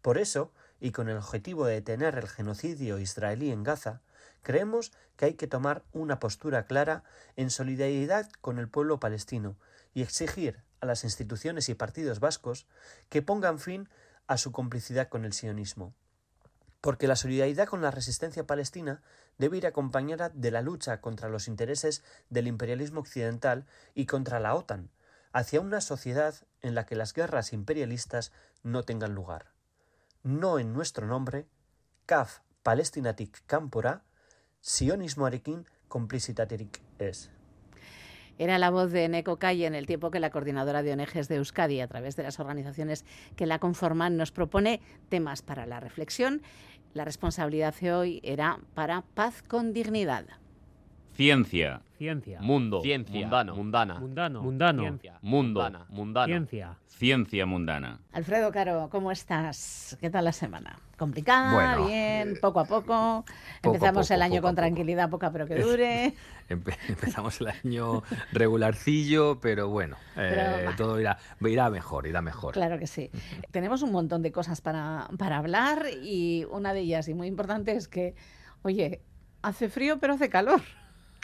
[0.00, 4.00] Por eso, y con el objetivo de detener el genocidio israelí en Gaza,
[4.42, 7.04] creemos que hay que tomar una postura clara
[7.36, 9.56] en solidaridad con el pueblo palestino
[9.92, 12.66] y exigir a las instituciones y partidos vascos
[13.10, 13.90] que pongan fin
[14.26, 15.94] a su complicidad con el sionismo
[16.80, 19.02] porque la solidaridad con la resistencia palestina
[19.38, 24.54] debe ir acompañada de la lucha contra los intereses del imperialismo occidental y contra la
[24.54, 24.90] OTAN,
[25.32, 28.32] hacia una sociedad en la que las guerras imperialistas
[28.62, 29.52] no tengan lugar.
[30.22, 31.46] No en nuestro nombre,
[32.06, 34.02] CAF Palestinatik Campora,
[34.60, 37.30] Sionismo Arekin Complicitaterik es.
[38.40, 41.36] Era la voz de Neco Calle en el tiempo que la coordinadora de ONGs de
[41.36, 43.04] Euskadi, a través de las organizaciones
[43.36, 44.80] que la conforman, nos propone
[45.10, 46.40] temas para la reflexión.
[46.94, 50.24] La responsabilidad de hoy era para Paz con Dignidad.
[51.12, 52.40] Ciencia, Ciencia.
[52.40, 52.80] Mundo.
[52.80, 53.20] Ciencia.
[53.20, 53.54] Mundano.
[53.54, 54.00] Mundana.
[54.00, 54.40] Mundano.
[54.40, 54.82] Mundano.
[54.84, 55.18] Ciencia.
[55.20, 55.60] Mundo.
[55.60, 55.86] Mundana.
[55.90, 56.26] Mundano.
[56.28, 56.76] Ciencia.
[56.86, 58.00] Ciencia mundana.
[58.12, 59.98] Alfredo Caro, ¿cómo estás?
[60.00, 60.78] ¿Qué tal la semana?
[60.96, 61.52] ¿Complicada?
[61.52, 62.38] Bueno, ¿Bien?
[62.40, 63.26] ¿Poco a poco?
[63.62, 66.14] Empezamos poco, el año poco con tranquilidad, poca pero que dure.
[66.48, 68.02] Empe- empezamos el año
[68.32, 72.54] regularcillo, pero bueno, eh, Pero- todo irá, irá mejor, irá mejor.
[72.54, 73.10] Claro que sí.
[73.50, 77.72] Tenemos un montón de cosas para, para hablar y una de ellas, y muy importante,
[77.72, 78.14] es que,
[78.62, 79.02] oye,
[79.42, 80.62] hace frío pero hace calor.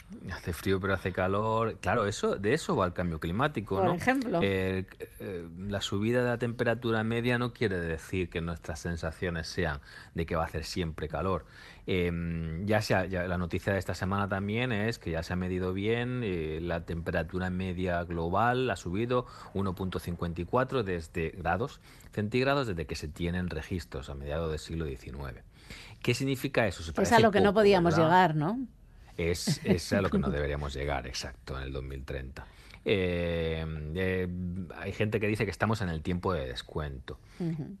[0.33, 1.77] Hace frío pero hace calor.
[1.79, 3.93] Claro, eso de eso va el cambio climático, Por ¿no?
[3.93, 4.39] ejemplo.
[4.41, 4.85] Eh,
[5.19, 9.81] eh, la subida de la temperatura media no quiere decir que nuestras sensaciones sean
[10.13, 11.45] de que va a hacer siempre calor.
[11.89, 12.11] Eh,
[12.65, 15.71] ya sea, ya la noticia de esta semana también es que ya se ha medido
[15.71, 21.79] bien eh, la temperatura media global ha subido 1.54 desde grados
[22.11, 25.43] centígrados desde que se tienen registros a mediados del siglo XIX.
[26.01, 26.83] ¿Qué significa eso?
[26.83, 28.05] Se Es a lo que no podíamos ¿verdad?
[28.05, 28.59] llegar, ¿no?
[29.17, 32.45] Es, es a lo que no deberíamos llegar, exacto, en el 2030.
[32.85, 33.65] Eh,
[33.95, 34.27] eh,
[34.77, 37.19] hay gente que dice que estamos en el tiempo de descuento.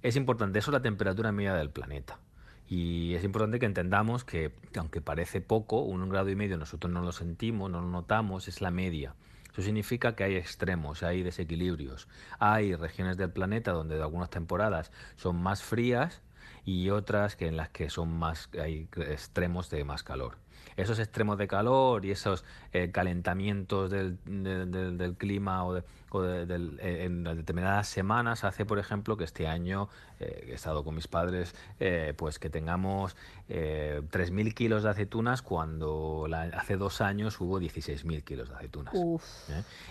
[0.01, 2.19] Es importante, eso es la temperatura media del planeta.
[2.67, 6.91] Y es importante que entendamos que, que aunque parece poco, un grado y medio nosotros
[6.91, 9.15] no lo sentimos, no lo notamos, es la media.
[9.53, 12.07] Eso significa que hay extremos, hay desequilibrios.
[12.37, 16.21] Hay regiones del planeta donde de algunas temporadas son más frías
[16.65, 20.37] y otras que en las que son más hay extremos de más calor.
[20.77, 27.03] Esos extremos de calor y esos eh, calentamientos del, del- clima o, de- o eh,
[27.05, 29.89] en determinadas semanas hace, por ejemplo, que este año
[30.19, 33.15] eh, he estado con mis padres, eh, pues que tengamos
[33.49, 38.93] eh, 3.000 kilos de aceitunas cuando la- hace dos años hubo 16.000 kilos de aceitunas.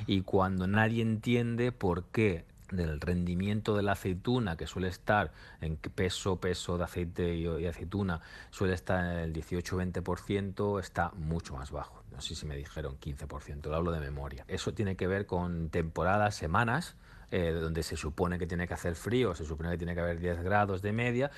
[0.07, 5.77] Y cuando nadie entiende por qué del rendimiento de la aceituna, que suele estar en
[5.77, 8.21] peso, peso de aceite y, y aceituna,
[8.51, 12.03] suele estar en el 18-20%, está mucho más bajo.
[12.13, 14.45] No sé si me dijeron 15%, lo hablo de memoria.
[14.49, 16.97] Eso tiene que ver con temporadas, semanas,
[17.31, 20.19] eh, donde se supone que tiene que hacer frío, se supone que tiene que haber
[20.21, 21.31] 10 grados de media,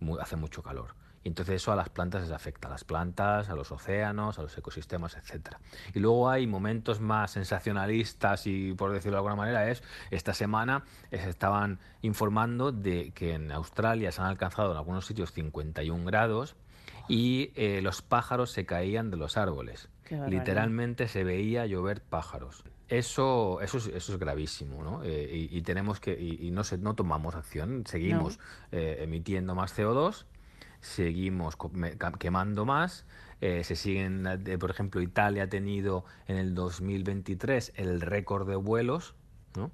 [0.00, 0.94] mu- hace mucho calor.
[1.24, 4.42] Y entonces eso a las plantas les afecta, a las plantas, a los océanos, a
[4.42, 5.58] los ecosistemas, etcétera.
[5.94, 10.84] Y luego hay momentos más sensacionalistas y por decirlo de alguna manera es esta semana
[11.10, 16.56] se estaban informando de que en Australia se han alcanzado en algunos sitios 51 grados
[17.08, 19.88] y eh, los pájaros se caían de los árboles.
[20.28, 22.64] Literalmente se veía llover pájaros.
[22.88, 25.02] Eso, eso, es, eso es gravísimo, ¿no?
[25.02, 28.38] Eh, y, y tenemos que y, y no se, no tomamos acción, seguimos
[28.70, 30.26] eh, emitiendo más CO2
[30.84, 31.56] seguimos
[32.18, 33.06] quemando más.
[33.40, 38.56] eh, se siguen, eh, por ejemplo, Italia ha tenido en el 2023 el récord de
[38.56, 39.14] vuelos,
[39.56, 39.70] ¿no?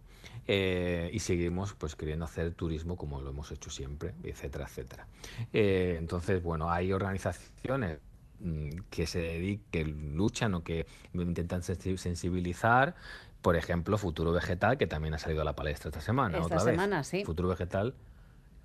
[0.48, 5.06] Eh, y seguimos pues queriendo hacer turismo como lo hemos hecho siempre, etcétera, etcétera.
[5.52, 7.98] Eh, entonces, bueno, hay organizaciones
[8.40, 12.94] mm, que se dedican, que luchan o que intentan sensi- sensibilizar.
[13.42, 16.38] Por ejemplo, Futuro Vegetal, que también ha salido a la palestra esta semana.
[16.38, 16.74] Esta otra vez.
[16.74, 17.24] semana, sí.
[17.24, 17.94] Futuro Vegetal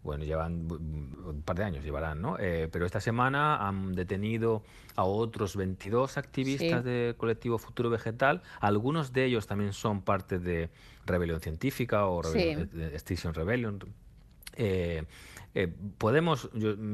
[0.06, 2.38] bueno, llevan un par de años, llevarán, ¿no?
[2.40, 4.64] Eh, pero esta semana han detenido
[4.96, 6.90] a otros 22 activistas Sí.
[6.90, 8.42] del colectivo Futuro Vegetal.
[8.62, 10.70] Algunos de ellos también son parte de
[11.08, 12.38] Rebelión Científica o Sí.
[12.38, 13.80] Rebelión- eh, Extinction Rebellion.
[14.56, 15.04] Eh,
[15.58, 16.50] eh, podemos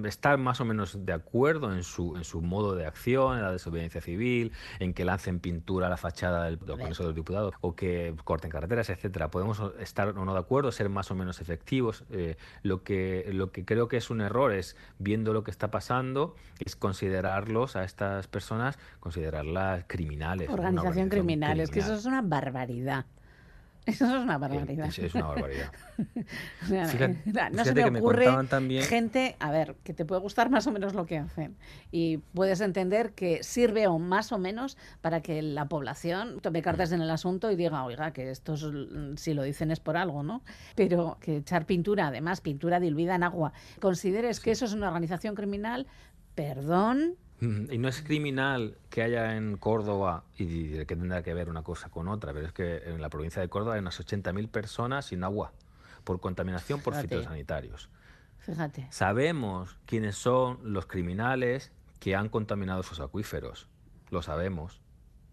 [0.06, 3.52] estar más o menos de acuerdo en su, en su modo de acción, en la
[3.52, 7.56] desobediencia civil, en que lancen pintura a la fachada del, del Congreso de los Diputados
[7.62, 9.32] o que corten carreteras, etcétera.
[9.32, 12.04] Podemos estar o no de acuerdo, ser más o menos efectivos.
[12.12, 15.72] Eh, lo, que, lo que creo que es un error es, viendo lo que está
[15.72, 20.50] pasando, es considerarlos a estas personas, considerarlas criminales.
[20.50, 21.94] Una Organización criminal, es que criminal.
[21.94, 23.08] eso es una barbaridad.
[23.86, 24.86] Eso es una barbaridad.
[24.88, 25.72] Es, es una barbaridad.
[26.64, 30.04] O sea, Fíjate- no se me que me ocurre también- gente, a ver, que te
[30.06, 31.56] puede gustar más o menos lo que hacen
[31.92, 36.92] y puedes entender que sirve o más o menos para que la población tome cartas
[36.92, 40.24] en el asunto y diga, oiga, que estos mm, si lo dicen es por algo,
[40.24, 40.42] ¿no?
[40.76, 45.36] Pero que echar pintura, además pintura diluida en agua, consideres que eso es una organización
[45.36, 45.86] criminal,
[46.36, 51.64] perdón, Y no es criminal que haya en Córdoba, y que tendrá que ver una
[51.64, 55.06] cosa con otra, pero es que en la provincia de Córdoba hay unas 80.000 personas
[55.08, 55.52] sin agua
[56.04, 57.16] por contaminación por Fíjate.
[57.18, 57.90] fitosanitarios.
[58.40, 58.88] fíjate.
[58.92, 63.68] Sabemos quiénes son los criminales que han contaminado sus acuíferos.
[64.12, 64.82] Lo sabemos.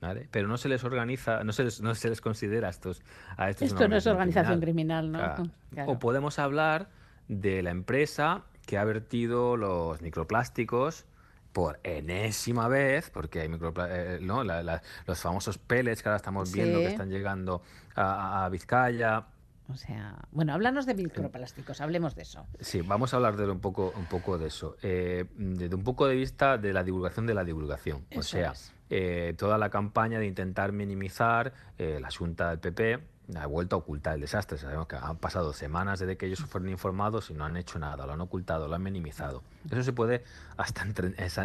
[0.00, 0.28] ¿vale?
[0.30, 3.02] Pero no se les organiza, no se les, no se les considera a estos,
[3.36, 5.10] a estos Esto no es organización criminal.
[5.10, 5.18] criminal, ¿no?
[5.18, 5.52] Claro.
[5.70, 5.92] Claro.
[5.92, 6.88] O podemos hablar
[7.28, 11.04] de la empresa que ha vertido los microplásticos
[11.52, 14.44] por enésima vez, porque hay micropla- eh, ¿no?
[14.44, 16.84] La- la- los famosos pellets que ahora estamos viendo Sí.
[16.84, 17.62] que están llegando
[17.94, 19.26] a, a Vizcaya.
[19.70, 22.46] O sea, bueno, háblanos de microplásticos, hablemos de eso.
[22.60, 24.76] Sí, vamos a hablar de un poco, un poco de eso.
[24.82, 28.06] Eh, desde un poco de vista de la divulgación de la divulgación.
[28.16, 28.54] o sea,
[28.90, 32.98] eh, toda la campaña de intentar minimizar eh, la Junta del PP
[33.36, 34.58] ha vuelto a ocultar el desastre.
[34.58, 38.06] Sabemos que han pasado semanas desde que ellos fueron informados y no han hecho nada,
[38.06, 39.42] lo han ocultado, lo han minimizado.
[39.70, 40.24] Eso se puede
[40.56, 40.86] hasta,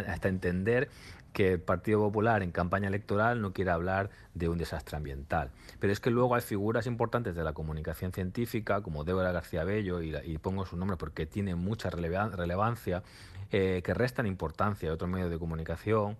[0.08, 0.88] hasta entender
[1.34, 5.50] que el Partido Popular en campaña electoral no quiere hablar de un desastre ambiental.
[5.80, 10.00] Pero es que luego hay figuras importantes de la comunicación científica, como Débora García Bello,
[10.00, 13.02] y, pongo su nombre porque tiene mucha relevancia,
[13.50, 16.16] eh, que restan importancia a otros medios de comunicación,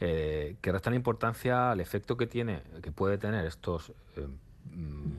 [0.00, 4.28] eh, que restan importancia al efecto que tiene, que puede tener estos eh,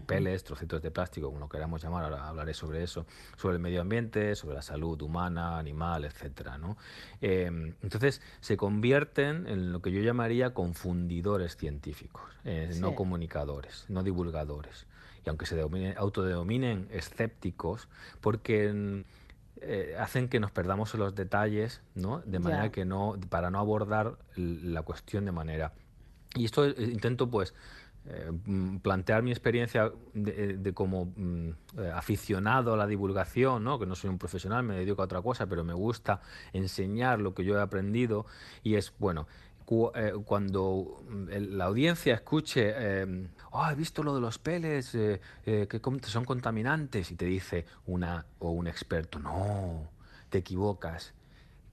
[0.06, 3.06] peles, trocitos de plástico, como lo queramos llamar, ahora hablaré sobre eso,
[3.38, 6.78] sobre el medio ambiente, sobre la salud humana, animal, etcétera, ¿no?
[7.22, 14.04] Em, entonces se convierten en lo que yo llamaría confundidores científicos, eh, no comunicadores, no
[14.04, 14.88] divulgadores.
[15.26, 15.60] Y aunque se
[15.98, 17.88] autodenominen escépticos,
[18.22, 19.04] porque mm,
[19.62, 22.22] eh, hacen que nos perdamos en los detalles, ¿no?
[22.22, 25.74] De manera que no, para no abordar la cuestión de manera.
[26.36, 27.54] Y esto eh, intento, pues,
[28.06, 33.78] eh, mm, plantear mi experiencia de, eh, como mm, eh, aficionado a la divulgación, ¿no?
[33.78, 36.22] que no soy un profesional, me dedico a otra cosa, pero me gusta
[36.54, 38.26] enseñar lo que yo he aprendido
[38.64, 39.28] y es, bueno,
[40.26, 42.74] cuando mm, la audiencia escuche,
[43.52, 44.98] oh, he visto lo de los peles,
[45.44, 49.88] que son contaminantes, y te dice una o un experto, no,
[50.30, 51.14] te equivocas.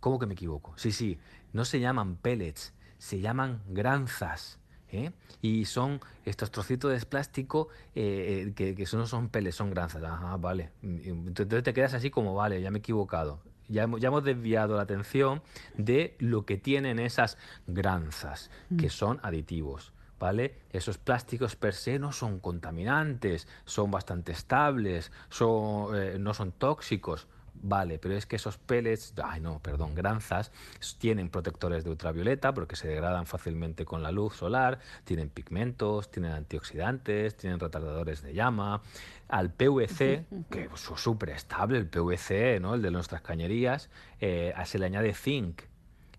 [0.00, 0.74] ¿Cómo que me equivoco?
[0.76, 1.18] Sí, sí,
[1.54, 4.58] no se llaman pellets, se llaman granzas.
[4.96, 5.12] ¿Eh?
[5.42, 10.02] Y son estos trocitos de plástico eh, eh, que, que no son peles, son granzas.
[10.40, 10.70] Vale.
[10.82, 13.40] Entonces te quedas así como, vale, ya me he equivocado.
[13.68, 15.42] Ya hemos, ya hemos desviado la atención
[15.76, 17.36] de lo que tienen esas
[17.66, 18.90] granzas, que mm.
[18.90, 19.92] son aditivos.
[20.18, 20.54] ¿Vale?
[20.70, 27.28] Esos plásticos per se no son contaminantes, son bastante estables, son, no son tóxicos.
[27.62, 30.52] Vale, pero es que esos pellets, ay no, perdón, granzas,
[30.98, 36.32] tienen protectores de ultravioleta porque se degradan fácilmente con la luz solar, tienen pigmentos, tienen
[36.32, 38.82] antioxidantes, tienen retardadores de llama.
[39.28, 42.74] Al PVC, que es súper estable, el PVC, ¿no?
[42.74, 45.62] el de nuestras cañerías, eh, se le añade zinc.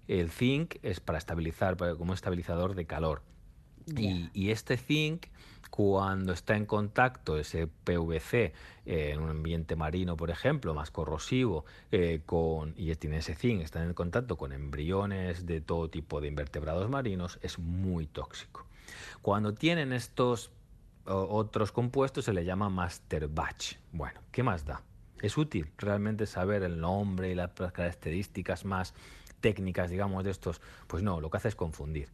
[0.08, 3.22] El zinc es para estabilizar, como estabilizador de calor.
[3.96, 5.28] Y, y, este zinc
[5.70, 8.54] cuando está en contacto ese PVC
[8.86, 13.62] eh, en un ambiente marino, por ejemplo, más corrosivo, eh, con, y tiene ese zinc,
[13.62, 18.66] está en contacto con embriones de todo tipo de invertebrados marinos, es muy tóxico.
[19.22, 20.52] Cuando tienen estos
[21.10, 23.76] otros compuestos se le llama master batch.
[23.94, 24.82] Bueno, ¿qué más da?
[25.22, 28.94] ¿Es útil realmente saber el nombre y las características más
[29.40, 30.62] técnicas, digamos, de estos?
[30.88, 32.10] Pues no, lo que hace es confundir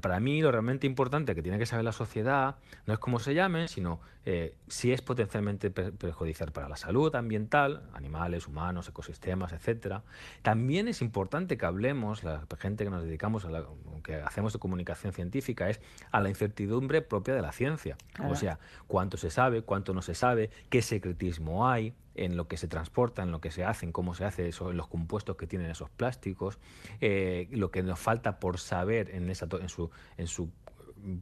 [0.00, 2.56] para mí lo realmente importante que tiene que saber la sociedad
[2.86, 7.82] no es cómo se llame, sino eh, si es potencialmente perjudicial para la salud ambiental,
[7.92, 10.04] animales, humanos, ecosistemas, etcétera.
[10.42, 13.64] También es importante que hablemos, la gente que nos dedicamos a la,
[14.04, 15.80] que hacemos de comunicación científica, es
[16.12, 17.96] a la incertidumbre propia de la ciencia.
[18.28, 22.56] O sea, cuánto se sabe, cuánto no se sabe, qué secretismo hay, en lo que
[22.56, 25.36] se transporta, en lo que se hace, en cómo se hace eso, en los compuestos
[25.36, 26.58] que tienen esos plásticos,
[27.00, 30.48] eh, lo que nos falta por saber en, esa, en, su, en sus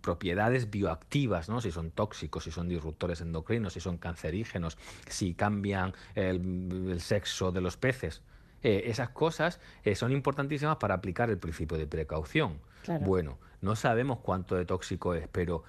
[0.01, 1.61] propiedades bioactivas, ¿no?
[1.61, 4.77] si son tóxicos, si son disruptores endocrinos, si son cancerígenos,
[5.09, 8.23] si cambian el, sexo de los peces.
[8.63, 12.59] Eh, esas cosas eh, son importantísimas para aplicar el principio de precaución.
[13.01, 15.65] Bueno, no sabemos cuánto de tóxico es, pero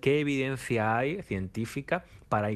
[0.00, 2.50] qué evidencia hay científica para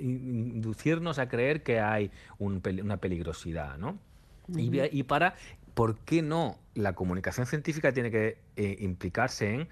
[0.00, 3.98] inducirnos a creer que hay una peligrosidad, ¿no?
[4.48, 5.34] y, para,
[5.74, 6.58] ¿por qué no?
[6.74, 9.68] La comunicación científica tiene que eh, implicarse en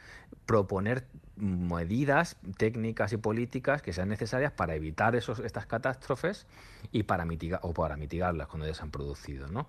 [0.47, 6.47] proponer medidas técnicas y políticas que sean necesarias para evitar esos, estas catástrofes
[6.93, 9.69] y para mitigar o para mitigarlas cuando ya se han producido, ¿no?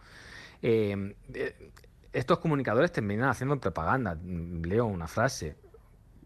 [0.61, 1.71] Eh, eh,
[2.13, 4.17] estos comunicadores terminan haciendo propaganda.
[4.23, 5.55] Leo una frase.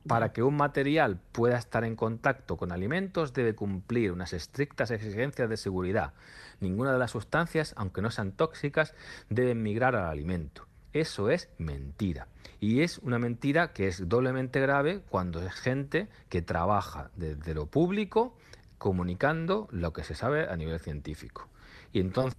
[0.08, 5.50] Para que un material pueda estar en contacto con alimentos debe cumplir unas estrictas exigencias
[5.50, 6.14] de seguridad.
[6.62, 8.96] Ninguna de las sustancias, aunque no sean tóxicas,
[9.30, 10.66] deben migrar al alimento.
[10.94, 12.28] Eso es mentira.
[12.60, 17.66] Y es una mentira que es doblemente grave cuando es gente que trabaja desde lo
[17.66, 18.36] público
[18.78, 21.50] comunicando lo que se sabe a nivel científico.
[21.98, 22.38] Y entonces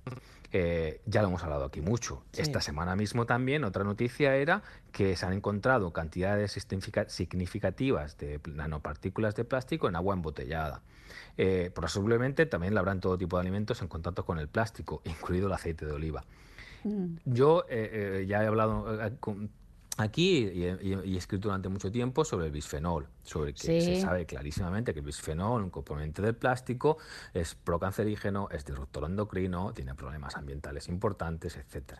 [0.52, 2.22] eh, ya lo hemos hablado aquí mucho.
[2.32, 4.62] Esta semana mismo también otra noticia era
[4.92, 6.56] que se han encontrado cantidades
[7.08, 10.82] significativas de nanopartículas de plástico en agua embotellada.
[11.36, 15.48] Eh, posiblemente también la habrán todo tipo de alimentos en contacto con el plástico, incluido
[15.48, 16.24] el aceite de oliva.
[16.84, 17.16] Mm.
[17.24, 18.86] Yo eh, ya he hablado
[19.18, 19.50] con,
[19.98, 24.92] Aquí y, he escrito durante mucho tiempo sobre el bisfenol, sobre que se sabe clarísimamente
[24.94, 26.98] que el bisfenol, un componente del plástico,
[27.34, 31.98] es procancerígeno, es disruptor endocrino, tiene problemas ambientales importantes, etc.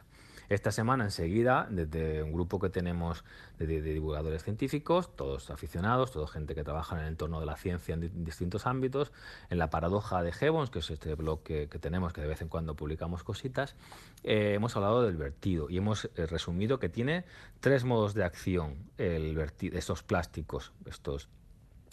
[0.48, 3.22] Esta semana enseguida, desde un grupo que tenemos
[3.58, 7.94] de, divulgadores científicos, todos aficionados, toda gente que trabaja en el entorno de la ciencia
[7.94, 9.12] en distintos ámbitos,
[9.50, 12.48] en la paradoja de Hebons, que es este blog que, tenemos, que de vez en
[12.48, 13.76] cuando publicamos cositas,
[14.24, 17.24] eh, hemos hablado del vertido y hemos eh, resumido que tiene
[17.60, 21.28] tres modos de acción el vertido, estos plásticos, estos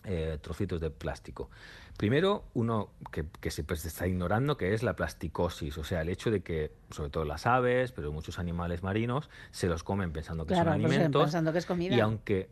[0.06, 1.50] eh, trocitos de plástico.
[1.98, 6.30] Primero, uno que, se pues, está ignorando, que es la plasticosis, o sea, el hecho
[6.30, 10.56] de que, sobre todo las aves, pero muchos animales marinos, se los comen pensando que
[10.56, 11.24] son pues, alimentos.
[11.24, 11.96] Pensando que es comida.
[11.96, 12.50] Y aunque,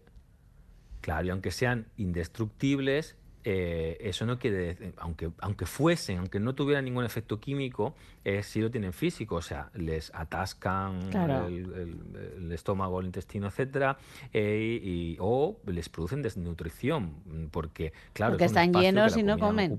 [1.01, 6.55] claro, y aunque sean indestructibles, eh, eso no quiere decir, aunque, aunque fuesen, aunque no
[6.55, 7.93] tuvieran ningún efecto químico,
[8.23, 13.97] eh, sí lo tienen físico, o sea, les atascan el, estómago, el intestino, etcétera,
[14.31, 19.77] eh, y, o les producen desnutrición, porque, claro, porque están llenos y no comen.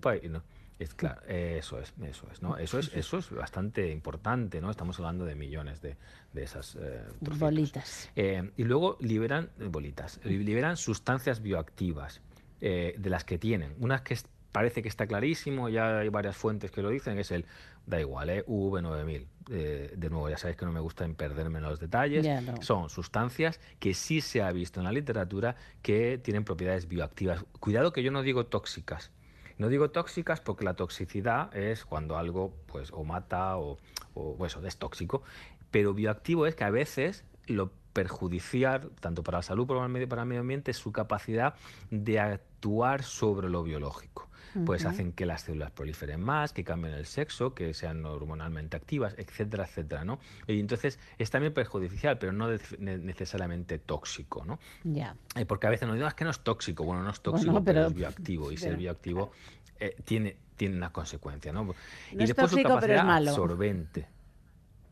[0.79, 2.59] es claro, eso es, eso es, ¿no?
[2.59, 4.71] Eso es, eso es bastante importante, ¿no?
[4.71, 5.97] Estamos hablando de millones de,
[6.35, 6.77] de esas
[7.21, 8.11] bolitas.
[8.15, 12.21] y luego liberan bolitas, liberan sustancias bioactivas.
[12.67, 13.75] Eh, de las que tienen.
[13.79, 14.17] Unas que
[14.51, 17.45] parece que está clarísimo, ya hay varias fuentes que lo dicen, es el,
[17.85, 18.43] da igual, ¿eh?
[18.47, 19.27] V9000.
[19.51, 22.27] Eh, de nuevo, ya sabéis que no me gusta perderme en los detalles.
[22.61, 27.45] Son sustancias que sí se ha visto en la literatura que tienen propiedades bioactivas.
[27.61, 29.11] Cuidado que yo no digo tóxicas.
[29.59, 33.77] No digo tóxicas porque la toxicidad es cuando algo pues o mata o,
[34.15, 35.23] o eso, es tóxico.
[35.71, 40.29] Pero bioactivo es que a veces lo perjudiciar, tanto para la salud como para el
[40.29, 41.55] medio ambiente, su capacidad
[41.91, 44.29] de actuar sobre lo biológico.
[44.65, 49.17] Pues hacen que las células proliferen más, que cambien el sexo, que sean hormonalmente activas,
[49.19, 50.21] etcétera, etcétera, ¿no?
[50.47, 52.49] Y entonces es también perjudicial, pero no
[52.79, 54.61] necesariamente tóxico, ¿no?
[54.85, 55.17] Ya.
[55.35, 56.85] Eh, porque a veces nos digo, es que no es tóxico.
[56.85, 58.53] Bueno, no es tóxico, pero, es bioactivo.
[58.53, 59.33] Y ser bioactivo
[59.81, 61.65] eh, tiene, tiene una consecuencia, ¿no?
[61.65, 61.75] no
[62.13, 64.07] y después su capacidad absorbente.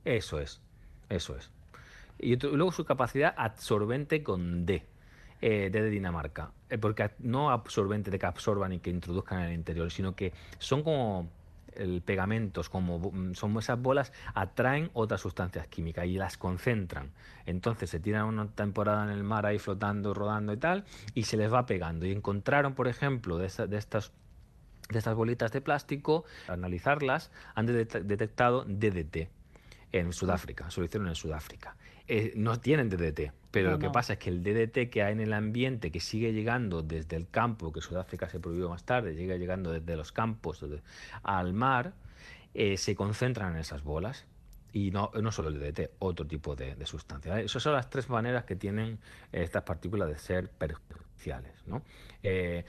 [0.04, 0.60] Eso es,
[1.08, 1.52] eso es.
[2.18, 4.84] Y luego su capacidad absorbente con D.
[5.44, 6.52] Eh, de Dinamarca.
[6.70, 10.32] Eh, porque no absorbente de que absorban y que introduzcan en el interior, sino que
[10.60, 11.28] son como
[11.74, 17.10] el pegamentos, como mm, son esas bolas, atraen otras sustancias químicas y las concentran.
[17.44, 21.36] Entonces se tiran una temporada en el mar ahí flotando, rodando y tal, y se
[21.36, 22.06] les va pegando.
[22.06, 24.12] Y encontraron, por ejemplo, de, de estas
[24.90, 29.28] de estas bolitas de plástico, analizarlas, han detectado DDT
[29.92, 31.76] en Sudáfrica, se lo hicieron en Sudáfrica.
[32.08, 35.20] Eh, no tienen DDT, pero lo que pasa es que el DDT que hay en
[35.20, 39.36] el ambiente, que sigue llegando desde el campo, que Sudáfrica se prohibió más tarde, llega
[39.36, 40.64] llegando desde los campos
[41.22, 41.94] al mar,
[42.54, 44.26] eh, se concentran en esas bolas.
[44.74, 47.38] Y no, no solo el DDT, otro tipo de, de sustancia.
[47.40, 48.98] Esas son las tres maneras que tienen
[49.30, 51.52] estas partículas de ser perjudiciales.
[51.66, 51.82] ¿no?
[52.22, 52.64] Eh,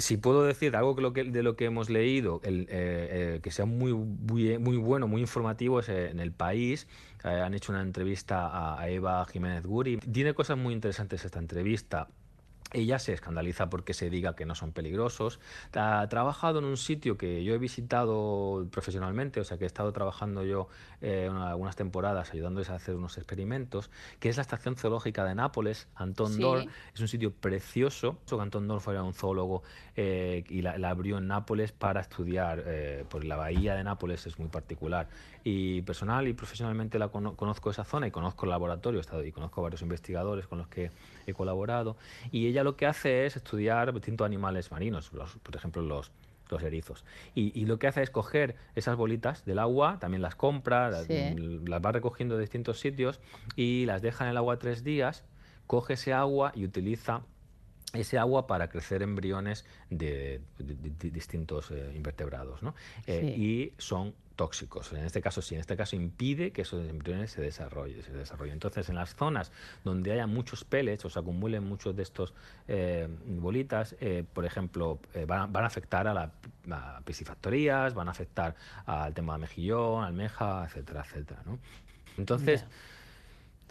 [0.00, 3.40] si puedo decir algo que lo que, de lo que hemos leído, el, eh, eh,
[3.42, 6.86] que sea muy, muy, muy, bueno, muy informativo, es eh, en el país.
[7.22, 9.98] han hecho una entrevista a, Eva Jiménez Guri.
[9.98, 12.08] Tiene cosas muy interesantes esta entrevista.
[12.72, 15.40] Ella se escandaliza porque se diga que no son peligrosos.
[15.74, 19.92] Ha trabajado en un sitio que yo he visitado profesionalmente, o sea que he estado
[19.92, 20.68] trabajando yo
[21.00, 25.88] eh, algunas temporadas ayudándoles a hacer unos experimentos, que es la Estación Zoológica de Nápoles.
[25.94, 28.18] Antón Dor es un sitio precioso.
[28.38, 29.62] Antón Dor fue un zoólogo
[29.96, 34.38] eh, y la, abrió en Nápoles para estudiar, eh, porque la bahía de Nápoles es
[34.38, 35.08] muy particular.
[35.42, 39.62] Y personal y profesionalmente la conozco esa zona y conozco el laboratorio estado, y conozco
[39.62, 40.90] varios investigadores con los que
[41.26, 41.96] he colaborado.
[42.30, 45.10] Y ella lo que hace es estudiar distintos animales marinos,
[45.42, 46.10] por ejemplo los,
[46.50, 47.04] los erizos.
[47.34, 51.92] Y, lo que hace es coger esas bolitas del agua, también las compra, las, va
[51.92, 53.20] recogiendo de distintos sitios
[53.56, 55.24] y las deja en el agua tres días,
[55.66, 57.22] coge ese agua y utiliza
[57.92, 62.62] ese agua para crecer embriones de, distintos eh, invertebrados.
[62.62, 62.74] ¿no?
[63.06, 64.90] Eh, y son tóxicos.
[64.94, 68.02] En este caso sí, en este caso impide que esos embriones se desarrollen.
[68.02, 68.54] Se desarrollen.
[68.54, 69.52] Entonces, en las zonas
[69.84, 72.32] donde haya muchos pellets o se acumulen muchos de estos
[72.66, 76.30] eh, bolitas, eh, por ejemplo, eh, van, a afectar a las
[77.04, 78.56] piscifactorías, van a afectar
[78.86, 81.42] al tema de mejillón, almeja, etcétera, etcétera.
[81.44, 81.58] ¿no?
[82.16, 82.64] Entonces,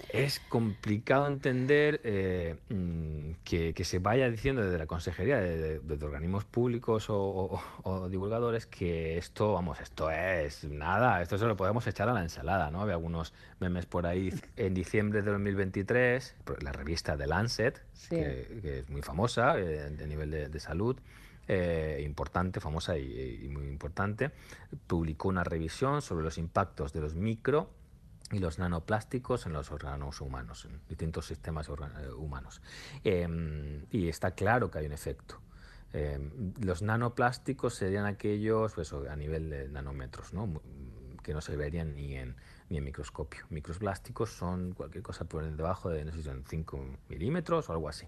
[0.09, 7.07] es complicado entender eh, mm, que, se vaya diciendo desde la consejería de, organismos públicos
[7.09, 7.61] o,
[8.09, 12.71] divulgadores que esto, vamos, esto es nada, esto se lo podemos echar a la ensalada,
[12.71, 12.81] ¿no?
[12.81, 18.89] Había algunos memes por ahí en diciembre de 2023, la revista The Lancet, que, es
[18.89, 20.97] muy famosa eh, a nivel de, salud,
[21.47, 24.31] eh, importante, famosa y, muy importante,
[24.88, 27.69] publicó una revisión sobre los impactos de los micro
[28.31, 32.61] y los nanoplásticos en los órganos humanos, en distintos sistemas eh, humanos.
[33.03, 35.41] Em, y está claro que hay un efecto.
[35.93, 40.61] Em, los nanoplásticos serían aquellos pues, a nivel de nanómetros, ¿no?
[41.23, 42.35] que no se verían ni en,
[42.69, 43.45] ni en microscopio.
[43.49, 47.89] Microplásticos son cualquier cosa por debajo de, no sé si son 5 milímetros o algo
[47.89, 48.07] así.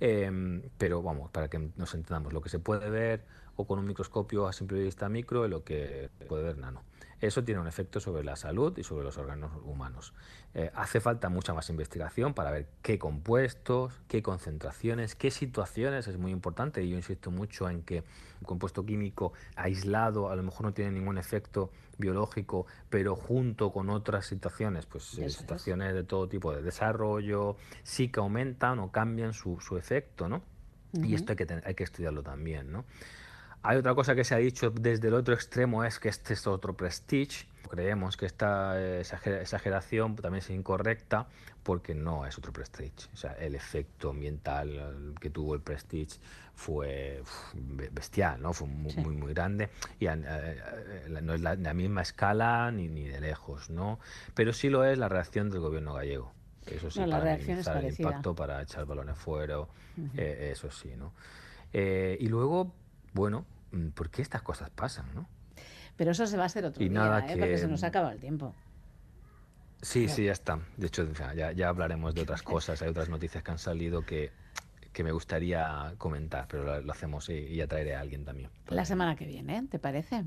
[0.00, 3.24] Em, pero vamos, para que nos entendamos, lo que se puede ver
[3.56, 6.82] o con un microscopio a simple vista micro y lo que puede ver nano.
[7.24, 10.12] Eso tiene un efecto sobre la salud y sobre los órganos humanos.
[10.52, 16.18] Eh, hace falta mucha más investigación para ver qué compuestos, qué concentraciones, qué situaciones, es
[16.18, 18.04] muy importante y yo insisto mucho en que
[18.40, 23.88] un compuesto químico aislado a lo mejor no tiene ningún efecto biológico, pero junto con
[23.88, 29.32] otras situaciones, pues eh, situaciones de todo tipo de desarrollo, sí que aumentan o cambian
[29.32, 30.42] su, efecto, ¿no?
[30.92, 32.84] Y esto hay que, hay que estudiarlo también, ¿no?
[33.66, 36.46] Hay otra cosa que se ha dicho desde el otro extremo, es que este es
[36.46, 37.46] otro prestige.
[37.70, 41.26] Creemos que esta exageración también es incorrecta
[41.62, 43.08] porque no es otro prestige.
[43.14, 46.18] O sea, el efecto ambiental que tuvo el prestige
[46.54, 47.22] fue
[47.90, 48.52] bestial, ¿no?
[48.52, 53.08] Fue muy, muy, grande y eh, eh, no es la, la, misma escala ni, ni
[53.08, 53.98] de lejos, ¿no?
[54.34, 56.34] Pero sí lo es la reacción del gobierno gallego.
[56.66, 59.56] Eso sí, para minimizar el impacto, para echar balones fuera,
[60.18, 61.14] eh, eso sí, ¿no?
[61.72, 62.72] y luego,
[63.14, 63.44] bueno,
[63.94, 65.28] ¿por qué estas cosas pasan, no?
[65.96, 67.36] Pero eso se va a hacer otro día, ¿eh?
[67.38, 68.54] porque se nos acaba el tiempo.
[69.82, 70.58] Sí, sí, ya está.
[70.76, 72.80] De hecho, ya, hablaremos de otras cosas.
[72.82, 74.32] Hay otras noticias que han salido que,
[75.02, 78.50] me gustaría comentar, pero lo, hacemos y, ya traeré a alguien también.
[78.68, 80.24] La semana que viene, ¿te parece?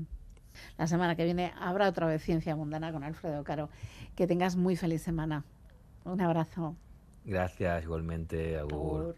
[0.76, 3.68] La semana que viene habrá otra vez Ciencia Mundana con Alfredo Caro.
[4.14, 5.44] Que tengas muy feliz semana.
[6.04, 6.76] Un abrazo.
[7.24, 9.16] Gracias, igualmente, Agur.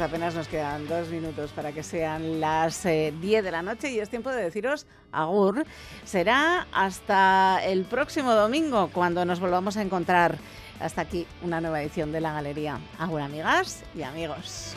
[0.00, 3.90] Pues apenas nos quedan dos minutos para que sean las 10 eh, de la noche
[3.90, 5.66] y es tiempo de deciros agur.
[6.04, 10.38] Será hasta el próximo domingo cuando nos volvamos a encontrar.
[10.80, 12.80] Hasta aquí una nueva edición de la Galería.
[12.98, 14.74] Agur, amigas y amigos.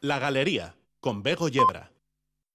[0.00, 1.91] La Galería, con Bego Yebra.